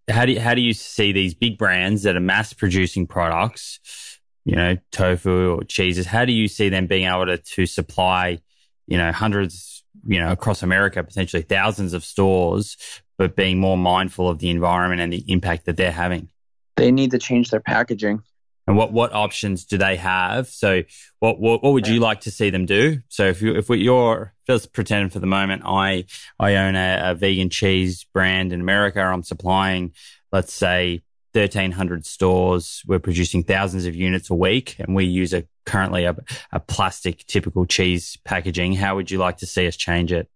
how 0.09 0.25
do 0.25 0.31
you, 0.31 0.39
how 0.39 0.55
do 0.55 0.61
you 0.61 0.73
see 0.73 1.11
these 1.11 1.35
big 1.35 1.59
brands 1.59 2.01
that 2.01 2.15
are 2.15 2.19
mass 2.19 2.51
producing 2.53 3.05
products, 3.05 4.19
you 4.43 4.55
know, 4.55 4.75
tofu 4.91 5.57
or 5.57 5.63
cheeses? 5.65 6.07
How 6.07 6.25
do 6.25 6.33
you 6.33 6.47
see 6.47 6.69
them 6.69 6.87
being 6.87 7.07
able 7.07 7.27
to 7.27 7.37
to 7.37 7.67
supply, 7.67 8.39
you 8.87 8.97
know, 8.97 9.11
hundreds, 9.11 9.83
you 10.07 10.19
know, 10.19 10.31
across 10.31 10.63
America, 10.63 11.03
potentially 11.03 11.43
thousands 11.43 11.93
of 11.93 12.03
stores, 12.03 12.75
but 13.19 13.35
being 13.35 13.59
more 13.59 13.77
mindful 13.77 14.29
of 14.29 14.39
the 14.39 14.49
environment 14.49 15.01
and 15.01 15.13
the 15.13 15.23
impact 15.27 15.67
that 15.67 15.77
they're 15.77 15.91
having? 15.91 16.29
They 16.75 16.91
need 16.91 17.11
to 17.11 17.19
change 17.19 17.51
their 17.51 17.59
packaging. 17.59 18.23
And 18.67 18.75
what, 18.75 18.91
what 18.91 19.13
options 19.13 19.63
do 19.63 19.77
they 19.77 19.95
have? 19.95 20.47
So 20.49 20.83
what, 21.19 21.39
what, 21.39 21.63
what 21.63 21.71
would 21.71 21.87
you 21.87 22.01
like 22.01 22.21
to 22.21 22.31
see 22.31 22.49
them 22.49 22.65
do? 22.65 22.99
So 23.07 23.25
if 23.25 23.41
you, 23.41 23.55
if 23.55 23.69
you're, 23.69 24.33
just 24.45 24.73
pretend 24.73 25.13
for 25.13 25.19
the 25.19 25.27
moment, 25.27 25.63
I, 25.65 26.05
I 26.37 26.55
own 26.55 26.75
a, 26.75 27.11
a 27.11 27.15
vegan 27.15 27.49
cheese 27.49 28.05
brand 28.13 28.51
in 28.51 28.59
America. 28.59 29.01
I'm 29.01 29.23
supplying, 29.23 29.93
let's 30.33 30.53
say 30.53 31.01
1300 31.31 32.05
stores. 32.05 32.83
We're 32.85 32.99
producing 32.99 33.43
thousands 33.43 33.85
of 33.85 33.95
units 33.95 34.29
a 34.29 34.35
week 34.35 34.75
and 34.79 34.93
we 34.95 35.05
use 35.05 35.33
a 35.33 35.47
currently 35.65 36.05
a, 36.05 36.15
a 36.51 36.59
plastic 36.59 37.25
typical 37.25 37.65
cheese 37.65 38.17
packaging. 38.25 38.73
How 38.73 38.95
would 38.95 39.09
you 39.09 39.17
like 39.17 39.37
to 39.37 39.45
see 39.45 39.67
us 39.67 39.77
change 39.77 40.11
it? 40.11 40.29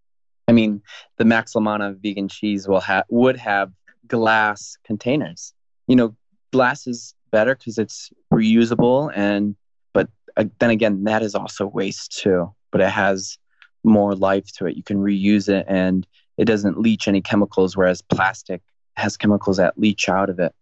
I 0.48 0.54
mean, 0.54 0.82
the 1.18 1.26
Max 1.26 1.56
La 1.56 1.62
Manna 1.62 1.94
vegan 1.94 2.28
cheese 2.28 2.68
will 2.68 2.82
have 2.82 3.06
would 3.10 3.38
have 3.38 3.72
glass 4.08 4.78
containers. 4.84 5.54
You 5.88 5.96
know, 5.96 6.16
glass 6.52 6.88
is 6.88 7.16
better 7.32 7.56
because 7.56 7.78
it's 7.78 8.12
reusable 8.42 9.12
and 9.16 9.56
but 9.94 10.10
uh, 10.38 10.46
then 10.60 10.70
again 10.70 11.04
that 11.04 11.22
is 11.22 11.36
also 11.36 11.66
waste 11.66 12.18
too 12.18 12.54
but 12.72 12.82
it 12.82 12.90
has 12.90 13.38
more 13.84 14.16
life 14.16 14.52
to 14.54 14.66
it. 14.66 14.78
You 14.78 14.84
can 14.84 14.98
reuse 14.98 15.50
it 15.50 15.66
and 15.68 16.08
it 16.38 16.46
doesn't 16.46 16.80
leach 16.80 17.08
any 17.08 17.22
chemicals 17.22 17.76
whereas 17.76 18.02
plastic 18.02 18.62
has 18.96 19.18
chemicals 19.18 19.58
that 19.58 19.78
leach 19.78 20.10
out 20.10 20.30
of 20.30 20.40
it. 20.40 20.54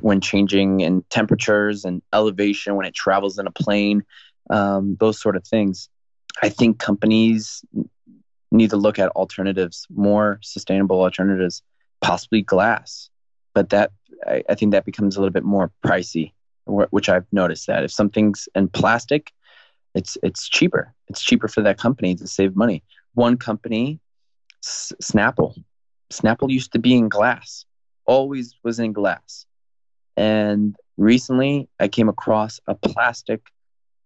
When 0.00 0.20
changing 0.20 0.80
in 0.80 1.02
temperatures 1.10 1.84
and 1.84 2.02
elevation 2.12 2.76
when 2.76 2.86
it 2.86 2.94
travels 2.94 3.38
in 3.38 3.46
a 3.46 3.50
plane 3.50 4.04
um, 4.50 4.96
those 5.00 5.20
sort 5.20 5.36
of 5.36 5.44
things. 5.46 5.88
I 6.42 6.48
think 6.48 6.78
companies 6.78 7.64
need 8.50 8.70
to 8.70 8.76
look 8.76 8.98
at 8.98 9.10
alternatives 9.10 9.86
more 9.90 10.38
sustainable 10.42 11.00
alternatives 11.00 11.62
possibly 12.00 12.42
glass. 12.42 13.10
But 13.54 13.70
that 13.70 13.90
I, 14.26 14.44
I 14.48 14.54
think 14.54 14.72
that 14.72 14.84
becomes 14.84 15.16
a 15.16 15.20
little 15.20 15.32
bit 15.32 15.44
more 15.44 15.72
pricey, 15.84 16.32
which 16.68 17.08
I've 17.08 17.26
noticed 17.32 17.66
that 17.66 17.84
if 17.84 17.92
something's 17.92 18.48
in 18.54 18.68
plastic, 18.68 19.32
it's 19.94 20.16
it's 20.22 20.48
cheaper. 20.48 20.94
It's 21.08 21.22
cheaper 21.22 21.48
for 21.48 21.62
that 21.62 21.78
company 21.78 22.14
to 22.16 22.26
save 22.26 22.56
money. 22.56 22.82
One 23.14 23.36
company, 23.36 24.00
S- 24.64 24.92
Snapple, 25.02 25.54
Snapple 26.10 26.50
used 26.50 26.72
to 26.72 26.78
be 26.78 26.94
in 26.94 27.08
glass, 27.08 27.64
always 28.04 28.54
was 28.62 28.78
in 28.78 28.92
glass, 28.92 29.46
and 30.16 30.76
recently 30.96 31.68
I 31.80 31.88
came 31.88 32.08
across 32.08 32.60
a 32.66 32.74
plastic 32.74 33.40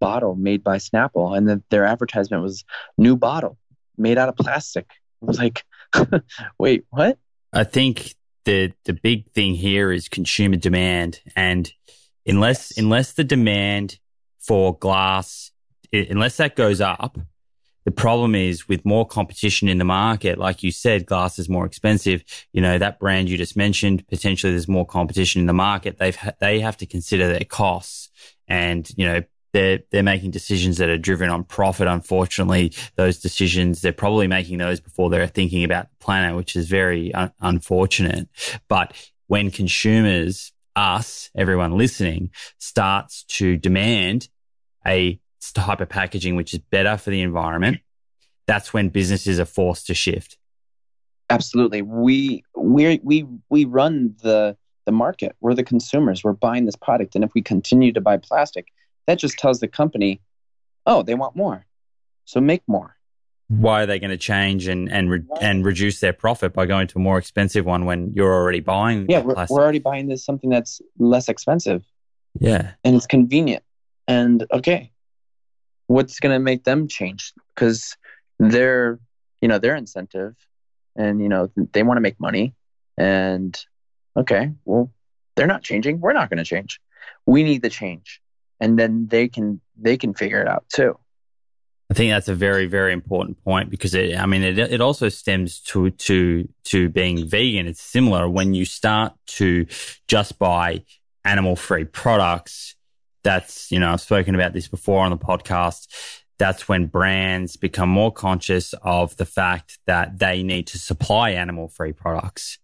bottle 0.00 0.34
made 0.34 0.64
by 0.64 0.78
Snapple, 0.78 1.36
and 1.36 1.48
then 1.48 1.62
their 1.70 1.84
advertisement 1.84 2.42
was 2.42 2.64
new 2.98 3.16
bottle 3.16 3.58
made 3.96 4.18
out 4.18 4.28
of 4.28 4.36
plastic. 4.36 4.86
I 5.22 5.26
was 5.26 5.38
like, 5.38 5.64
wait, 6.58 6.84
what? 6.90 7.18
I 7.52 7.64
think 7.64 8.14
the 8.44 8.72
the 8.84 8.94
big 8.94 9.30
thing 9.32 9.54
here 9.54 9.92
is 9.92 10.08
consumer 10.08 10.56
demand, 10.56 11.20
and 11.36 11.72
unless 12.26 12.76
unless 12.76 13.12
the 13.12 13.24
demand 13.24 13.98
for 14.38 14.76
glass 14.76 15.50
unless 15.92 16.38
that 16.38 16.56
goes 16.56 16.80
up, 16.80 17.18
the 17.84 17.90
problem 17.90 18.34
is 18.34 18.68
with 18.68 18.84
more 18.84 19.06
competition 19.06 19.68
in 19.68 19.78
the 19.78 19.84
market, 19.84 20.38
like 20.38 20.62
you 20.62 20.70
said, 20.70 21.06
glass 21.06 21.38
is 21.38 21.48
more 21.48 21.66
expensive. 21.66 22.24
You 22.52 22.62
know, 22.62 22.78
that 22.78 22.98
brand 22.98 23.28
you 23.28 23.36
just 23.36 23.56
mentioned, 23.56 24.06
potentially 24.08 24.52
there's 24.52 24.68
more 24.68 24.86
competition 24.86 25.40
in 25.40 25.46
the 25.46 25.52
market. 25.52 25.98
They've, 25.98 26.18
they 26.40 26.60
have 26.60 26.76
to 26.78 26.86
consider 26.86 27.28
their 27.28 27.44
costs 27.44 28.10
and, 28.48 28.90
you 28.96 29.06
know, 29.06 29.22
they're 29.52 29.80
they're 29.90 30.02
making 30.02 30.30
decisions 30.30 30.78
that 30.78 30.88
are 30.88 30.96
driven 30.96 31.28
on 31.28 31.44
profit. 31.44 31.86
Unfortunately, 31.86 32.72
those 32.96 33.18
decisions 33.18 33.82
they're 33.82 33.92
probably 33.92 34.26
making 34.26 34.56
those 34.56 34.80
before 34.80 35.10
they're 35.10 35.26
thinking 35.26 35.62
about 35.62 35.90
the 35.90 35.96
planet, 36.04 36.34
which 36.36 36.56
is 36.56 36.68
very 36.68 37.12
un- 37.12 37.32
unfortunate. 37.38 38.28
But 38.68 38.96
when 39.26 39.50
consumers, 39.50 40.51
us, 40.76 41.30
everyone 41.36 41.76
listening, 41.76 42.30
starts 42.58 43.24
to 43.24 43.56
demand 43.56 44.28
a 44.86 45.20
type 45.54 45.80
of 45.80 45.88
packaging 45.88 46.36
which 46.36 46.54
is 46.54 46.60
better 46.60 46.96
for 46.96 47.10
the 47.10 47.20
environment, 47.20 47.78
that's 48.46 48.72
when 48.72 48.88
businesses 48.88 49.38
are 49.38 49.44
forced 49.44 49.86
to 49.86 49.94
shift. 49.94 50.38
Absolutely, 51.30 51.82
we 51.82 52.44
we 52.56 53.00
we 53.02 53.26
we 53.48 53.64
run 53.64 54.14
the 54.22 54.56
the 54.84 54.92
market. 54.92 55.34
We're 55.40 55.54
the 55.54 55.64
consumers. 55.64 56.24
We're 56.24 56.32
buying 56.32 56.66
this 56.66 56.76
product, 56.76 57.14
and 57.14 57.24
if 57.24 57.32
we 57.34 57.42
continue 57.42 57.92
to 57.92 58.00
buy 58.00 58.16
plastic 58.16 58.68
that 59.06 59.18
just 59.18 59.38
tells 59.38 59.60
the 59.60 59.68
company, 59.68 60.20
oh, 60.86 61.02
they 61.02 61.14
want 61.14 61.36
more. 61.36 61.66
So 62.24 62.40
make 62.40 62.62
more. 62.66 62.96
Why 63.60 63.82
are 63.82 63.86
they 63.86 63.98
going 63.98 64.10
to 64.10 64.16
change 64.16 64.66
and 64.66 64.90
and 64.90 65.10
re- 65.10 65.24
and 65.40 65.64
reduce 65.64 66.00
their 66.00 66.12
profit 66.12 66.52
by 66.52 66.66
going 66.66 66.86
to 66.88 66.98
a 66.98 67.00
more 67.00 67.18
expensive 67.18 67.66
one 67.66 67.84
when 67.84 68.12
you're 68.12 68.32
already 68.32 68.60
buying? 68.60 69.06
Yeah, 69.08 69.20
we're, 69.20 69.34
we're 69.48 69.62
already 69.62 69.78
buying 69.78 70.08
this 70.08 70.24
something 70.24 70.50
that's 70.50 70.80
less 70.98 71.28
expensive. 71.28 71.84
Yeah, 72.38 72.72
and 72.84 72.96
it's 72.96 73.06
convenient. 73.06 73.62
And 74.08 74.46
okay, 74.52 74.92
what's 75.86 76.18
going 76.20 76.34
to 76.34 76.38
make 76.38 76.64
them 76.64 76.88
change? 76.88 77.32
Because 77.54 77.96
they're 78.38 78.98
you 79.40 79.48
know 79.48 79.58
their 79.58 79.76
incentive, 79.76 80.34
and 80.96 81.20
you 81.20 81.28
know 81.28 81.50
they 81.72 81.82
want 81.82 81.98
to 81.98 82.02
make 82.02 82.18
money. 82.18 82.54
And 82.96 83.58
okay, 84.16 84.50
well 84.64 84.90
they're 85.36 85.46
not 85.46 85.62
changing. 85.62 86.00
We're 86.00 86.12
not 86.12 86.30
going 86.30 86.38
to 86.38 86.44
change. 86.44 86.80
We 87.26 87.42
need 87.42 87.62
the 87.62 87.70
change 87.70 88.22
and 88.62 88.78
then 88.78 89.08
they 89.08 89.28
can 89.28 89.60
they 89.76 89.96
can 89.98 90.14
figure 90.14 90.40
it 90.40 90.48
out 90.48 90.64
too. 90.72 90.96
I 91.92 91.94
think 91.94 92.10
that's 92.10 92.28
a 92.28 92.34
very 92.34 92.64
very 92.64 92.94
important 92.94 93.44
point 93.44 93.68
because 93.68 93.94
it 93.94 94.18
I 94.18 94.24
mean 94.24 94.42
it 94.42 94.58
it 94.58 94.80
also 94.80 95.10
stems 95.10 95.60
to 95.64 95.90
to 95.90 96.48
to 96.64 96.88
being 96.88 97.28
vegan. 97.28 97.66
It's 97.66 97.82
similar 97.82 98.26
when 98.30 98.54
you 98.54 98.64
start 98.64 99.12
to 99.36 99.66
just 100.08 100.38
buy 100.38 100.84
animal 101.22 101.54
free 101.54 101.84
products. 101.84 102.76
That's 103.24 103.70
you 103.70 103.78
know 103.78 103.92
I've 103.92 104.00
spoken 104.00 104.34
about 104.34 104.54
this 104.54 104.68
before 104.68 105.04
on 105.04 105.10
the 105.10 105.18
podcast. 105.18 105.88
That's 106.38 106.66
when 106.66 106.86
brands 106.86 107.56
become 107.56 107.90
more 107.90 108.10
conscious 108.10 108.72
of 108.80 109.14
the 109.18 109.26
fact 109.26 109.78
that 109.86 110.18
they 110.18 110.42
need 110.42 110.68
to 110.68 110.78
supply 110.78 111.32
animal 111.32 111.68
free 111.68 111.92
products. 111.92 112.58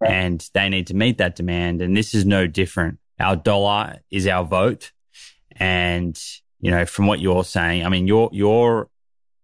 Right. 0.00 0.10
And 0.10 0.50
they 0.54 0.70
need 0.70 0.86
to 0.86 0.94
meet 0.94 1.18
that 1.18 1.36
demand. 1.36 1.82
And 1.82 1.94
this 1.94 2.14
is 2.14 2.24
no 2.24 2.46
different. 2.46 2.98
Our 3.18 3.36
dollar 3.36 3.98
is 4.10 4.26
our 4.26 4.42
vote 4.42 4.92
and, 5.54 6.18
you 6.60 6.70
know, 6.70 6.86
from 6.86 7.06
what 7.06 7.20
you're 7.20 7.44
saying, 7.44 7.84
I 7.84 7.88
mean, 7.88 8.06
you're, 8.06 8.30
you're 8.32 8.88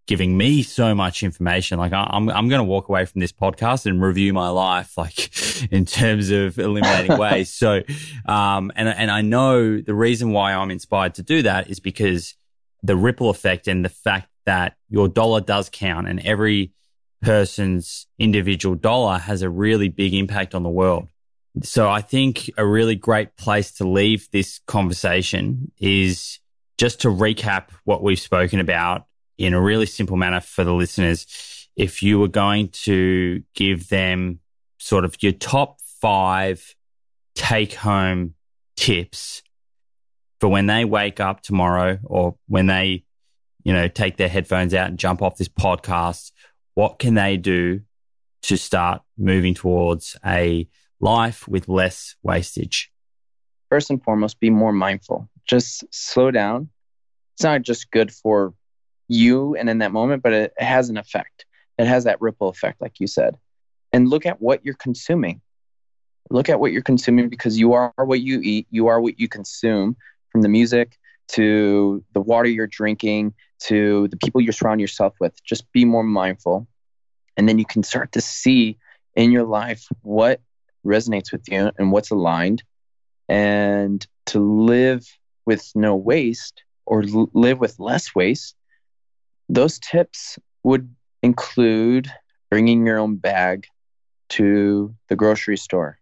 giving 0.07 0.37
me 0.37 0.63
so 0.63 0.95
much 0.95 1.23
information. 1.23 1.79
Like 1.79 1.93
I'm, 1.93 2.29
I'm 2.29 2.49
going 2.49 2.61
to 2.61 2.65
walk 2.65 2.89
away 2.89 3.05
from 3.05 3.21
this 3.21 3.33
podcast 3.33 3.87
and 3.87 4.01
review 4.01 4.33
my 4.33 4.49
life, 4.49 4.97
like 4.97 5.31
in 5.71 5.85
terms 5.85 6.31
of 6.31 6.59
eliminating 6.59 7.19
waste. 7.19 7.59
So, 7.59 7.83
um, 8.27 8.71
and, 8.77 8.89
and 8.89 9.11
I 9.11 9.23
know 9.23 9.81
the 9.81 9.95
reason 9.95 10.31
why 10.31 10.55
I'm 10.55 10.71
inspired 10.71 11.15
to 11.15 11.23
do 11.23 11.43
that 11.43 11.69
is 11.71 11.81
because 11.81 12.35
the 12.83 12.97
ripple 12.97 13.31
effect 13.31 13.67
and 13.67 13.85
the 13.85 13.89
fact 13.89 14.29
that 14.45 14.77
your 14.89 15.09
dollar 15.09 15.41
does 15.41 15.69
count 15.73 16.07
and 16.07 16.21
every 16.21 16.73
person's 17.21 18.07
individual 18.19 18.77
dollar 18.77 19.19
has 19.19 19.43
a 19.43 19.51
really 19.51 19.89
big 19.89 20.15
impact 20.15 20.55
on 20.55 20.63
the 20.63 20.69
world. 20.69 21.09
So 21.63 21.89
I 21.89 22.03
think 22.03 22.51
a 22.57 22.67
really 22.67 22.95
great 22.95 23.37
place 23.37 23.73
to 23.73 23.89
leave 23.89 24.31
this 24.31 24.61
conversation 24.67 25.73
is 25.79 26.39
just 26.79 27.01
to 27.03 27.09
recap 27.09 27.69
what 27.85 28.03
we've 28.03 28.21
spoken 28.21 28.61
about 28.61 29.07
in 29.39 29.55
a 29.55 29.61
really 29.61 29.87
simple 29.87 30.17
manner 30.17 30.41
for 30.41 30.65
the 30.65 30.73
listeners. 30.73 31.27
If 31.77 32.03
you 32.03 32.19
were 32.19 32.29
going 32.29 32.69
to 32.85 33.43
give 33.55 33.89
them 33.89 34.41
sort 34.79 35.05
of 35.05 35.17
your 35.23 35.33
top 35.33 35.79
five 36.01 36.75
take 37.35 37.75
home 37.75 38.35
tips 38.77 39.43
for 40.41 40.49
when 40.49 40.67
they 40.67 40.85
wake 40.85 41.21
up 41.21 41.43
tomorrow 41.43 41.99
or 42.05 42.37
when 42.47 42.67
they, 42.67 43.05
you 43.65 43.73
know, 43.73 43.89
take 43.89 44.17
their 44.17 44.29
headphones 44.29 44.75
out 44.75 44.89
and 44.89 44.99
jump 44.99 45.23
off 45.23 45.37
this 45.37 45.49
podcast? 45.49 46.33
What 46.75 46.99
can 46.99 47.15
they 47.15 47.37
do 47.37 47.81
to 48.43 48.57
start 48.57 49.03
moving 49.17 49.55
towards 49.55 50.17
a 50.25 50.69
life 51.01 51.49
with 51.49 51.69
less 51.69 52.17
wastage? 52.23 52.93
First 53.71 53.91
and 53.91 54.03
foremost, 54.03 54.39
be 54.41 54.51
more 54.51 54.73
mindful. 54.73 55.29
Just 55.47 55.85
slow 55.91 56.31
down. 56.31 56.69
It's 57.35 57.45
not 57.45 57.63
just 57.63 57.91
good 57.91 58.13
for 58.13 58.55
you 59.09 59.55
and 59.55 59.69
in 59.71 59.79
that 59.79 59.93
moment, 59.93 60.23
but 60.23 60.33
it, 60.33 60.53
has 60.59 60.89
an 60.89 60.97
effect. 60.97 61.47
It 61.79 61.87
has 61.87 62.05
that 62.05 62.21
ripple 62.21 62.49
effect, 62.49 62.81
like 62.81 62.99
you 62.99 63.07
said. 63.07 63.37
And 63.93 64.09
look 64.09 64.27
at 64.27 64.41
what 64.41 64.65
you're 64.65 64.75
consuming. 64.75 65.41
Look 66.31 66.49
at 66.49 66.59
what 66.59 66.73
you're 66.73 66.83
consuming 66.83 67.29
because 67.29 67.59
you 67.59 67.75
are 67.75 67.93
what 67.97 68.21
you 68.21 68.41
eat, 68.43 68.67
you 68.71 68.89
are 68.89 69.01
what 69.01 69.21
you 69.21 69.29
consume 69.29 69.97
from 70.33 70.43
the 70.43 70.49
music 70.49 70.99
to 71.29 72.05
the 72.13 72.21
water 72.21 72.49
you're 72.49 72.67
drinking 72.67 73.35
to 73.59 74.09
the 74.09 74.17
people 74.17 74.41
you 74.41 74.53
surround 74.53 74.81
yourself 74.81 75.15
with. 75.21 75.43
Just 75.45 75.71
be 75.73 75.85
more 75.85 76.03
mindful. 76.03 76.67
And 77.37 77.49
then 77.49 77.59
you 77.59 77.65
can 77.65 77.83
start 77.83 78.13
to 78.13 78.21
see 78.21 78.79
in 79.15 79.31
your 79.31 79.45
life 79.45 79.87
what 80.03 80.41
resonates 80.85 81.33
with 81.33 81.43
you 81.49 81.71
and 81.79 81.93
what's 81.93 82.11
aligned. 82.11 82.63
And 83.29 84.07
to 84.27 84.41
live 84.41 85.07
with 85.47 85.71
no 85.75 85.97
waste 85.97 86.63
or 86.85 87.03
l- 87.03 87.31
live 87.33 87.59
with 87.59 87.79
less 87.79 88.15
waste 88.15 88.57
those 89.49 89.79
tips 89.79 90.39
would 90.63 90.95
include 91.23 92.11
bringing 92.51 92.87
your 92.87 92.99
own 92.99 93.17
bag 93.17 93.67
to 94.29 94.95
the 95.09 95.17
grocery 95.17 95.57
store 95.57 95.99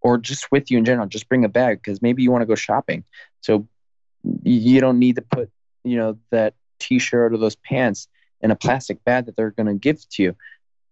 or 0.00 0.18
just 0.18 0.50
with 0.50 0.70
you 0.70 0.78
in 0.78 0.84
general. 0.84 1.06
Just 1.06 1.28
bring 1.28 1.44
a 1.44 1.48
bag 1.48 1.78
because 1.82 2.00
maybe 2.00 2.22
you 2.22 2.30
want 2.30 2.42
to 2.42 2.46
go 2.46 2.54
shopping. 2.54 3.04
So 3.42 3.68
you 4.42 4.80
don't 4.80 4.98
need 4.98 5.16
to 5.16 5.22
put, 5.22 5.50
you 5.84 5.96
know, 5.96 6.18
that 6.30 6.54
t-shirt 6.78 7.34
or 7.34 7.36
those 7.36 7.56
pants 7.56 8.08
in 8.40 8.50
a 8.50 8.56
plastic 8.56 9.04
bag 9.04 9.26
that 9.26 9.36
they're 9.36 9.50
going 9.50 9.66
to 9.66 9.74
give 9.74 10.08
to 10.10 10.22
you. 10.22 10.36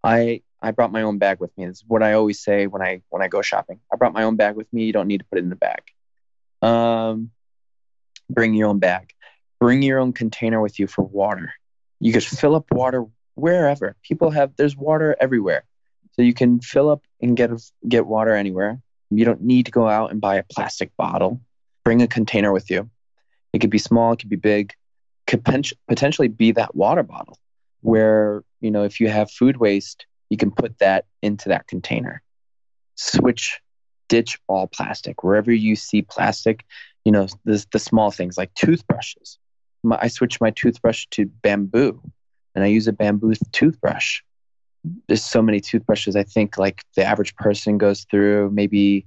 I 0.05 0.43
I 0.61 0.73
brought 0.73 0.93
my 0.93 1.03
own 1.03 1.19
bag 1.19 1.41
with 1.41 1.57
me. 1.57 1.67
It's 1.67 1.85
what 1.87 2.03
I 2.03 2.15
always 2.15 2.43
say 2.43 2.67
when 2.67 2.83
I 2.83 3.03
when 3.09 3.23
I 3.23 3.29
go 3.29 3.43
shopping. 3.43 3.81
I 3.93 3.97
brought 3.97 4.13
my 4.13 4.25
own 4.25 4.37
bag 4.37 4.57
with 4.57 4.71
me. 4.73 4.85
You 4.85 4.93
don't 4.93 5.09
need 5.09 5.19
to 5.19 5.25
put 5.25 5.39
it 5.39 5.45
in 5.45 5.51
the 5.51 5.57
bag. 5.57 5.83
Um, 6.61 7.31
bring 8.31 8.55
your 8.55 8.69
own 8.69 8.79
bag. 8.79 9.13
Bring 9.61 9.83
your 9.83 9.99
own 9.99 10.13
container 10.13 10.61
with 10.61 10.79
you 10.79 10.87
for 10.87 11.03
water. 11.03 11.53
You 12.01 12.13
could 12.13 12.25
fill 12.25 12.55
up 12.55 12.67
water 12.71 13.07
wherever. 13.35 13.97
People 14.03 14.31
have 14.31 14.53
there's 14.57 14.77
water 14.77 15.17
everywhere. 15.21 15.65
So 16.13 16.23
you 16.23 16.35
can 16.35 16.61
fill 16.61 16.91
up 16.91 17.03
and 17.21 17.37
get 17.37 17.51
get 17.89 18.07
water 18.07 18.35
anywhere. 18.35 18.81
You 19.11 19.25
don't 19.25 19.43
need 19.43 19.67
to 19.67 19.73
go 19.73 19.89
out 19.89 20.11
and 20.11 20.21
buy 20.21 20.37
a 20.37 20.45
plastic 20.45 20.97
bottle. 20.97 21.41
Bring 21.85 22.03
a 22.03 22.09
container 22.09 22.53
with 22.53 22.71
you. 22.71 22.91
It 23.53 23.61
could 23.61 23.71
be 23.71 23.79
small, 23.79 24.13
it 24.13 24.21
could 24.21 24.29
be 24.29 24.37
big. 24.37 24.75
Could 25.27 25.45
potentially 25.89 26.29
be 26.29 26.53
that 26.53 26.75
water 26.75 27.03
bottle 27.03 27.39
where, 27.81 28.43
you 28.61 28.71
know, 28.71 28.85
if 28.85 29.01
you 29.01 29.09
have 29.09 29.31
food 29.31 29.59
waste, 29.59 30.07
you 30.31 30.37
can 30.37 30.51
put 30.51 30.79
that 30.79 31.07
into 31.23 31.51
that 31.51 31.67
container. 31.67 32.23
Switch 32.97 33.61
ditch 34.09 34.39
all 34.47 34.67
plastic. 34.67 35.23
Wherever 35.23 35.53
you 35.53 35.77
see 35.77 36.03
plastic, 36.03 36.65
you 37.05 37.13
know, 37.13 37.27
the, 37.45 37.65
the 37.73 37.79
small 37.79 38.11
things 38.11 38.37
like 38.37 38.53
toothbrushes 38.55 39.39
my, 39.83 39.99
I 40.01 40.09
switched 40.09 40.41
my 40.41 40.51
toothbrush 40.51 41.07
to 41.13 41.27
bamboo 41.27 42.01
and 42.55 42.65
I 42.65 42.69
use 42.69 42.89
a 42.89 42.93
bamboo 42.93 43.35
toothbrush. 43.53 44.23
There's 45.07 45.25
so 45.25 45.43
many 45.43 45.61
toothbrushes. 45.61 46.17
I 46.17 46.23
think 46.23 46.59
like 46.59 46.83
the 46.97 47.05
average 47.05 47.35
person 47.37 47.79
goes 47.79 48.07
through 48.11 48.51
maybe 48.51 49.07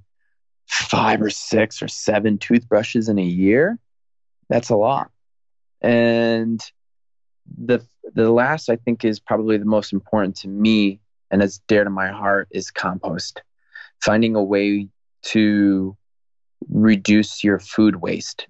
five 0.66 1.20
or 1.22 1.30
six 1.30 1.82
or 1.82 1.88
seven 1.88 2.38
toothbrushes 2.38 3.08
in 3.08 3.18
a 3.18 3.24
year. 3.24 3.78
That's 4.48 4.70
a 4.70 4.76
lot. 4.76 5.10
And 5.80 6.60
the 7.58 7.84
the 8.14 8.30
last 8.30 8.68
I 8.68 8.76
think 8.76 9.04
is 9.04 9.18
probably 9.18 9.56
the 9.56 9.64
most 9.64 9.92
important 9.92 10.36
to 10.38 10.48
me 10.48 11.00
and 11.30 11.42
as 11.42 11.60
dear 11.66 11.84
to 11.84 11.90
my 11.90 12.08
heart 12.08 12.48
is 12.50 12.70
compost. 12.70 13.42
Finding 14.00 14.36
a 14.36 14.42
way 14.42 14.88
to 15.22 15.96
reduce 16.68 17.42
your 17.42 17.58
food 17.58 17.96
waste 17.96 18.46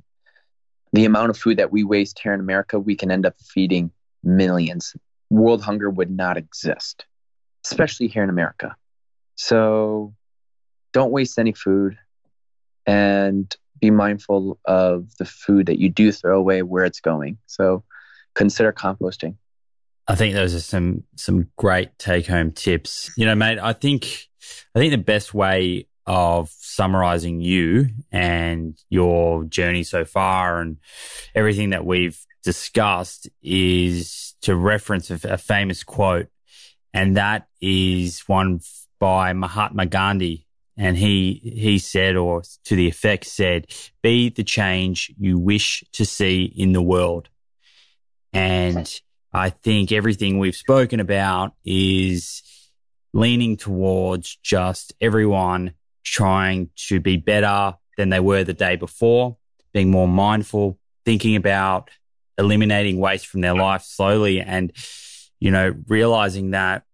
the 0.92 1.04
amount 1.04 1.30
of 1.30 1.38
food 1.38 1.56
that 1.56 1.72
we 1.72 1.84
waste 1.84 2.18
here 2.18 2.34
in 2.34 2.40
America, 2.40 2.78
we 2.78 2.94
can 2.94 3.10
end 3.10 3.24
up 3.24 3.34
feeding 3.40 3.90
millions. 4.22 4.94
World 5.30 5.62
hunger 5.62 5.88
would 5.88 6.10
not 6.10 6.36
exist, 6.36 7.06
especially 7.64 8.08
here 8.08 8.22
in 8.22 8.30
America. 8.30 8.76
So 9.36 10.14
don't 10.92 11.10
waste 11.10 11.38
any 11.38 11.52
food 11.52 11.96
and 12.86 13.54
be 13.80 13.90
mindful 13.90 14.58
of 14.66 15.16
the 15.18 15.24
food 15.24 15.66
that 15.66 15.78
you 15.78 15.88
do 15.88 16.12
throw 16.12 16.38
away, 16.38 16.62
where 16.62 16.84
it's 16.84 17.00
going. 17.00 17.38
So 17.46 17.84
consider 18.34 18.72
composting. 18.72 19.36
I 20.06 20.14
think 20.14 20.34
those 20.34 20.54
are 20.54 20.60
some 20.60 21.04
some 21.16 21.48
great 21.56 21.96
take 21.98 22.26
home 22.26 22.52
tips. 22.52 23.10
You 23.16 23.24
know, 23.24 23.34
mate, 23.34 23.58
I 23.58 23.72
think 23.72 24.28
I 24.74 24.78
think 24.78 24.90
the 24.90 24.98
best 24.98 25.32
way 25.32 25.86
of 26.06 26.50
summarizing 26.58 27.40
you 27.40 27.88
and 28.10 28.76
your 28.88 29.44
journey 29.44 29.84
so 29.84 30.04
far 30.04 30.60
and 30.60 30.78
everything 31.34 31.70
that 31.70 31.84
we've 31.84 32.18
discussed 32.42 33.28
is 33.42 34.34
to 34.42 34.56
reference 34.56 35.10
a, 35.10 35.38
famous 35.38 35.84
quote. 35.84 36.28
And 36.92 37.16
that 37.16 37.46
is 37.60 38.20
one 38.26 38.60
by 38.98 39.32
Mahatma 39.32 39.86
Gandhi. 39.86 40.46
And 40.76 40.96
he, 40.96 41.40
he 41.44 41.78
said, 41.78 42.16
or 42.16 42.42
to 42.64 42.76
the 42.76 42.88
effect 42.88 43.26
said, 43.26 43.66
be 44.02 44.30
the 44.30 44.42
change 44.42 45.12
you 45.18 45.38
wish 45.38 45.84
to 45.92 46.04
see 46.04 46.44
in 46.44 46.72
the 46.72 46.82
world. 46.82 47.28
And 48.32 48.92
I 49.32 49.50
think 49.50 49.92
everything 49.92 50.38
we've 50.38 50.56
spoken 50.56 50.98
about 50.98 51.54
is 51.64 52.42
leaning 53.12 53.56
towards 53.56 54.36
just 54.42 54.94
everyone 55.00 55.74
trying 56.04 56.70
to 56.88 57.00
be 57.00 57.16
better 57.16 57.74
than 57.96 58.08
they 58.08 58.20
were 58.20 58.44
the 58.44 58.54
day 58.54 58.76
before, 58.76 59.36
being 59.72 59.90
more 59.90 60.08
mindful, 60.08 60.78
thinking 61.04 61.36
about 61.36 61.90
eliminating 62.38 62.98
waste 62.98 63.26
from 63.26 63.40
their 63.40 63.54
life 63.54 63.82
slowly 63.82 64.40
and, 64.40 64.72
you 65.38 65.50
know, 65.50 65.74
realizing 65.88 66.52
that 66.52 66.84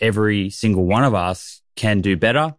every 0.00 0.50
single 0.50 0.84
one 0.84 1.04
of 1.04 1.14
us 1.14 1.60
can 1.76 2.00
do 2.00 2.16
better. 2.16 2.54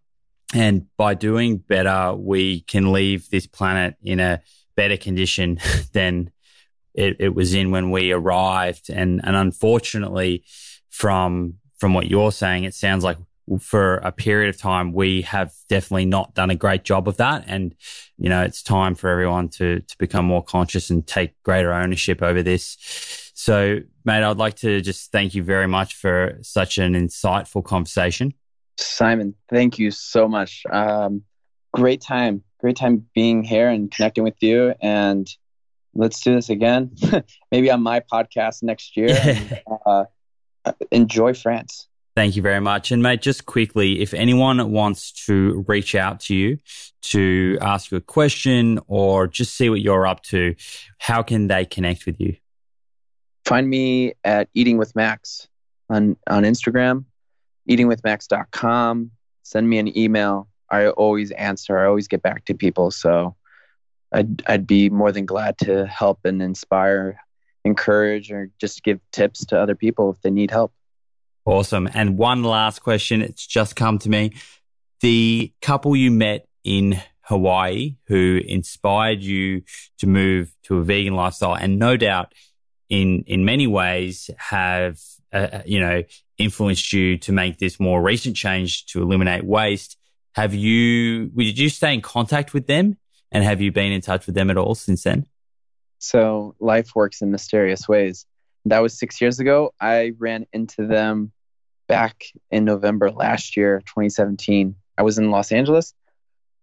And 0.53 0.87
by 0.97 1.15
doing 1.15 1.57
better, 1.57 2.13
we 2.13 2.61
can 2.61 2.91
leave 2.91 3.29
this 3.29 3.47
planet 3.47 3.95
in 4.03 4.19
a 4.19 4.41
better 4.75 4.97
condition 4.97 5.59
than 5.93 6.31
it, 6.93 7.17
it 7.19 7.33
was 7.33 7.53
in 7.53 7.71
when 7.71 7.89
we 7.89 8.11
arrived. 8.11 8.89
And, 8.89 9.21
and 9.23 9.35
unfortunately, 9.35 10.43
from, 10.89 11.55
from 11.77 11.93
what 11.93 12.07
you're 12.07 12.31
saying, 12.31 12.65
it 12.65 12.75
sounds 12.75 13.03
like 13.03 13.17
for 13.59 13.95
a 13.97 14.11
period 14.11 14.49
of 14.49 14.57
time, 14.59 14.93
we 14.93 15.21
have 15.23 15.53
definitely 15.67 16.05
not 16.05 16.33
done 16.33 16.49
a 16.49 16.55
great 16.55 16.83
job 16.83 17.07
of 17.07 17.17
that. 17.17 17.43
And, 17.47 17.75
you 18.17 18.29
know, 18.29 18.41
it's 18.41 18.63
time 18.63 18.95
for 18.95 19.09
everyone 19.09 19.49
to, 19.49 19.81
to 19.81 19.97
become 19.97 20.25
more 20.25 20.43
conscious 20.43 20.89
and 20.89 21.05
take 21.05 21.41
greater 21.43 21.73
ownership 21.73 22.21
over 22.21 22.41
this. 22.41 22.77
So, 23.33 23.79
mate, 24.05 24.23
I'd 24.23 24.37
like 24.37 24.55
to 24.57 24.81
just 24.81 25.11
thank 25.11 25.35
you 25.35 25.43
very 25.43 25.67
much 25.67 25.95
for 25.95 26.37
such 26.41 26.77
an 26.77 26.93
insightful 26.93 27.63
conversation. 27.63 28.33
Simon, 28.77 29.35
thank 29.49 29.77
you 29.77 29.91
so 29.91 30.27
much. 30.27 30.63
Um, 30.71 31.23
great 31.73 32.01
time. 32.01 32.43
Great 32.59 32.77
time 32.77 33.05
being 33.13 33.43
here 33.43 33.67
and 33.67 33.91
connecting 33.91 34.23
with 34.23 34.41
you. 34.41 34.73
And 34.81 35.27
let's 35.93 36.21
do 36.21 36.33
this 36.33 36.49
again. 36.49 36.95
Maybe 37.51 37.69
on 37.69 37.83
my 37.83 37.99
podcast 37.99 38.63
next 38.63 38.95
year. 38.95 39.17
and, 39.21 39.61
uh, 39.85 40.05
enjoy 40.91 41.33
France. 41.33 41.87
Thank 42.15 42.35
you 42.35 42.43
very 42.43 42.59
much. 42.59 42.91
And 42.91 43.01
mate, 43.01 43.21
just 43.21 43.47
quickly, 43.47 44.01
if 44.01 44.13
anyone 44.13 44.71
wants 44.71 45.11
to 45.25 45.65
reach 45.67 45.95
out 45.95 46.19
to 46.21 46.35
you 46.35 46.59
to 47.03 47.57
ask 47.59 47.91
you 47.91 47.97
a 47.97 48.01
question 48.01 48.79
or 48.87 49.25
just 49.25 49.55
see 49.55 49.69
what 49.69 49.81
you're 49.81 50.05
up 50.05 50.21
to, 50.23 50.55
how 50.99 51.23
can 51.23 51.47
they 51.47 51.65
connect 51.65 52.05
with 52.05 52.21
you? 52.21 52.35
Find 53.45 53.67
me 53.67 54.13
at 54.23 54.47
Eating 54.53 54.77
with 54.77 54.95
Max 54.95 55.47
on, 55.89 56.15
on 56.29 56.43
Instagram, 56.43 57.05
eatingwithmax.com. 57.67 59.11
Send 59.41 59.69
me 59.69 59.79
an 59.79 59.97
email. 59.97 60.47
I 60.69 60.89
always 60.89 61.31
answer. 61.31 61.79
I 61.79 61.87
always 61.87 62.07
get 62.07 62.21
back 62.21 62.45
to 62.45 62.53
people. 62.53 62.91
So 62.91 63.35
I'd, 64.11 64.43
I'd 64.45 64.67
be 64.67 64.89
more 64.89 65.11
than 65.11 65.25
glad 65.25 65.57
to 65.59 65.87
help 65.87 66.25
and 66.25 66.41
inspire, 66.43 67.19
encourage, 67.65 68.31
or 68.31 68.51
just 68.59 68.83
give 68.83 68.99
tips 69.11 69.45
to 69.47 69.59
other 69.59 69.75
people 69.75 70.11
if 70.11 70.21
they 70.21 70.29
need 70.29 70.51
help. 70.51 70.73
Awesome. 71.45 71.89
And 71.93 72.17
one 72.17 72.43
last 72.43 72.81
question. 72.81 73.21
It's 73.21 73.45
just 73.45 73.75
come 73.75 73.99
to 73.99 74.09
me. 74.09 74.33
The 75.01 75.53
couple 75.61 75.95
you 75.95 76.09
met 76.09 76.47
in 76.63 77.01
Hawaii 77.21 77.97
who 78.07 78.39
inspired 78.45 79.21
you 79.21 79.63
to 79.99 80.07
move 80.07 80.53
to 80.63 80.77
a 80.77 80.83
vegan 80.83 81.15
lifestyle 81.15 81.55
and 81.55 81.77
no 81.77 81.97
doubt 81.97 82.33
in, 82.89 83.23
in 83.27 83.43
many 83.43 83.67
ways 83.67 84.29
have, 84.37 84.99
uh, 85.33 85.47
uh 85.51 85.61
you 85.65 85.79
know, 85.79 86.03
influenced 86.37 86.93
you 86.93 87.17
to 87.17 87.31
make 87.31 87.59
this 87.59 87.79
more 87.79 88.01
recent 88.01 88.35
change 88.35 88.85
to 88.87 89.01
eliminate 89.01 89.43
waste. 89.43 89.97
Have 90.35 90.53
you, 90.53 91.27
did 91.29 91.59
you 91.59 91.69
stay 91.69 91.93
in 91.93 92.01
contact 92.01 92.53
with 92.53 92.67
them? 92.67 92.97
And 93.31 93.43
have 93.43 93.61
you 93.61 93.71
been 93.71 93.91
in 93.91 94.01
touch 94.01 94.25
with 94.25 94.35
them 94.35 94.49
at 94.49 94.57
all 94.57 94.75
since 94.75 95.03
then? 95.03 95.25
So 95.99 96.55
life 96.59 96.95
works 96.95 97.21
in 97.21 97.31
mysterious 97.31 97.87
ways. 97.87 98.25
That 98.65 98.79
was 98.79 98.97
six 98.97 99.19
years 99.19 99.39
ago. 99.39 99.73
I 99.81 100.13
ran 100.17 100.45
into 100.53 100.87
them 100.87 101.32
back 101.87 102.25
in 102.51 102.65
November 102.65 103.11
last 103.11 103.57
year, 103.57 103.79
2017. 103.85 104.75
I 104.97 105.03
was 105.03 105.17
in 105.17 105.31
Los 105.31 105.51
Angeles 105.51 105.93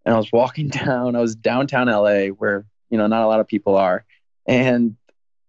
and 0.05 0.15
I 0.15 0.19
was 0.19 0.31
walking 0.33 0.69
down, 0.71 1.17
I 1.17 1.21
was 1.21 1.35
downtown 1.35 1.89
LA 1.89 2.27
where, 2.27 2.65
you 2.91 2.99
know, 2.99 3.07
not 3.07 3.23
a 3.23 3.27
lot 3.27 3.41
of 3.41 3.49
people 3.49 3.77
are. 3.77 4.05
And 4.47 4.97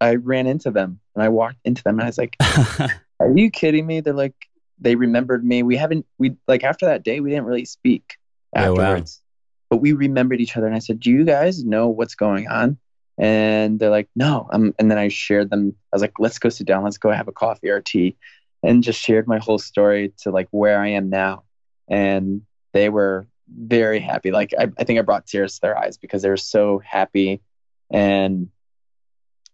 I 0.00 0.16
ran 0.16 0.46
into 0.46 0.70
them 0.70 1.00
and 1.14 1.22
I 1.22 1.28
walked 1.28 1.58
into 1.64 1.82
them 1.82 1.98
and 1.98 2.02
I 2.02 2.06
was 2.06 2.18
like, 2.18 2.36
Are 3.20 3.30
you 3.36 3.50
kidding 3.50 3.86
me? 3.86 4.00
They're 4.00 4.12
like, 4.12 4.34
they 4.80 4.96
remembered 4.96 5.44
me. 5.44 5.62
We 5.62 5.76
haven't, 5.76 6.06
we 6.18 6.36
like 6.48 6.64
after 6.64 6.86
that 6.86 7.04
day, 7.04 7.20
we 7.20 7.30
didn't 7.30 7.44
really 7.44 7.64
speak 7.64 8.16
afterwards, 8.54 9.20
oh, 9.20 9.24
wow. 9.24 9.66
but 9.70 9.76
we 9.76 9.92
remembered 9.92 10.40
each 10.40 10.56
other. 10.56 10.66
And 10.66 10.74
I 10.74 10.80
said, 10.80 10.98
Do 10.98 11.10
you 11.10 11.24
guys 11.24 11.64
know 11.64 11.88
what's 11.88 12.16
going 12.16 12.48
on? 12.48 12.78
And 13.16 13.78
they're 13.78 13.90
like, 13.90 14.08
No. 14.16 14.48
Um, 14.52 14.74
and 14.78 14.90
then 14.90 14.98
I 14.98 15.08
shared 15.08 15.50
them. 15.50 15.74
I 15.92 15.96
was 15.96 16.02
like, 16.02 16.18
Let's 16.18 16.40
go 16.40 16.48
sit 16.48 16.66
down. 16.66 16.82
Let's 16.82 16.98
go 16.98 17.10
have 17.10 17.28
a 17.28 17.32
coffee 17.32 17.68
or 17.68 17.80
tea. 17.80 18.16
And 18.62 18.82
just 18.82 19.00
shared 19.00 19.26
my 19.26 19.38
whole 19.38 19.58
story 19.58 20.12
to 20.18 20.30
like 20.30 20.48
where 20.50 20.80
I 20.80 20.88
am 20.88 21.10
now. 21.10 21.44
And 21.88 22.42
they 22.72 22.88
were 22.88 23.26
very 23.48 24.00
happy. 24.00 24.30
Like, 24.30 24.54
I, 24.58 24.68
I 24.78 24.84
think 24.84 24.98
I 24.98 25.02
brought 25.02 25.26
tears 25.26 25.54
to 25.54 25.60
their 25.62 25.78
eyes 25.78 25.96
because 25.96 26.22
they 26.22 26.28
were 26.28 26.36
so 26.36 26.80
happy 26.84 27.42
and 27.90 28.48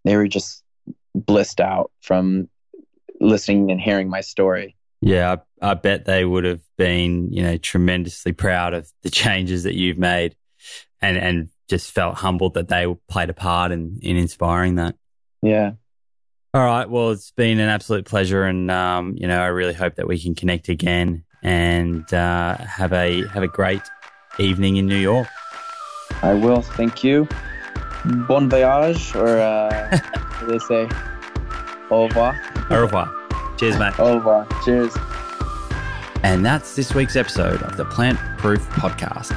they 0.04 0.16
were 0.16 0.28
just 0.28 0.62
blissed 1.14 1.60
out 1.60 1.90
from 2.00 2.48
listening 3.20 3.70
and 3.70 3.80
hearing 3.80 4.08
my 4.08 4.20
story. 4.20 4.76
Yeah, 5.00 5.36
I, 5.62 5.70
I, 5.70 5.74
bet 5.74 6.04
they 6.04 6.24
would 6.24 6.44
have 6.44 6.60
been, 6.76 7.32
you 7.32 7.42
know, 7.42 7.56
tremendously 7.56 8.32
proud 8.32 8.74
of 8.74 8.90
the 9.02 9.10
changes 9.10 9.62
that 9.62 9.74
you've 9.74 9.98
made 9.98 10.36
and, 11.00 11.16
and 11.16 11.48
just 11.68 11.92
felt 11.92 12.16
humbled 12.16 12.54
that 12.54 12.68
they 12.68 12.86
played 13.08 13.30
a 13.30 13.34
part 13.34 13.70
in, 13.70 13.98
in 14.02 14.16
inspiring 14.16 14.76
that. 14.76 14.96
Yeah. 15.42 15.72
All 16.58 16.64
right. 16.64 16.90
Well, 16.90 17.10
it's 17.10 17.30
been 17.30 17.60
an 17.60 17.68
absolute 17.68 18.04
pleasure. 18.04 18.42
And, 18.42 18.68
um, 18.68 19.14
you 19.16 19.28
know, 19.28 19.40
I 19.40 19.46
really 19.46 19.74
hope 19.74 19.94
that 19.94 20.08
we 20.08 20.18
can 20.18 20.34
connect 20.34 20.68
again 20.68 21.22
and 21.40 22.12
uh, 22.12 22.56
have 22.56 22.92
a 22.92 23.24
have 23.28 23.44
a 23.44 23.46
great 23.46 23.82
evening 24.40 24.76
in 24.76 24.88
New 24.88 24.96
York. 24.96 25.28
I 26.20 26.34
will. 26.34 26.62
Thank 26.62 27.04
you. 27.04 27.28
Bon 28.26 28.50
voyage, 28.50 29.14
or 29.14 29.38
uh, 29.38 30.00
what 30.00 30.40
do 30.40 30.46
they 30.46 30.58
say? 30.58 30.88
Au 31.92 32.08
revoir. 32.08 32.36
Au 32.70 32.80
revoir. 32.80 33.08
Cheers, 33.56 33.78
mate. 33.78 33.96
Au 34.00 34.16
revoir. 34.16 34.44
Cheers. 34.64 34.96
And 36.24 36.44
that's 36.44 36.74
this 36.74 36.92
week's 36.92 37.14
episode 37.14 37.62
of 37.62 37.76
the 37.76 37.84
Plant 37.84 38.18
Proof 38.36 38.68
Podcast. 38.70 39.30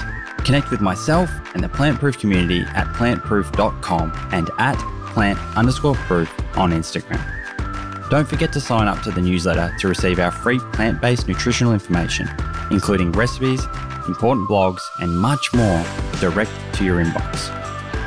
Connect 0.43 0.71
with 0.71 0.81
myself 0.81 1.29
and 1.53 1.63
the 1.63 1.69
Plant 1.69 1.99
Proof 1.99 2.17
community 2.17 2.61
at 2.61 2.87
plantproof.com 2.87 4.11
and 4.31 4.49
at 4.57 5.00
plant 5.13 5.39
underscore 5.57 5.95
proof 5.95 6.33
on 6.57 6.71
Instagram. 6.71 7.21
Don't 8.09 8.27
forget 8.27 8.51
to 8.53 8.59
sign 8.59 8.87
up 8.87 9.01
to 9.03 9.11
the 9.11 9.21
newsletter 9.21 9.73
to 9.79 9.87
receive 9.87 10.19
our 10.19 10.31
free 10.31 10.59
plant 10.73 10.99
based 11.01 11.27
nutritional 11.27 11.73
information, 11.73 12.27
including 12.71 13.11
recipes, 13.13 13.65
important 14.07 14.49
blogs, 14.49 14.81
and 14.99 15.17
much 15.17 15.53
more 15.53 15.85
direct 16.19 16.51
to 16.73 16.83
your 16.83 17.03
inbox. 17.03 17.49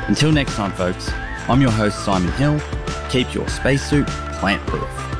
Until 0.07 0.31
next 0.31 0.55
time, 0.55 0.71
folks, 0.73 1.09
I'm 1.49 1.61
your 1.61 1.71
host, 1.71 2.05
Simon 2.05 2.31
Hill. 2.33 2.59
Keep 3.09 3.33
your 3.33 3.47
spacesuit 3.47 4.07
plant 4.39 4.65
proof. 4.67 5.14